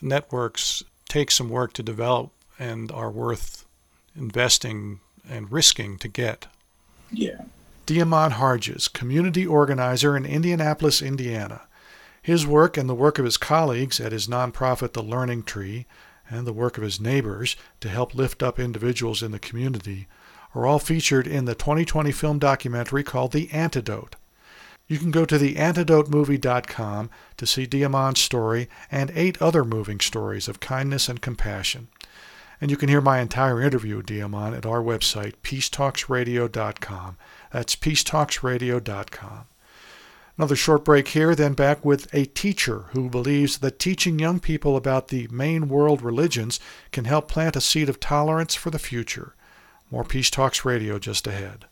networks 0.00 0.82
take 1.08 1.30
some 1.30 1.48
work 1.48 1.72
to 1.74 1.82
develop 1.82 2.30
and 2.58 2.90
are 2.92 3.10
worth 3.10 3.64
investing 4.16 5.00
and 5.28 5.52
risking 5.52 5.98
to 5.98 6.08
get. 6.08 6.46
Yeah. 7.10 7.42
De'Amon 7.86 8.32
Harges, 8.32 8.88
community 8.88 9.46
organizer 9.46 10.16
in 10.16 10.24
Indianapolis, 10.24 11.02
Indiana. 11.02 11.62
His 12.22 12.46
work 12.46 12.76
and 12.76 12.88
the 12.88 12.94
work 12.94 13.18
of 13.18 13.24
his 13.24 13.36
colleagues 13.36 14.00
at 14.00 14.12
his 14.12 14.28
nonprofit 14.28 14.92
The 14.92 15.02
Learning 15.02 15.42
Tree 15.42 15.86
and 16.30 16.46
the 16.46 16.52
work 16.52 16.78
of 16.78 16.84
his 16.84 17.00
neighbors 17.00 17.56
to 17.80 17.88
help 17.88 18.14
lift 18.14 18.42
up 18.42 18.58
individuals 18.58 19.22
in 19.22 19.32
the 19.32 19.38
community 19.38 20.06
are 20.54 20.66
all 20.66 20.78
featured 20.78 21.26
in 21.26 21.46
the 21.46 21.54
2020 21.54 22.12
film 22.12 22.38
documentary 22.38 23.02
called 23.02 23.32
The 23.32 23.50
Antidote. 23.52 24.16
You 24.92 24.98
can 24.98 25.10
go 25.10 25.24
to 25.24 25.38
the 25.38 25.54
theantidotemovie.com 25.54 27.08
to 27.38 27.46
see 27.46 27.66
De'Amon's 27.66 28.20
story 28.20 28.68
and 28.90 29.10
eight 29.14 29.40
other 29.40 29.64
moving 29.64 30.00
stories 30.00 30.48
of 30.48 30.60
kindness 30.60 31.08
and 31.08 31.18
compassion. 31.18 31.88
And 32.60 32.70
you 32.70 32.76
can 32.76 32.90
hear 32.90 33.00
my 33.00 33.20
entire 33.20 33.58
interview 33.58 33.96
with 33.96 34.06
De'Amon 34.06 34.54
at 34.54 34.66
our 34.66 34.82
website, 34.82 35.36
peacetalksradio.com. 35.42 37.16
That's 37.50 37.74
peacetalksradio.com. 37.74 39.44
Another 40.36 40.56
short 40.56 40.84
break 40.84 41.08
here, 41.08 41.34
then 41.34 41.54
back 41.54 41.82
with 41.82 42.12
a 42.12 42.26
teacher 42.26 42.84
who 42.90 43.08
believes 43.08 43.56
that 43.60 43.78
teaching 43.78 44.18
young 44.18 44.40
people 44.40 44.76
about 44.76 45.08
the 45.08 45.26
main 45.28 45.70
world 45.70 46.02
religions 46.02 46.60
can 46.90 47.06
help 47.06 47.28
plant 47.28 47.56
a 47.56 47.62
seed 47.62 47.88
of 47.88 47.98
tolerance 47.98 48.54
for 48.54 48.68
the 48.68 48.78
future. 48.78 49.34
More 49.90 50.04
Peace 50.04 50.28
Talks 50.28 50.66
Radio 50.66 50.98
just 50.98 51.26
ahead. 51.26 51.64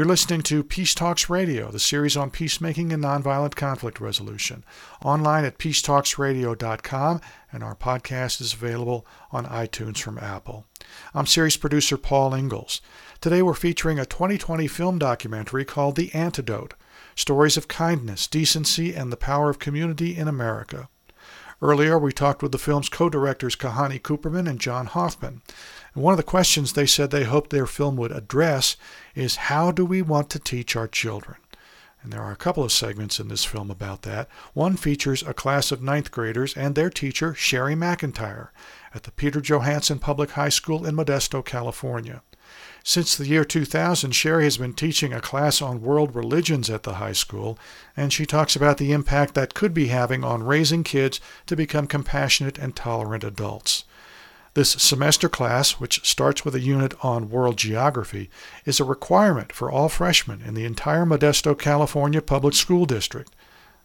You're 0.00 0.08
listening 0.08 0.40
to 0.44 0.64
Peace 0.64 0.94
Talks 0.94 1.28
Radio, 1.28 1.70
the 1.70 1.78
series 1.78 2.16
on 2.16 2.30
peacemaking 2.30 2.90
and 2.90 3.04
nonviolent 3.04 3.54
conflict 3.54 4.00
resolution, 4.00 4.64
online 5.04 5.44
at 5.44 5.58
peacetalksradio.com, 5.58 7.20
and 7.52 7.62
our 7.62 7.76
podcast 7.76 8.40
is 8.40 8.54
available 8.54 9.06
on 9.30 9.44
iTunes 9.44 9.98
from 9.98 10.16
Apple. 10.16 10.64
I'm 11.12 11.26
series 11.26 11.58
producer 11.58 11.98
Paul 11.98 12.32
Ingles. 12.32 12.80
Today 13.20 13.42
we're 13.42 13.52
featuring 13.52 13.98
a 13.98 14.06
2020 14.06 14.66
film 14.68 14.98
documentary 14.98 15.66
called 15.66 15.96
The 15.96 16.14
Antidote 16.14 16.72
Stories 17.14 17.58
of 17.58 17.68
Kindness, 17.68 18.26
Decency, 18.26 18.94
and 18.94 19.12
the 19.12 19.18
Power 19.18 19.50
of 19.50 19.58
Community 19.58 20.16
in 20.16 20.28
America. 20.28 20.88
Earlier, 21.62 21.98
we 21.98 22.12
talked 22.12 22.42
with 22.42 22.52
the 22.52 22.58
film's 22.58 22.88
co 22.88 23.10
directors 23.10 23.54
Kahani 23.54 24.00
Cooperman 24.00 24.48
and 24.48 24.58
John 24.58 24.86
Hoffman. 24.86 25.42
And 25.94 26.02
one 26.02 26.12
of 26.12 26.16
the 26.16 26.22
questions 26.22 26.72
they 26.72 26.86
said 26.86 27.10
they 27.10 27.24
hoped 27.24 27.50
their 27.50 27.66
film 27.66 27.96
would 27.96 28.12
address 28.12 28.76
is 29.14 29.36
how 29.36 29.70
do 29.70 29.84
we 29.84 30.00
want 30.00 30.30
to 30.30 30.38
teach 30.38 30.74
our 30.74 30.88
children? 30.88 31.36
And 32.02 32.12
there 32.12 32.22
are 32.22 32.32
a 32.32 32.36
couple 32.36 32.64
of 32.64 32.72
segments 32.72 33.20
in 33.20 33.28
this 33.28 33.44
film 33.44 33.70
about 33.70 34.02
that. 34.02 34.28
One 34.54 34.76
features 34.76 35.22
a 35.22 35.34
class 35.34 35.70
of 35.70 35.82
ninth 35.82 36.10
graders 36.10 36.56
and 36.56 36.74
their 36.74 36.88
teacher, 36.88 37.34
Sherry 37.34 37.74
McIntyre, 37.74 38.48
at 38.94 39.02
the 39.02 39.10
Peter 39.10 39.42
Johansen 39.42 39.98
Public 39.98 40.30
High 40.30 40.48
School 40.48 40.86
in 40.86 40.96
Modesto, 40.96 41.44
California. 41.44 42.22
Since 42.82 43.16
the 43.16 43.26
year 43.26 43.44
2000, 43.44 44.12
Sherry 44.12 44.44
has 44.44 44.56
been 44.56 44.72
teaching 44.72 45.12
a 45.12 45.20
class 45.20 45.60
on 45.60 45.82
world 45.82 46.14
religions 46.14 46.70
at 46.70 46.82
the 46.82 46.94
high 46.94 47.12
school, 47.12 47.58
and 47.96 48.12
she 48.12 48.24
talks 48.24 48.56
about 48.56 48.78
the 48.78 48.92
impact 48.92 49.34
that 49.34 49.54
could 49.54 49.74
be 49.74 49.88
having 49.88 50.24
on 50.24 50.42
raising 50.42 50.82
kids 50.82 51.20
to 51.46 51.56
become 51.56 51.86
compassionate 51.86 52.58
and 52.58 52.74
tolerant 52.74 53.22
adults. 53.22 53.84
This 54.54 54.70
semester 54.70 55.28
class, 55.28 55.72
which 55.72 56.04
starts 56.04 56.44
with 56.44 56.56
a 56.56 56.60
unit 56.60 56.94
on 57.04 57.30
world 57.30 57.56
geography, 57.56 58.30
is 58.64 58.80
a 58.80 58.84
requirement 58.84 59.52
for 59.52 59.70
all 59.70 59.88
freshmen 59.88 60.42
in 60.42 60.54
the 60.54 60.64
entire 60.64 61.04
Modesto, 61.04 61.56
California 61.56 62.20
public 62.20 62.54
school 62.54 62.84
district. 62.84 63.36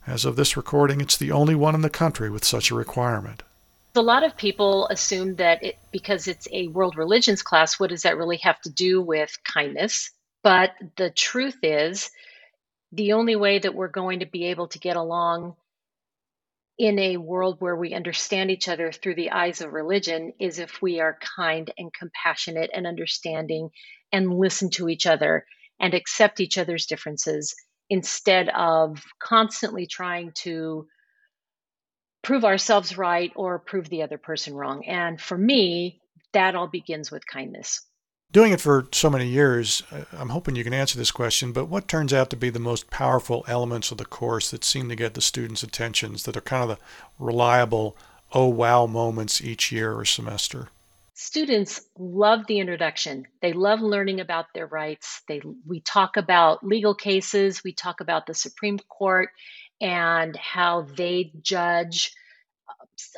As 0.08 0.26
of 0.26 0.36
this 0.36 0.58
recording, 0.58 1.02
it's 1.02 1.18
the 1.18 1.32
only 1.32 1.54
one 1.54 1.76
in 1.76 1.82
the 1.82 1.90
country 1.90 2.30
with 2.30 2.44
such 2.44 2.72
a 2.72 2.76
requirement. 2.76 3.44
A 3.98 4.02
lot 4.02 4.26
of 4.26 4.36
people 4.36 4.88
assume 4.88 5.36
that 5.36 5.64
it, 5.64 5.78
because 5.92 6.28
it's 6.28 6.48
a 6.52 6.68
world 6.68 6.98
religions 6.98 7.42
class, 7.42 7.80
what 7.80 7.90
does 7.90 8.02
that 8.04 8.18
really 8.18 8.38
have 8.38 8.60
to 8.62 8.70
do 8.70 9.02
with 9.02 9.38
kindness? 9.44 10.12
But 10.44 10.72
the 10.98 11.10
truth 11.10 11.58
is, 11.64 12.12
the 12.92 13.14
only 13.14 13.36
way 13.36 13.60
that 13.60 13.74
we're 13.74 13.88
going 13.88 14.20
to 14.20 14.26
be 14.26 14.46
able 14.46 14.68
to 14.70 14.80
get 14.80 14.96
along 14.98 15.56
in 16.78 17.00
a 17.00 17.18
world 17.18 17.58
where 17.60 17.76
we 17.76 17.94
understand 17.94 18.52
each 18.52 18.68
other 18.68 18.92
through 18.92 19.16
the 19.16 19.32
eyes 19.32 19.62
of 19.62 19.72
religion 19.72 20.34
is 20.40 20.60
if 20.60 20.82
we 20.82 21.00
are 21.00 21.18
kind 21.38 21.72
and 21.78 21.94
compassionate 21.94 22.70
and 22.74 22.86
understanding 22.86 23.70
and 24.12 24.38
listen 24.38 24.70
to 24.72 24.90
each 24.90 25.08
other 25.08 25.46
and 25.80 25.94
accept 25.94 26.42
each 26.42 26.58
other's 26.58 26.86
differences 26.86 27.56
instead 27.90 28.50
of 28.50 29.02
constantly 29.20 29.88
trying 29.88 30.32
to 30.34 30.86
prove 32.26 32.44
ourselves 32.44 32.98
right 32.98 33.32
or 33.36 33.60
prove 33.60 33.88
the 33.88 34.04
other 34.04 34.18
person 34.18 34.54
wrong. 34.54 34.86
And 34.86 35.22
for 35.22 35.38
me, 35.38 36.02
that 36.34 36.56
all 36.56 36.68
begins 36.68 37.10
with 37.10 37.26
kindness 37.26 37.82
doing 38.36 38.52
it 38.52 38.60
for 38.60 38.86
so 38.92 39.10
many 39.10 39.26
years, 39.26 39.82
uh, 39.94 40.04
I'm 40.12 40.28
hoping 40.28 40.58
you 40.58 40.66
can 40.66 40.74
answer 40.74 40.98
this 40.98 41.10
question, 41.10 41.54
but 41.54 41.68
what 41.70 41.88
turns 41.88 42.14
out 42.14 42.30
to 42.32 42.36
be 42.36 42.50
the 42.50 42.60
most 42.60 42.90
powerful 42.90 43.46
elements 43.48 43.92
of 43.92 43.98
the 43.98 44.04
course 44.04 44.52
that 44.52 44.66
seem 44.66 44.90
to 44.90 44.96
get 44.96 45.14
the 45.14 45.22
students' 45.22 45.64
attentions, 45.64 46.24
that 46.24 46.36
are 46.36 46.42
kind 46.42 46.70
of 46.70 46.78
the 46.78 46.84
reliable, 47.18 47.96
oh 48.34 48.50
wow 48.50 48.88
moments 48.88 49.42
each 49.42 49.72
year 49.72 49.98
or 49.98 50.04
semester? 50.04 50.68
Students 51.14 51.80
love 51.98 52.46
the 52.46 52.60
introduction. 52.60 53.26
They 53.42 53.54
love 53.54 53.80
learning 53.80 54.20
about 54.20 54.48
their 54.54 54.68
rights. 54.68 55.22
They 55.30 55.42
we 55.66 55.80
talk 55.80 56.18
about 56.18 56.62
legal 56.62 56.94
cases, 56.94 57.64
we 57.64 57.72
talk 57.72 58.02
about 58.02 58.26
the 58.26 58.34
Supreme 58.34 58.80
Court 58.80 59.30
and 59.82 60.36
how 60.36 60.88
they 60.96 61.32
judge 61.42 62.12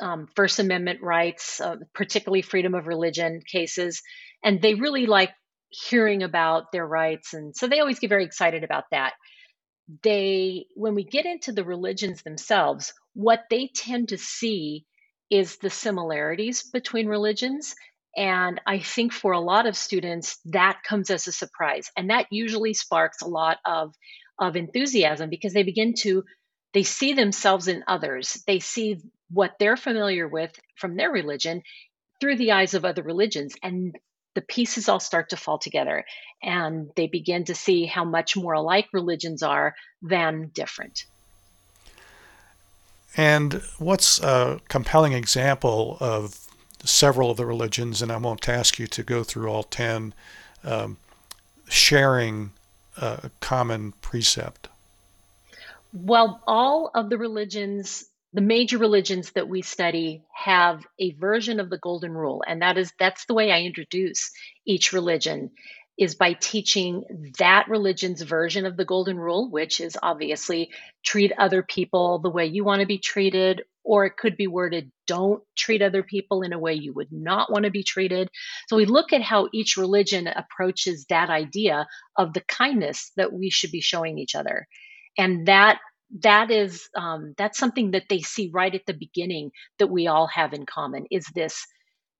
um, 0.00 0.28
First 0.34 0.58
Amendment 0.58 1.02
rights, 1.02 1.60
uh, 1.60 1.76
particularly 1.94 2.42
freedom 2.42 2.74
of 2.74 2.86
religion 2.86 3.40
cases. 3.50 4.02
And 4.42 4.60
they 4.60 4.74
really 4.74 5.06
like 5.06 5.30
hearing 5.70 6.22
about 6.22 6.72
their 6.72 6.86
rights 6.86 7.34
and 7.34 7.54
so 7.54 7.66
they 7.66 7.80
always 7.80 7.98
get 7.98 8.08
very 8.08 8.24
excited 8.24 8.64
about 8.64 8.84
that. 8.90 9.12
They 10.02 10.66
when 10.74 10.94
we 10.94 11.04
get 11.04 11.26
into 11.26 11.52
the 11.52 11.64
religions 11.64 12.22
themselves 12.22 12.92
what 13.14 13.44
they 13.50 13.70
tend 13.74 14.08
to 14.10 14.18
see 14.18 14.84
is 15.30 15.56
the 15.58 15.70
similarities 15.70 16.62
between 16.62 17.06
religions 17.06 17.74
and 18.16 18.60
i 18.66 18.78
think 18.78 19.12
for 19.12 19.32
a 19.32 19.40
lot 19.40 19.66
of 19.66 19.76
students 19.76 20.38
that 20.46 20.78
comes 20.86 21.10
as 21.10 21.26
a 21.26 21.32
surprise. 21.32 21.90
And 21.96 22.10
that 22.10 22.26
usually 22.30 22.74
sparks 22.74 23.20
a 23.22 23.28
lot 23.28 23.58
of 23.66 23.94
of 24.38 24.56
enthusiasm 24.56 25.30
because 25.30 25.52
they 25.52 25.64
begin 25.64 25.94
to 26.00 26.22
they 26.78 26.84
see 26.84 27.12
themselves 27.12 27.66
in 27.66 27.82
others 27.88 28.40
they 28.46 28.60
see 28.60 29.00
what 29.32 29.56
they're 29.58 29.76
familiar 29.76 30.28
with 30.28 30.52
from 30.76 30.94
their 30.94 31.10
religion 31.10 31.60
through 32.20 32.36
the 32.36 32.52
eyes 32.52 32.72
of 32.72 32.84
other 32.84 33.02
religions 33.02 33.56
and 33.64 33.98
the 34.36 34.42
pieces 34.42 34.88
all 34.88 35.00
start 35.00 35.30
to 35.30 35.36
fall 35.36 35.58
together 35.58 36.04
and 36.40 36.88
they 36.94 37.08
begin 37.08 37.42
to 37.44 37.52
see 37.52 37.84
how 37.84 38.04
much 38.04 38.36
more 38.36 38.52
alike 38.52 38.86
religions 38.92 39.42
are 39.42 39.74
than 40.02 40.52
different. 40.54 41.06
And 43.16 43.54
what's 43.78 44.20
a 44.20 44.60
compelling 44.68 45.14
example 45.14 45.96
of 45.98 46.46
several 46.84 47.32
of 47.32 47.38
the 47.38 47.46
religions, 47.46 48.00
and 48.00 48.12
I 48.12 48.18
won't 48.18 48.48
ask 48.48 48.78
you 48.78 48.86
to 48.86 49.02
go 49.02 49.24
through 49.24 49.50
all 49.50 49.64
10, 49.64 50.14
um, 50.62 50.98
sharing 51.68 52.52
a 52.96 53.32
common 53.40 53.94
precept? 54.00 54.68
Well, 55.92 56.42
all 56.46 56.90
of 56.94 57.10
the 57.10 57.18
religions 57.18 58.04
the 58.34 58.40
major 58.42 58.76
religions 58.76 59.32
that 59.32 59.48
we 59.48 59.62
study 59.62 60.22
have 60.34 60.86
a 60.98 61.12
version 61.12 61.60
of 61.60 61.70
the 61.70 61.78
golden 61.78 62.12
rule. 62.12 62.44
And 62.46 62.60
that 62.60 62.76
is 62.76 62.92
that's 62.98 63.24
the 63.24 63.34
way 63.34 63.50
i 63.50 63.62
introduce 63.62 64.30
each 64.66 64.92
religion 64.92 65.50
is 65.98 66.14
by 66.14 66.34
teaching 66.34 67.32
that 67.38 67.66
religion's 67.68 68.22
version 68.22 68.66
of 68.66 68.76
the 68.76 68.84
golden 68.84 69.16
rule 69.18 69.50
which 69.50 69.80
is 69.80 69.98
obviously 70.00 70.70
treat 71.04 71.32
other 71.38 71.62
people 71.62 72.20
the 72.20 72.30
way 72.30 72.46
you 72.46 72.64
want 72.64 72.80
to 72.80 72.86
be 72.86 72.98
treated 72.98 73.62
or 73.82 74.04
it 74.04 74.16
could 74.16 74.36
be 74.36 74.46
worded 74.46 74.92
don't 75.06 75.42
treat 75.56 75.80
other 75.80 76.02
people 76.02 76.42
in 76.42 76.52
a 76.52 76.58
way 76.58 76.74
you 76.74 76.92
would 76.92 77.10
not 77.10 77.50
want 77.50 77.64
to 77.64 77.70
be 77.70 77.82
treated. 77.82 78.28
So 78.68 78.76
we 78.76 78.84
look 78.84 79.14
at 79.14 79.22
how 79.22 79.48
each 79.54 79.78
religion 79.78 80.26
approaches 80.26 81.06
that 81.08 81.30
idea 81.30 81.86
of 82.16 82.34
the 82.34 82.42
kindness 82.42 83.10
that 83.16 83.32
we 83.32 83.48
should 83.48 83.70
be 83.70 83.80
showing 83.80 84.18
each 84.18 84.34
other 84.34 84.68
and 85.16 85.46
that 85.46 85.78
that 86.20 86.50
is 86.50 86.88
um, 86.96 87.34
that's 87.36 87.58
something 87.58 87.90
that 87.92 88.04
they 88.08 88.20
see 88.20 88.50
right 88.52 88.74
at 88.74 88.86
the 88.86 88.94
beginning 88.94 89.50
that 89.78 89.88
we 89.88 90.06
all 90.06 90.26
have 90.26 90.52
in 90.52 90.64
common 90.66 91.06
is 91.10 91.26
this 91.34 91.66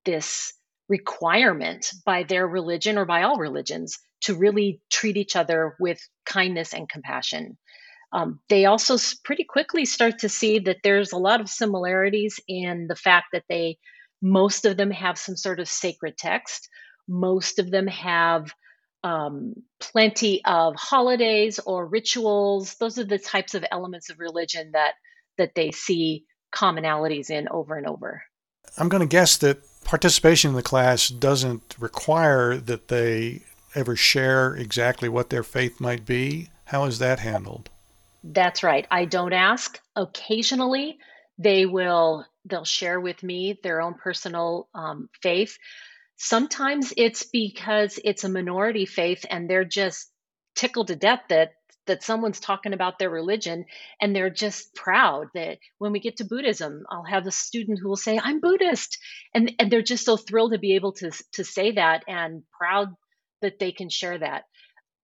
this 0.05 0.53
requirement 0.89 1.91
by 2.05 2.23
their 2.23 2.47
religion 2.47 2.99
or 2.99 3.05
by 3.05 3.23
all 3.23 3.37
religions 3.37 3.99
to 4.23 4.35
really 4.35 4.81
treat 4.91 5.17
each 5.17 5.37
other 5.37 5.77
with 5.79 6.01
kindness 6.25 6.75
and 6.75 6.89
compassion. 6.89 7.57
Um, 8.13 8.41
they 8.49 8.65
also 8.65 8.97
pretty 9.23 9.45
quickly 9.45 9.85
start 9.85 10.19
to 10.21 10.29
see 10.29 10.59
that 10.61 10.79
there's 10.83 11.13
a 11.13 11.19
lot 11.19 11.41
of 11.41 11.49
similarities 11.49 12.41
in 12.49 12.87
the 12.89 12.97
fact 12.97 13.27
that 13.33 13.45
they 13.49 13.79
most 14.21 14.65
of 14.65 14.77
them 14.77 14.91
have 14.91 15.19
some 15.19 15.37
sort 15.37 15.61
of 15.61 15.69
sacred 15.69 16.17
text. 16.17 16.69
Most 17.07 17.59
of 17.59 17.71
them 17.71 17.87
have 17.87 18.53
um, 19.05 19.55
plenty 19.81 20.45
of 20.45 20.75
holidays 20.77 21.59
or 21.59 21.87
rituals. 21.87 22.75
Those 22.75 22.99
are 22.99 23.05
the 23.05 23.19
types 23.19 23.55
of 23.55 23.65
elements 23.71 24.11
of 24.11 24.19
religion 24.19 24.73
that 24.73 24.95
that 25.37 25.55
they 25.55 25.71
see 25.71 26.25
commonalities 26.53 27.31
in 27.31 27.49
over 27.49 27.77
and 27.77 27.87
over. 27.87 28.23
I'm 28.77 28.89
going 28.89 29.03
to 29.03 29.07
guess 29.07 29.37
that 29.39 29.59
participation 29.85 30.51
in 30.51 30.57
the 30.57 30.63
class 30.63 31.09
doesn't 31.09 31.77
require 31.79 32.57
that 32.57 32.89
they 32.89 33.43
ever 33.75 33.97
share 33.97 34.55
exactly 34.55 35.09
what 35.09 35.31
their 35.31 35.43
faith 35.43 35.81
might 35.81 36.05
be. 36.05 36.51
How 36.65 36.85
is 36.85 36.99
that 36.99 37.21
handled? 37.21 37.71
That's 38.25 38.63
right. 38.63 38.87
I 38.91 39.05
don't 39.05 39.33
ask. 39.33 39.81
Occasionally, 39.97 40.99
they 41.39 41.67
will 41.67 42.27
they'll 42.45 42.65
share 42.65 42.99
with 42.99 43.23
me 43.23 43.59
their 43.63 43.81
own 43.81 43.95
personal 43.95 44.69
um, 44.75 45.09
faith 45.23 45.57
Sometimes 46.19 46.93
it's 46.97 47.25
because 47.25 47.99
it's 48.05 48.25
a 48.25 48.29
minority 48.29 48.87
faith 48.87 49.25
and 49.31 49.49
they're 49.49 49.65
just 49.65 50.11
tickled 50.57 50.89
to 50.89 50.97
death 50.97 51.23
that 51.29 51.53
that 51.87 52.03
someone's 52.03 52.41
talking 52.41 52.75
about 52.75 52.99
their 52.99 53.09
religion 53.09 53.65
and 54.01 54.15
they're 54.15 54.29
just 54.29 54.75
proud 54.75 55.29
that 55.33 55.59
when 55.79 55.91
we 55.91 56.01
get 56.01 56.19
to 56.19 56.25
Buddhism, 56.25 56.85
I'll 56.91 57.03
have 57.05 57.27
a 57.27 57.31
student 57.31 57.79
who 57.81 57.89
will 57.89 57.97
say, 57.97 58.21
I'm 58.23 58.41
Buddhist. 58.41 58.99
And, 59.33 59.55
and 59.59 59.73
they're 59.73 59.81
just 59.81 60.05
so 60.05 60.19
thrilled 60.19 60.53
to 60.53 60.59
be 60.59 60.75
able 60.75 60.93
to, 60.95 61.11
to 61.33 61.45
say 61.45 61.73
that 61.73 62.05
and 62.07 62.43
proud 62.53 62.95
that 63.41 63.59
they 63.59 63.73
can 63.73 63.89
share 63.89 64.19
that. 64.19 64.45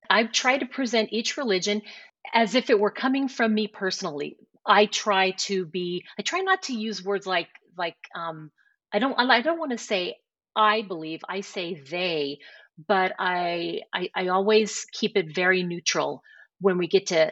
i 0.10 0.24
try 0.24 0.58
to 0.58 0.66
present 0.66 1.10
each 1.12 1.36
religion 1.36 1.82
as 2.34 2.56
if 2.56 2.70
it 2.70 2.80
were 2.80 2.92
coming 2.92 3.28
from 3.28 3.54
me 3.54 3.68
personally. 3.68 4.38
I 4.66 4.86
try 4.86 5.32
to 5.32 5.66
be, 5.66 6.06
I 6.18 6.22
try 6.22 6.40
not 6.40 6.64
to 6.64 6.74
use 6.74 7.04
words 7.04 7.28
like, 7.28 7.50
like, 7.78 7.98
um, 8.16 8.52
I 8.94 9.00
don't, 9.00 9.20
I 9.20 9.42
don't 9.42 9.60
want 9.60 9.72
to 9.72 9.78
say 9.78 10.16
I 10.56 10.82
believe, 10.82 11.22
I 11.30 11.42
say 11.42 11.76
they, 11.76 12.40
but 12.88 13.14
I, 13.20 13.82
I 13.94 14.10
I 14.16 14.28
always 14.30 14.86
keep 14.92 15.16
it 15.18 15.34
very 15.36 15.64
neutral 15.64 16.24
when 16.60 16.78
we 16.78 16.88
get 16.88 17.08
to 17.08 17.32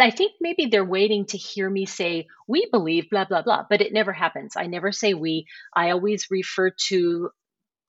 I 0.00 0.10
think 0.10 0.32
maybe 0.40 0.66
they're 0.66 0.84
waiting 0.84 1.26
to 1.26 1.36
hear 1.38 1.68
me 1.68 1.84
say, 1.86 2.26
we 2.48 2.66
believe, 2.72 3.10
blah, 3.10 3.26
blah, 3.26 3.42
blah, 3.42 3.64
but 3.68 3.80
it 3.82 3.92
never 3.92 4.12
happens. 4.12 4.54
I 4.56 4.66
never 4.66 4.92
say 4.92 5.14
we. 5.14 5.46
I 5.76 5.90
always 5.90 6.30
refer 6.30 6.70
to 6.88 7.30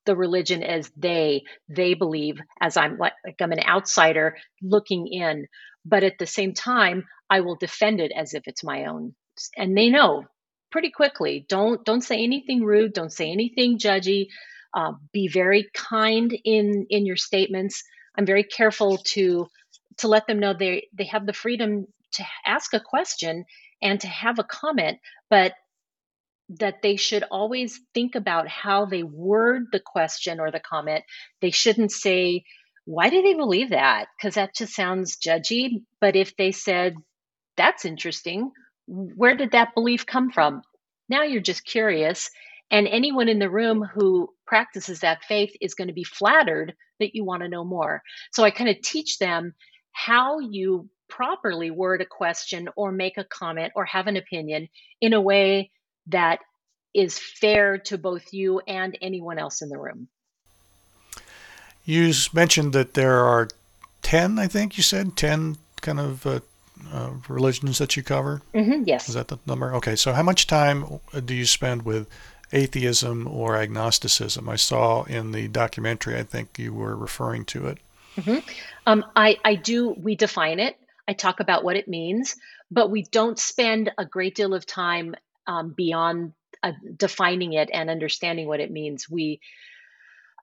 the 0.05 0.15
religion 0.15 0.63
as 0.63 0.91
they. 0.97 1.43
They 1.69 1.93
believe, 1.93 2.39
as 2.61 2.77
I'm 2.77 2.97
like, 2.97 3.13
like 3.25 3.35
I'm 3.41 3.51
an 3.51 3.63
outsider 3.67 4.37
looking 4.61 5.07
in. 5.07 5.47
But 5.85 6.03
at 6.03 6.17
the 6.19 6.27
same 6.27 6.53
time, 6.53 7.05
I 7.29 7.41
will 7.41 7.55
defend 7.55 7.99
it 8.01 8.11
as 8.15 8.33
if 8.33 8.43
it's 8.47 8.63
my 8.63 8.85
own. 8.85 9.15
And 9.57 9.77
they 9.77 9.89
know 9.89 10.25
pretty 10.71 10.91
quickly. 10.91 11.45
Don't 11.49 11.83
don't 11.85 12.01
say 12.01 12.23
anything 12.23 12.63
rude. 12.63 12.93
Don't 12.93 13.11
say 13.13 13.31
anything 13.31 13.77
judgy. 13.79 14.27
Uh, 14.75 14.93
be 15.13 15.29
very 15.29 15.69
kind 15.73 16.37
in 16.45 16.87
in 16.89 17.05
your 17.05 17.17
statements. 17.17 17.83
I'm 18.17 18.27
very 18.27 18.43
careful 18.43 18.97
to 19.15 19.47
to 19.99 20.07
let 20.09 20.27
them 20.27 20.39
know 20.39 20.53
they 20.53 20.89
they 20.93 21.05
have 21.05 21.25
the 21.25 21.33
freedom 21.33 21.87
to 22.13 22.25
ask 22.45 22.73
a 22.73 22.81
question 22.81 23.45
and 23.81 24.01
to 24.01 24.07
have 24.07 24.39
a 24.39 24.43
comment, 24.43 24.99
but 25.29 25.53
that 26.49 26.81
they 26.83 26.95
should 26.95 27.23
always 27.31 27.79
think 27.93 28.15
about 28.15 28.47
how 28.47 28.85
they 28.85 29.03
word 29.03 29.65
the 29.71 29.79
question 29.79 30.39
or 30.39 30.51
the 30.51 30.59
comment. 30.59 31.03
They 31.41 31.51
shouldn't 31.51 31.91
say, 31.91 32.43
why 32.85 33.09
do 33.09 33.21
they 33.21 33.33
believe 33.33 33.71
that? 33.71 34.07
Because 34.17 34.35
that 34.35 34.55
just 34.55 34.75
sounds 34.75 35.17
judgy. 35.17 35.83
But 35.99 36.15
if 36.15 36.35
they 36.37 36.51
said, 36.51 36.95
that's 37.57 37.85
interesting, 37.85 38.51
where 38.87 39.35
did 39.35 39.51
that 39.51 39.75
belief 39.75 40.05
come 40.05 40.31
from? 40.31 40.61
Now 41.09 41.23
you're 41.23 41.41
just 41.41 41.65
curious. 41.65 42.29
And 42.71 42.87
anyone 42.87 43.29
in 43.29 43.39
the 43.39 43.49
room 43.49 43.83
who 43.83 44.29
practices 44.45 45.01
that 45.01 45.23
faith 45.23 45.55
is 45.61 45.75
going 45.75 45.87
to 45.87 45.93
be 45.93 46.03
flattered 46.03 46.73
that 46.99 47.15
you 47.15 47.23
want 47.23 47.43
to 47.43 47.49
know 47.49 47.63
more. 47.63 48.01
So 48.31 48.43
I 48.43 48.51
kind 48.51 48.69
of 48.69 48.81
teach 48.81 49.17
them 49.19 49.53
how 49.91 50.39
you 50.39 50.89
properly 51.07 51.71
word 51.71 52.01
a 52.01 52.05
question 52.05 52.67
or 52.75 52.91
make 52.91 53.17
a 53.17 53.23
comment 53.23 53.73
or 53.75 53.85
have 53.85 54.07
an 54.07 54.17
opinion 54.17 54.67
in 55.01 55.13
a 55.13 55.21
way 55.21 55.71
that 56.07 56.39
is 56.93 57.19
fair 57.19 57.77
to 57.77 57.97
both 57.97 58.33
you 58.33 58.61
and 58.67 58.97
anyone 59.01 59.37
else 59.37 59.61
in 59.61 59.69
the 59.69 59.77
room. 59.77 60.07
You 61.83 62.13
mentioned 62.33 62.73
that 62.73 62.93
there 62.95 63.19
are 63.19 63.47
10, 64.01 64.39
I 64.39 64.47
think 64.47 64.77
you 64.77 64.83
said, 64.83 65.15
10 65.15 65.57
kind 65.81 65.99
of 65.99 66.25
uh, 66.25 66.39
uh, 66.91 67.11
religions 67.27 67.77
that 67.77 67.95
you 67.95 68.03
cover? 68.03 68.41
Mm-hmm, 68.53 68.83
yes. 68.85 69.07
Is 69.07 69.15
that 69.15 69.27
the 69.27 69.39
number? 69.45 69.73
Okay, 69.75 69.95
so 69.95 70.13
how 70.13 70.23
much 70.23 70.47
time 70.47 70.99
do 71.25 71.33
you 71.33 71.45
spend 71.45 71.83
with 71.83 72.07
atheism 72.51 73.27
or 73.27 73.55
agnosticism? 73.55 74.47
I 74.49 74.55
saw 74.55 75.03
in 75.03 75.31
the 75.31 75.47
documentary, 75.47 76.17
I 76.17 76.23
think 76.23 76.57
you 76.59 76.73
were 76.73 76.95
referring 76.95 77.45
to 77.45 77.67
it. 77.67 77.77
Mm-hmm. 78.17 78.39
Um, 78.85 79.05
I, 79.15 79.37
I 79.43 79.55
do, 79.55 79.89
we 79.91 80.15
define 80.15 80.59
it. 80.59 80.77
I 81.07 81.13
talk 81.13 81.39
about 81.39 81.63
what 81.63 81.75
it 81.75 81.87
means, 81.87 82.35
but 82.71 82.89
we 82.89 83.03
don't 83.03 83.37
spend 83.37 83.91
a 83.97 84.05
great 84.05 84.35
deal 84.35 84.53
of 84.53 84.65
time 84.65 85.15
um, 85.47 85.73
beyond 85.75 86.33
uh, 86.63 86.71
defining 86.95 87.53
it 87.53 87.69
and 87.71 87.89
understanding 87.89 88.47
what 88.47 88.59
it 88.59 88.71
means. 88.71 89.09
We, 89.09 89.39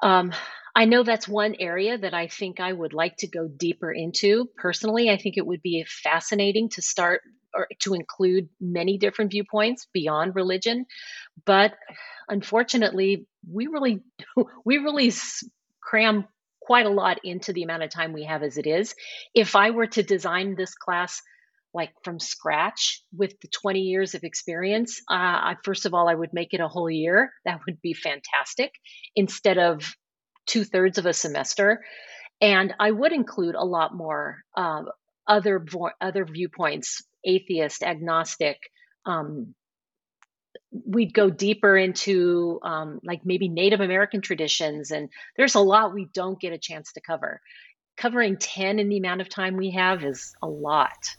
um, 0.03 0.33
I 0.75 0.85
know 0.85 1.03
that's 1.03 1.29
one 1.29 1.57
area 1.59 1.99
that 1.99 2.15
I 2.15 2.29
think 2.29 2.61
I 2.61 2.73
would 2.73 2.93
like 2.93 3.17
to 3.19 3.27
go 3.27 3.49
deeper 3.49 3.93
into. 3.93 4.49
Personally, 4.57 5.11
I 5.11 5.17
think 5.17 5.37
it 5.37 5.47
would 5.47 5.63
be 5.63 5.85
fascinating 5.87 6.71
to 6.71 6.83
start 6.83 7.23
or 7.55 7.69
to 7.81 7.95
include 7.95 8.49
many 8.61 8.99
different 8.99 9.31
viewpoints 9.31 9.87
beyond 9.93 10.35
religion, 10.35 10.87
but 11.45 11.75
unfortunately, 12.29 13.27
we 13.51 13.67
really 13.67 14.03
we 14.65 14.79
really 14.79 15.13
cram 15.81 16.27
quite 16.61 16.87
a 16.87 16.91
lot 16.91 17.19
into 17.25 17.53
the 17.53 17.65
amount 17.65 17.83
of 17.83 17.91
time 17.91 18.13
we 18.13 18.25
have 18.25 18.43
as 18.43 18.57
it 18.57 18.67
is. 18.67 18.95
If 19.35 19.57
I 19.57 19.71
were 19.71 19.89
to 19.89 20.03
design 20.03 20.55
this 20.55 20.75
class 20.75 21.21
like 21.75 21.93
from 22.05 22.21
scratch 22.21 23.03
with 23.17 23.41
the 23.41 23.49
20 23.49 23.81
years 23.81 24.15
of 24.15 24.25
experience, 24.25 25.01
uh, 25.11 25.15
I, 25.15 25.57
first 25.65 25.87
of 25.87 25.95
all, 25.95 26.09
I 26.09 26.15
would 26.15 26.33
make 26.33 26.53
it 26.53 26.61
a 26.61 26.69
whole 26.69 26.91
year. 26.91 27.33
That 27.45 27.61
would 27.67 27.81
be 27.81 27.95
fantastic 27.95 28.73
instead 29.17 29.59
of 29.59 29.95
two 30.47 30.65
thirds 30.65 30.99
of 30.99 31.07
a 31.07 31.13
semester. 31.13 31.83
And 32.41 32.75
I 32.79 32.91
would 32.91 33.13
include 33.13 33.55
a 33.55 33.65
lot 33.65 33.95
more 33.95 34.39
uh, 34.57 34.83
other 35.27 35.61
vo- 35.61 35.91
other 36.01 36.25
viewpoints, 36.25 37.03
atheist, 37.25 37.83
agnostic, 37.83 38.59
um, 39.07 39.55
we'd 40.87 41.12
go 41.12 41.31
deeper 41.31 41.77
into 41.77 42.59
um, 42.62 43.01
like 43.05 43.25
maybe 43.25 43.49
Native 43.49 43.81
American 43.81 44.20
traditions, 44.20 44.91
and 44.91 45.09
there's 45.37 45.55
a 45.55 45.61
lot 45.61 45.93
we 45.93 46.07
don't 46.12 46.41
get 46.41 46.53
a 46.53 46.59
chance 46.59 46.93
to 46.93 47.01
cover. 47.01 47.41
Covering 47.97 48.37
10 48.39 48.79
in 48.79 48.89
the 48.89 48.97
amount 48.97 49.20
of 49.20 49.29
time 49.29 49.57
we 49.57 49.70
have 49.70 50.05
is 50.05 50.35
a 50.43 50.49
lot. 50.49 51.16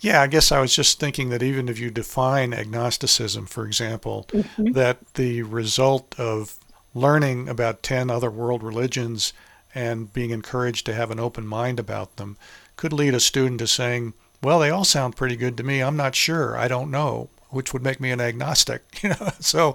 Yeah, 0.00 0.20
I 0.20 0.26
guess 0.26 0.50
I 0.50 0.60
was 0.60 0.74
just 0.74 0.98
thinking 0.98 1.30
that 1.30 1.44
even 1.44 1.68
if 1.68 1.78
you 1.78 1.90
define 1.90 2.52
agnosticism, 2.52 3.46
for 3.46 3.64
example, 3.64 4.26
mm-hmm. 4.32 4.72
that 4.72 5.14
the 5.14 5.42
result 5.42 6.18
of 6.18 6.58
learning 6.92 7.48
about 7.48 7.84
10 7.84 8.10
other 8.10 8.30
world 8.30 8.64
religions 8.64 9.32
and 9.74 10.12
being 10.12 10.30
encouraged 10.30 10.84
to 10.86 10.94
have 10.94 11.12
an 11.12 11.20
open 11.20 11.46
mind 11.46 11.78
about 11.78 12.16
them 12.16 12.36
could 12.74 12.92
lead 12.92 13.14
a 13.14 13.20
student 13.20 13.60
to 13.60 13.66
saying, 13.68 14.12
well, 14.42 14.58
they 14.58 14.70
all 14.70 14.84
sound 14.84 15.16
pretty 15.16 15.36
good 15.36 15.56
to 15.56 15.62
me. 15.62 15.80
I'm 15.80 15.96
not 15.96 16.14
sure. 16.14 16.56
I 16.56 16.68
don't 16.68 16.90
know 16.90 17.30
which 17.52 17.72
would 17.72 17.82
make 17.82 18.00
me 18.00 18.10
an 18.10 18.20
agnostic. 18.20 18.82
You 19.02 19.08
know, 19.10 19.32
so 19.40 19.74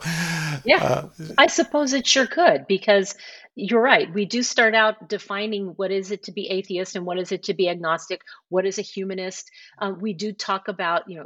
yeah, 0.63 0.83
uh, 0.83 1.09
I 1.37 1.47
suppose 1.47 1.91
it 1.91 2.07
sure 2.07 2.27
could 2.27 2.65
because 2.65 3.13
you're 3.55 3.81
right. 3.81 4.11
We 4.13 4.23
do 4.25 4.41
start 4.41 4.73
out 4.73 5.09
defining 5.09 5.73
what 5.75 5.91
is 5.91 6.11
it 6.11 6.23
to 6.23 6.31
be 6.31 6.47
atheist 6.47 6.95
and 6.95 7.05
what 7.05 7.19
is 7.19 7.33
it 7.33 7.43
to 7.43 7.53
be 7.53 7.67
agnostic. 7.67 8.21
What 8.47 8.65
is 8.65 8.77
a 8.77 8.83
humanist? 8.83 9.51
Um, 9.79 9.99
we 9.99 10.13
do 10.13 10.31
talk 10.31 10.69
about 10.69 11.09
you 11.09 11.17
know 11.17 11.25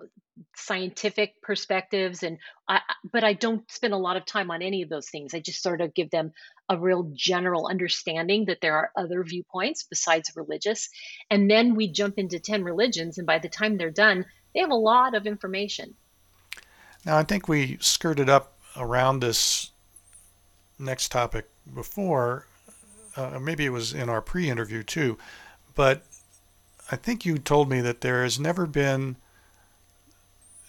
scientific 0.56 1.42
perspectives 1.42 2.24
and 2.24 2.38
I, 2.68 2.82
but 3.12 3.24
I 3.24 3.34
don't 3.34 3.70
spend 3.70 3.94
a 3.94 3.98
lot 3.98 4.18
of 4.18 4.26
time 4.26 4.52
on 4.52 4.62
any 4.62 4.82
of 4.82 4.90
those 4.90 5.10
things. 5.10 5.34
I 5.34 5.40
just 5.40 5.62
sort 5.62 5.82
of 5.82 5.94
give 5.94 6.10
them 6.10 6.34
a 6.70 6.78
real 6.78 7.12
general 7.14 7.68
understanding 7.68 8.46
that 8.46 8.60
there 8.62 8.76
are 8.76 8.92
other 8.96 9.24
viewpoints 9.24 9.84
besides 9.84 10.32
religious. 10.36 10.90
And 11.30 11.50
then 11.50 11.76
we 11.76 11.92
jump 11.92 12.18
into 12.18 12.40
10 12.40 12.64
religions 12.64 13.18
and 13.18 13.28
by 13.28 13.40
the 13.40 13.50
time 13.50 13.78
they're 13.78 13.92
done, 13.92 14.26
they 14.54 14.62
have 14.62 14.72
a 14.72 14.76
lot 14.76 15.16
of 15.16 15.26
information. 15.26 15.96
Now, 17.06 17.18
I 17.18 17.24
think 17.24 17.48
we 17.48 17.78
skirted 17.82 18.30
up 18.30 18.58
around 18.78 19.20
this 19.22 19.72
next 20.78 21.12
topic 21.12 21.48
before. 21.74 22.46
Uh, 23.16 23.40
maybe 23.40 23.66
it 23.66 23.70
was 23.70 23.94
in 23.94 24.10
our 24.10 24.22
pre 24.22 24.50
interview 24.50 24.84
too. 24.84 25.18
But 25.74 26.04
I 26.92 26.96
think 26.96 27.26
you 27.26 27.38
told 27.38 27.70
me 27.70 27.82
that 27.82 28.02
there 28.02 28.24
has 28.24 28.40
never 28.40 28.66
been 28.66 29.16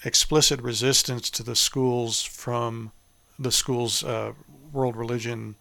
explicit 0.04 0.60
resistance 0.60 1.30
to 1.30 1.42
the 1.42 1.56
schools 1.56 2.22
from 2.22 2.92
the 3.38 3.52
school's 3.52 4.04
uh, 4.04 4.32
world 4.72 4.96
religion 4.96 5.56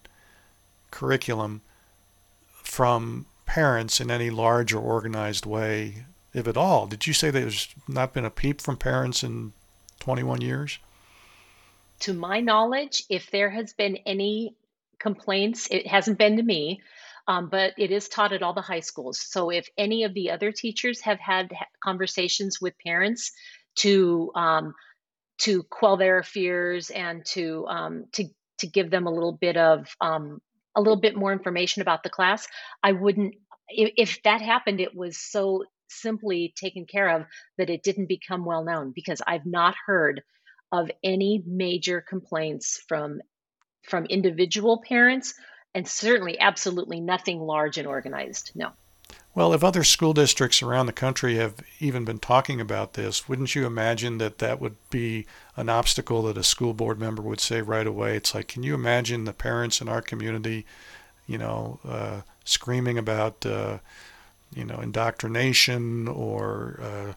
curriculum 0.90 1.62
from 2.46 3.26
parents 3.46 4.00
in 4.00 4.10
any 4.10 4.30
large 4.30 4.72
or 4.72 4.80
organized 4.80 5.44
way, 5.46 6.06
if 6.32 6.46
at 6.46 6.56
all. 6.56 6.86
Did 6.86 7.06
you 7.06 7.12
say 7.12 7.30
there's 7.30 7.68
not 7.88 8.14
been 8.14 8.24
a 8.24 8.30
peep 8.30 8.60
from 8.60 8.76
parents 8.76 9.22
in 9.22 9.52
21 10.00 10.40
years? 10.40 10.78
To 12.00 12.14
my 12.14 12.40
knowledge, 12.40 13.04
if 13.08 13.30
there 13.30 13.50
has 13.50 13.72
been 13.74 13.96
any 14.06 14.56
complaints, 14.98 15.68
it 15.70 15.86
hasn't 15.86 16.18
been 16.18 16.36
to 16.36 16.42
me, 16.42 16.80
um, 17.28 17.48
but 17.48 17.74
it 17.78 17.90
is 17.90 18.08
taught 18.08 18.32
at 18.32 18.42
all 18.42 18.54
the 18.54 18.60
high 18.60 18.80
schools. 18.80 19.20
So 19.20 19.50
if 19.50 19.68
any 19.76 20.04
of 20.04 20.14
the 20.14 20.30
other 20.30 20.50
teachers 20.50 21.00
have 21.02 21.20
had 21.20 21.52
conversations 21.82 22.60
with 22.60 22.74
parents 22.78 23.32
to 23.76 24.30
um, 24.34 24.74
to 25.38 25.62
quell 25.64 25.96
their 25.96 26.22
fears 26.22 26.90
and 26.90 27.24
to 27.26 27.66
um, 27.66 28.04
to 28.12 28.24
to 28.58 28.66
give 28.66 28.90
them 28.90 29.06
a 29.06 29.12
little 29.12 29.32
bit 29.32 29.56
of 29.56 29.88
um, 30.00 30.40
a 30.76 30.80
little 30.80 31.00
bit 31.00 31.16
more 31.16 31.32
information 31.32 31.82
about 31.82 32.02
the 32.02 32.10
class, 32.10 32.46
I 32.82 32.92
wouldn't. 32.92 33.34
If, 33.68 33.92
if 33.96 34.22
that 34.22 34.40
happened, 34.40 34.80
it 34.80 34.94
was 34.94 35.18
so 35.18 35.64
simply 35.88 36.54
taken 36.56 36.86
care 36.86 37.08
of 37.08 37.26
that 37.58 37.70
it 37.70 37.82
didn't 37.82 38.08
become 38.08 38.44
well 38.44 38.64
known 38.64 38.92
because 38.94 39.20
I've 39.26 39.46
not 39.46 39.74
heard 39.86 40.22
of 40.70 40.90
any 41.04 41.42
major 41.46 42.00
complaints 42.00 42.82
from 42.88 43.20
from 43.88 44.06
individual 44.06 44.82
parents 44.86 45.34
and 45.74 45.86
certainly 45.86 46.38
absolutely 46.38 47.00
nothing 47.00 47.40
large 47.40 47.78
and 47.78 47.86
organized. 47.86 48.52
No. 48.54 48.72
Well, 49.34 49.54
if 49.54 49.64
other 49.64 49.82
school 49.82 50.12
districts 50.12 50.62
around 50.62 50.86
the 50.86 50.92
country 50.92 51.36
have 51.36 51.54
even 51.80 52.04
been 52.04 52.18
talking 52.18 52.60
about 52.60 52.92
this, 52.92 53.28
wouldn't 53.28 53.54
you 53.54 53.64
imagine 53.64 54.18
that 54.18 54.38
that 54.38 54.60
would 54.60 54.76
be 54.90 55.26
an 55.56 55.70
obstacle 55.70 56.22
that 56.24 56.36
a 56.36 56.42
school 56.42 56.74
board 56.74 56.98
member 56.98 57.22
would 57.22 57.40
say 57.40 57.62
right 57.62 57.86
away? 57.86 58.16
It's 58.16 58.34
like, 58.34 58.48
can 58.48 58.62
you 58.62 58.74
imagine 58.74 59.24
the 59.24 59.32
parents 59.32 59.80
in 59.80 59.88
our 59.88 60.02
community, 60.02 60.66
you 61.26 61.38
know, 61.38 61.80
uh, 61.88 62.20
screaming 62.44 62.98
about, 62.98 63.46
uh, 63.46 63.78
you 64.54 64.66
know, 64.66 64.80
indoctrination 64.80 66.08
or 66.08 66.78
uh, 66.82 67.12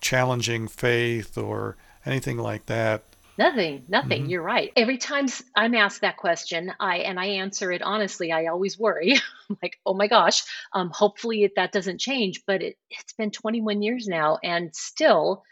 challenging 0.00 0.66
faith 0.66 1.38
or 1.38 1.76
anything 2.04 2.38
like 2.38 2.66
that. 2.66 3.04
Nothing, 3.38 3.84
nothing. 3.88 4.22
Mm-hmm. 4.22 4.30
You're 4.30 4.42
right. 4.42 4.72
Every 4.76 4.98
time 4.98 5.26
I'm 5.56 5.74
asked 5.74 6.02
that 6.02 6.18
question, 6.18 6.72
I 6.78 6.98
and 6.98 7.18
I 7.18 7.26
answer 7.26 7.72
it 7.72 7.82
honestly. 7.82 8.30
I 8.30 8.46
always 8.46 8.78
worry. 8.78 9.14
I'm 9.50 9.58
like, 9.62 9.78
oh 9.86 9.94
my 9.94 10.06
gosh. 10.06 10.42
Um, 10.74 10.90
hopefully 10.92 11.44
it, 11.44 11.52
that 11.56 11.72
doesn't 11.72 12.00
change. 12.00 12.42
But 12.46 12.62
it, 12.62 12.76
it's 12.90 13.14
been 13.14 13.30
21 13.30 13.82
years 13.82 14.06
now, 14.06 14.38
and 14.42 14.74
still, 14.74 15.42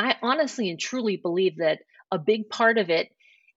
I 0.00 0.16
honestly 0.22 0.70
and 0.70 0.80
truly 0.80 1.16
believe 1.16 1.58
that 1.58 1.80
a 2.10 2.18
big 2.18 2.48
part 2.48 2.78
of 2.78 2.88
it 2.88 3.10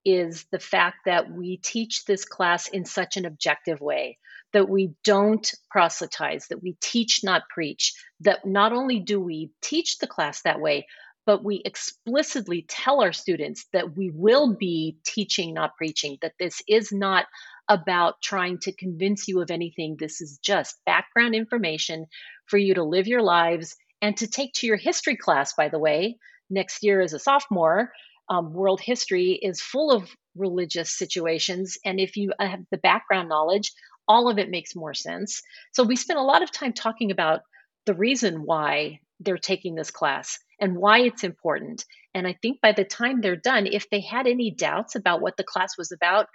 is 0.03 0.45
the 0.51 0.59
fact 0.59 0.97
that 1.05 1.31
we 1.31 1.57
teach 1.57 2.05
this 2.05 2.25
class 2.25 2.67
in 2.67 2.85
such 2.85 3.17
an 3.17 3.25
objective 3.25 3.79
way 3.79 4.17
that 4.53 4.69
we 4.69 4.93
don't 5.03 5.51
proselytize, 5.69 6.47
that 6.47 6.63
we 6.63 6.75
teach, 6.81 7.23
not 7.23 7.43
preach, 7.49 7.93
that 8.21 8.45
not 8.45 8.73
only 8.73 8.99
do 8.99 9.19
we 9.19 9.51
teach 9.61 9.99
the 9.99 10.07
class 10.07 10.41
that 10.41 10.59
way, 10.59 10.87
but 11.29 11.43
we 11.43 11.61
explicitly 11.63 12.65
tell 12.67 13.03
our 13.03 13.13
students 13.13 13.67
that 13.71 13.95
we 13.95 14.09
will 14.09 14.55
be 14.55 14.97
teaching, 15.05 15.53
not 15.53 15.77
preaching, 15.77 16.17
that 16.23 16.33
this 16.39 16.63
is 16.67 16.91
not 16.91 17.27
about 17.67 18.15
trying 18.19 18.57
to 18.57 18.71
convince 18.71 19.27
you 19.27 19.39
of 19.39 19.51
anything. 19.51 19.95
This 19.95 20.21
is 20.21 20.39
just 20.39 20.83
background 20.87 21.35
information 21.35 22.07
for 22.47 22.57
you 22.57 22.73
to 22.73 22.83
live 22.83 23.05
your 23.05 23.21
lives 23.21 23.75
and 24.01 24.17
to 24.17 24.25
take 24.25 24.53
to 24.53 24.65
your 24.65 24.75
history 24.75 25.15
class, 25.15 25.53
by 25.53 25.69
the 25.69 25.77
way, 25.77 26.17
next 26.49 26.81
year 26.81 26.99
as 26.99 27.13
a 27.13 27.19
sophomore. 27.19 27.91
Um, 28.27 28.51
world 28.51 28.81
history 28.81 29.33
is 29.33 29.61
full 29.61 29.91
of 29.91 30.09
religious 30.35 30.97
situations. 30.97 31.77
And 31.85 31.99
if 31.99 32.17
you 32.17 32.33
have 32.39 32.61
the 32.71 32.79
background 32.79 33.29
knowledge, 33.29 33.71
all 34.07 34.29
of 34.31 34.39
it 34.39 34.49
makes 34.49 34.75
more 34.75 34.95
sense. 34.95 35.43
So 35.73 35.83
we 35.83 35.95
spent 35.95 36.17
a 36.17 36.23
lot 36.23 36.41
of 36.41 36.51
time 36.51 36.73
talking 36.73 37.11
about 37.11 37.41
the 37.85 37.93
reason 37.93 38.45
why 38.45 39.01
they're 39.19 39.37
taking 39.37 39.75
this 39.75 39.91
class 39.91 40.37
and 40.59 40.77
why 40.77 40.99
it's 40.99 41.23
important. 41.23 41.85
And 42.13 42.27
I 42.27 42.37
think 42.41 42.61
by 42.61 42.71
the 42.71 42.85
time 42.85 43.21
they're 43.21 43.35
done, 43.35 43.67
if 43.67 43.89
they 43.89 44.01
had 44.01 44.27
any 44.27 44.51
doubts 44.51 44.95
about 44.95 45.21
what 45.21 45.37
the 45.37 45.43
class 45.43 45.77
was 45.77 45.91
about, 45.91 46.27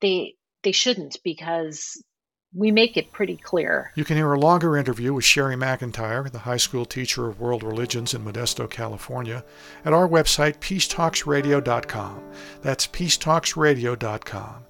they 0.00 0.34
they 0.62 0.72
shouldn't 0.72 1.16
because 1.24 2.02
we 2.54 2.70
make 2.70 2.96
it 2.96 3.12
pretty 3.12 3.36
clear. 3.36 3.90
You 3.94 4.04
can 4.04 4.16
hear 4.16 4.32
a 4.32 4.38
longer 4.38 4.76
interview 4.76 5.14
with 5.14 5.24
Sherry 5.24 5.56
McIntyre, 5.56 6.30
the 6.30 6.40
high 6.40 6.58
school 6.58 6.84
teacher 6.84 7.28
of 7.28 7.40
world 7.40 7.62
religions 7.62 8.12
in 8.14 8.24
Modesto, 8.24 8.68
California, 8.68 9.44
at 9.84 9.92
our 9.92 10.06
website, 10.06 10.58
peacetalksradio.com. 10.58 12.22
That's 12.60 12.86
peacetalksradio.com. 12.86 14.66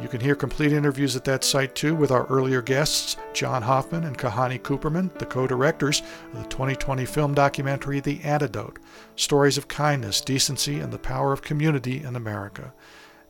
You 0.00 0.08
can 0.08 0.20
hear 0.20 0.34
complete 0.34 0.72
interviews 0.72 1.14
at 1.14 1.24
that 1.24 1.44
site 1.44 1.74
too 1.74 1.94
with 1.94 2.10
our 2.10 2.26
earlier 2.26 2.60
guests, 2.62 3.16
John 3.34 3.62
Hoffman 3.62 4.04
and 4.04 4.18
Kahani 4.18 4.60
Cooperman, 4.60 5.16
the 5.18 5.26
co 5.26 5.46
directors 5.46 6.02
of 6.32 6.42
the 6.42 6.48
2020 6.48 7.04
film 7.04 7.34
documentary 7.34 8.00
The 8.00 8.20
Antidote 8.22 8.78
Stories 9.16 9.58
of 9.58 9.68
Kindness, 9.68 10.20
Decency, 10.20 10.80
and 10.80 10.92
the 10.92 10.98
Power 10.98 11.32
of 11.32 11.42
Community 11.42 12.02
in 12.02 12.16
America. 12.16 12.72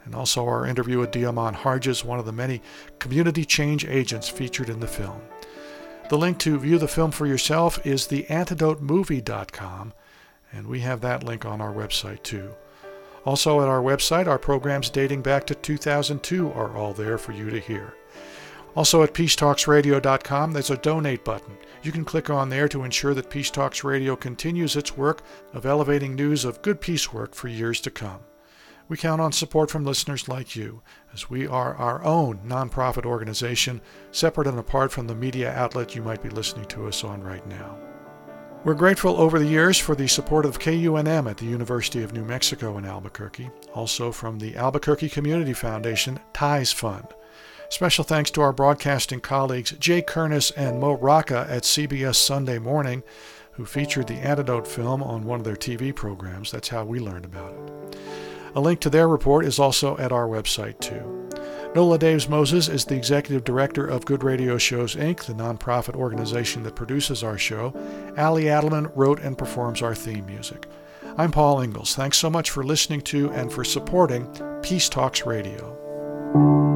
And 0.05 0.15
also 0.15 0.45
our 0.47 0.67
interview 0.67 0.99
with 0.99 1.11
De'Amon 1.11 1.55
Harges, 1.55 2.05
one 2.05 2.19
of 2.19 2.27
the 2.27 2.33
many 2.33 2.63
community 2.99 3.45
change 3.45 3.85
agents 3.85 4.29
featured 4.29 4.69
in 4.69 4.81
the 4.81 4.89
film. 4.89 5.21
The 6.09 6.19
link 6.19 6.39
to 6.39 6.59
view 6.59 6.79
the 6.79 6.89
film 6.89 7.11
for 7.11 7.27
yourself 7.27 7.85
is 7.87 8.09
theantidotemovie.com, 8.09 9.93
and 10.53 10.67
we 10.67 10.81
have 10.81 11.01
that 11.01 11.23
link 11.23 11.45
on 11.45 11.61
our 11.61 11.73
website 11.73 12.23
too. 12.23 12.55
Also, 13.25 13.61
at 13.61 13.69
our 13.69 13.81
website, 13.81 14.27
our 14.27 14.39
programs 14.39 14.91
dating 14.91 15.23
back 15.23 15.47
to 15.47 15.55
2002 15.55 16.51
are 16.53 16.77
all 16.77 16.93
there 16.93 17.19
for 17.19 17.33
you 17.33 17.51
to 17.51 17.61
hear. 17.61 17.95
Also, 18.75 19.03
at 19.03 19.13
peacetalksradio.com, 19.13 20.53
there's 20.53 20.71
a 20.71 20.79
donate 20.79 21.25
button. 21.25 21.57
You 21.83 21.93
can 21.93 22.05
click 22.05 22.31
on 22.31 22.49
there 22.49 22.69
to 22.69 22.85
ensure 22.85 23.13
that 23.15 23.29
Peace 23.29 23.51
Talks 23.51 23.85
Radio 23.85 24.17
continues 24.17 24.77
its 24.77 24.97
work 24.97 25.23
of 25.53 25.67
elevating 25.67 26.15
news 26.15 26.45
of 26.45 26.63
good 26.63 26.81
peace 26.81 27.13
work 27.13 27.35
for 27.35 27.49
years 27.49 27.81
to 27.83 27.91
come. 27.91 28.21
We 28.89 28.97
count 28.97 29.21
on 29.21 29.33
support 29.33 29.71
from 29.71 29.85
listeners 29.85 30.29
like 30.29 30.57
you, 30.57 30.83
as 31.13 31.31
we 31.31 31.47
are 31.47 31.77
our 31.77 32.03
own 32.05 32.39
nonprofit 32.47 33.05
organization, 33.05 33.81
separate 34.11 34.47
and 34.47 34.59
apart 34.59 34.91
from 34.91 35.07
the 35.07 35.15
media 35.15 35.53
outlet 35.53 35.95
you 35.95 36.03
might 36.03 36.23
be 36.23 36.31
listening 36.31 36.67
to 36.67 36.87
us 36.87 37.05
on 37.05 37.23
right 37.23 37.47
now. 37.47 37.92
We're 38.65 38.75
grateful 38.75 39.21
over 39.21 39.41
the 39.41 39.47
years 39.47 39.77
for 39.77 39.97
the 39.97 40.07
support 40.07 40.47
of 40.47 40.61
KUNM 40.61 41.29
at 41.29 41.37
the 41.37 41.47
University 41.47 42.05
of 42.05 42.13
New 42.13 42.25
Mexico 42.25 42.79
in 42.79 42.85
Albuquerque, 42.85 43.51
also 43.75 44.13
from 44.13 44.39
the 44.39 44.55
Albuquerque 44.55 45.09
Community 45.09 45.53
Foundation 45.53 46.21
Ties 46.33 46.71
Fund. 46.71 47.09
Special 47.71 48.05
thanks 48.05 48.31
to 48.31 48.41
our 48.41 48.53
broadcasting 48.53 49.19
colleagues 49.19 49.73
Jay 49.73 50.01
Kernis 50.01 50.53
and 50.57 50.79
Mo 50.79 50.93
Rocca 50.93 51.45
at 51.51 51.65
CBS 51.65 52.15
Sunday 52.15 52.61
Morning, 52.61 53.03
who 53.55 53.67
featured 53.67 54.07
the 54.07 54.15
Antidote 54.15 54.69
film 54.69 55.03
on 55.03 55.25
one 55.25 55.41
of 55.41 55.45
their 55.45 55.57
TV 55.57 55.93
programs. 55.93 56.53
That's 56.53 56.69
how 56.69 56.85
we 56.85 57.01
learned 57.01 57.25
about 57.25 57.55
it. 57.55 57.99
A 58.55 58.61
link 58.61 58.79
to 58.83 58.91
their 58.91 59.09
report 59.09 59.45
is 59.45 59.59
also 59.59 59.97
at 59.97 60.13
our 60.13 60.29
website, 60.29 60.79
too. 60.79 61.22
Nola 61.75 61.99
Daves 61.99 62.29
Moses 62.29 62.69
is 62.69 62.85
the 62.85 62.95
executive 62.95 63.45
director 63.45 63.87
of 63.87 64.05
Good 64.05 64.23
Radio 64.23 64.59
Shows 64.59 64.95
Inc., 64.95 65.25
the 65.25 65.33
nonprofit 65.33 65.95
organization 65.95 66.63
that 66.65 66.77
produces 66.77 67.25
our 67.25 67.39
show. 67.39 67.73
Ali 68.19 68.45
Adelman 68.45 68.93
wrote 68.95 69.21
and 69.21 69.39
performs 69.39 69.81
our 69.81 69.95
theme 69.95 70.27
music. 70.27 70.67
I'm 71.17 71.31
Paul 71.31 71.63
Ingles. 71.63 71.95
Thanks 71.95 72.19
so 72.19 72.29
much 72.29 72.51
for 72.51 72.63
listening 72.63 73.01
to 73.03 73.31
and 73.31 73.51
for 73.51 73.65
supporting 73.65 74.29
Peace 74.63 74.91
Talks 74.91 75.25
Radio. 75.25 76.72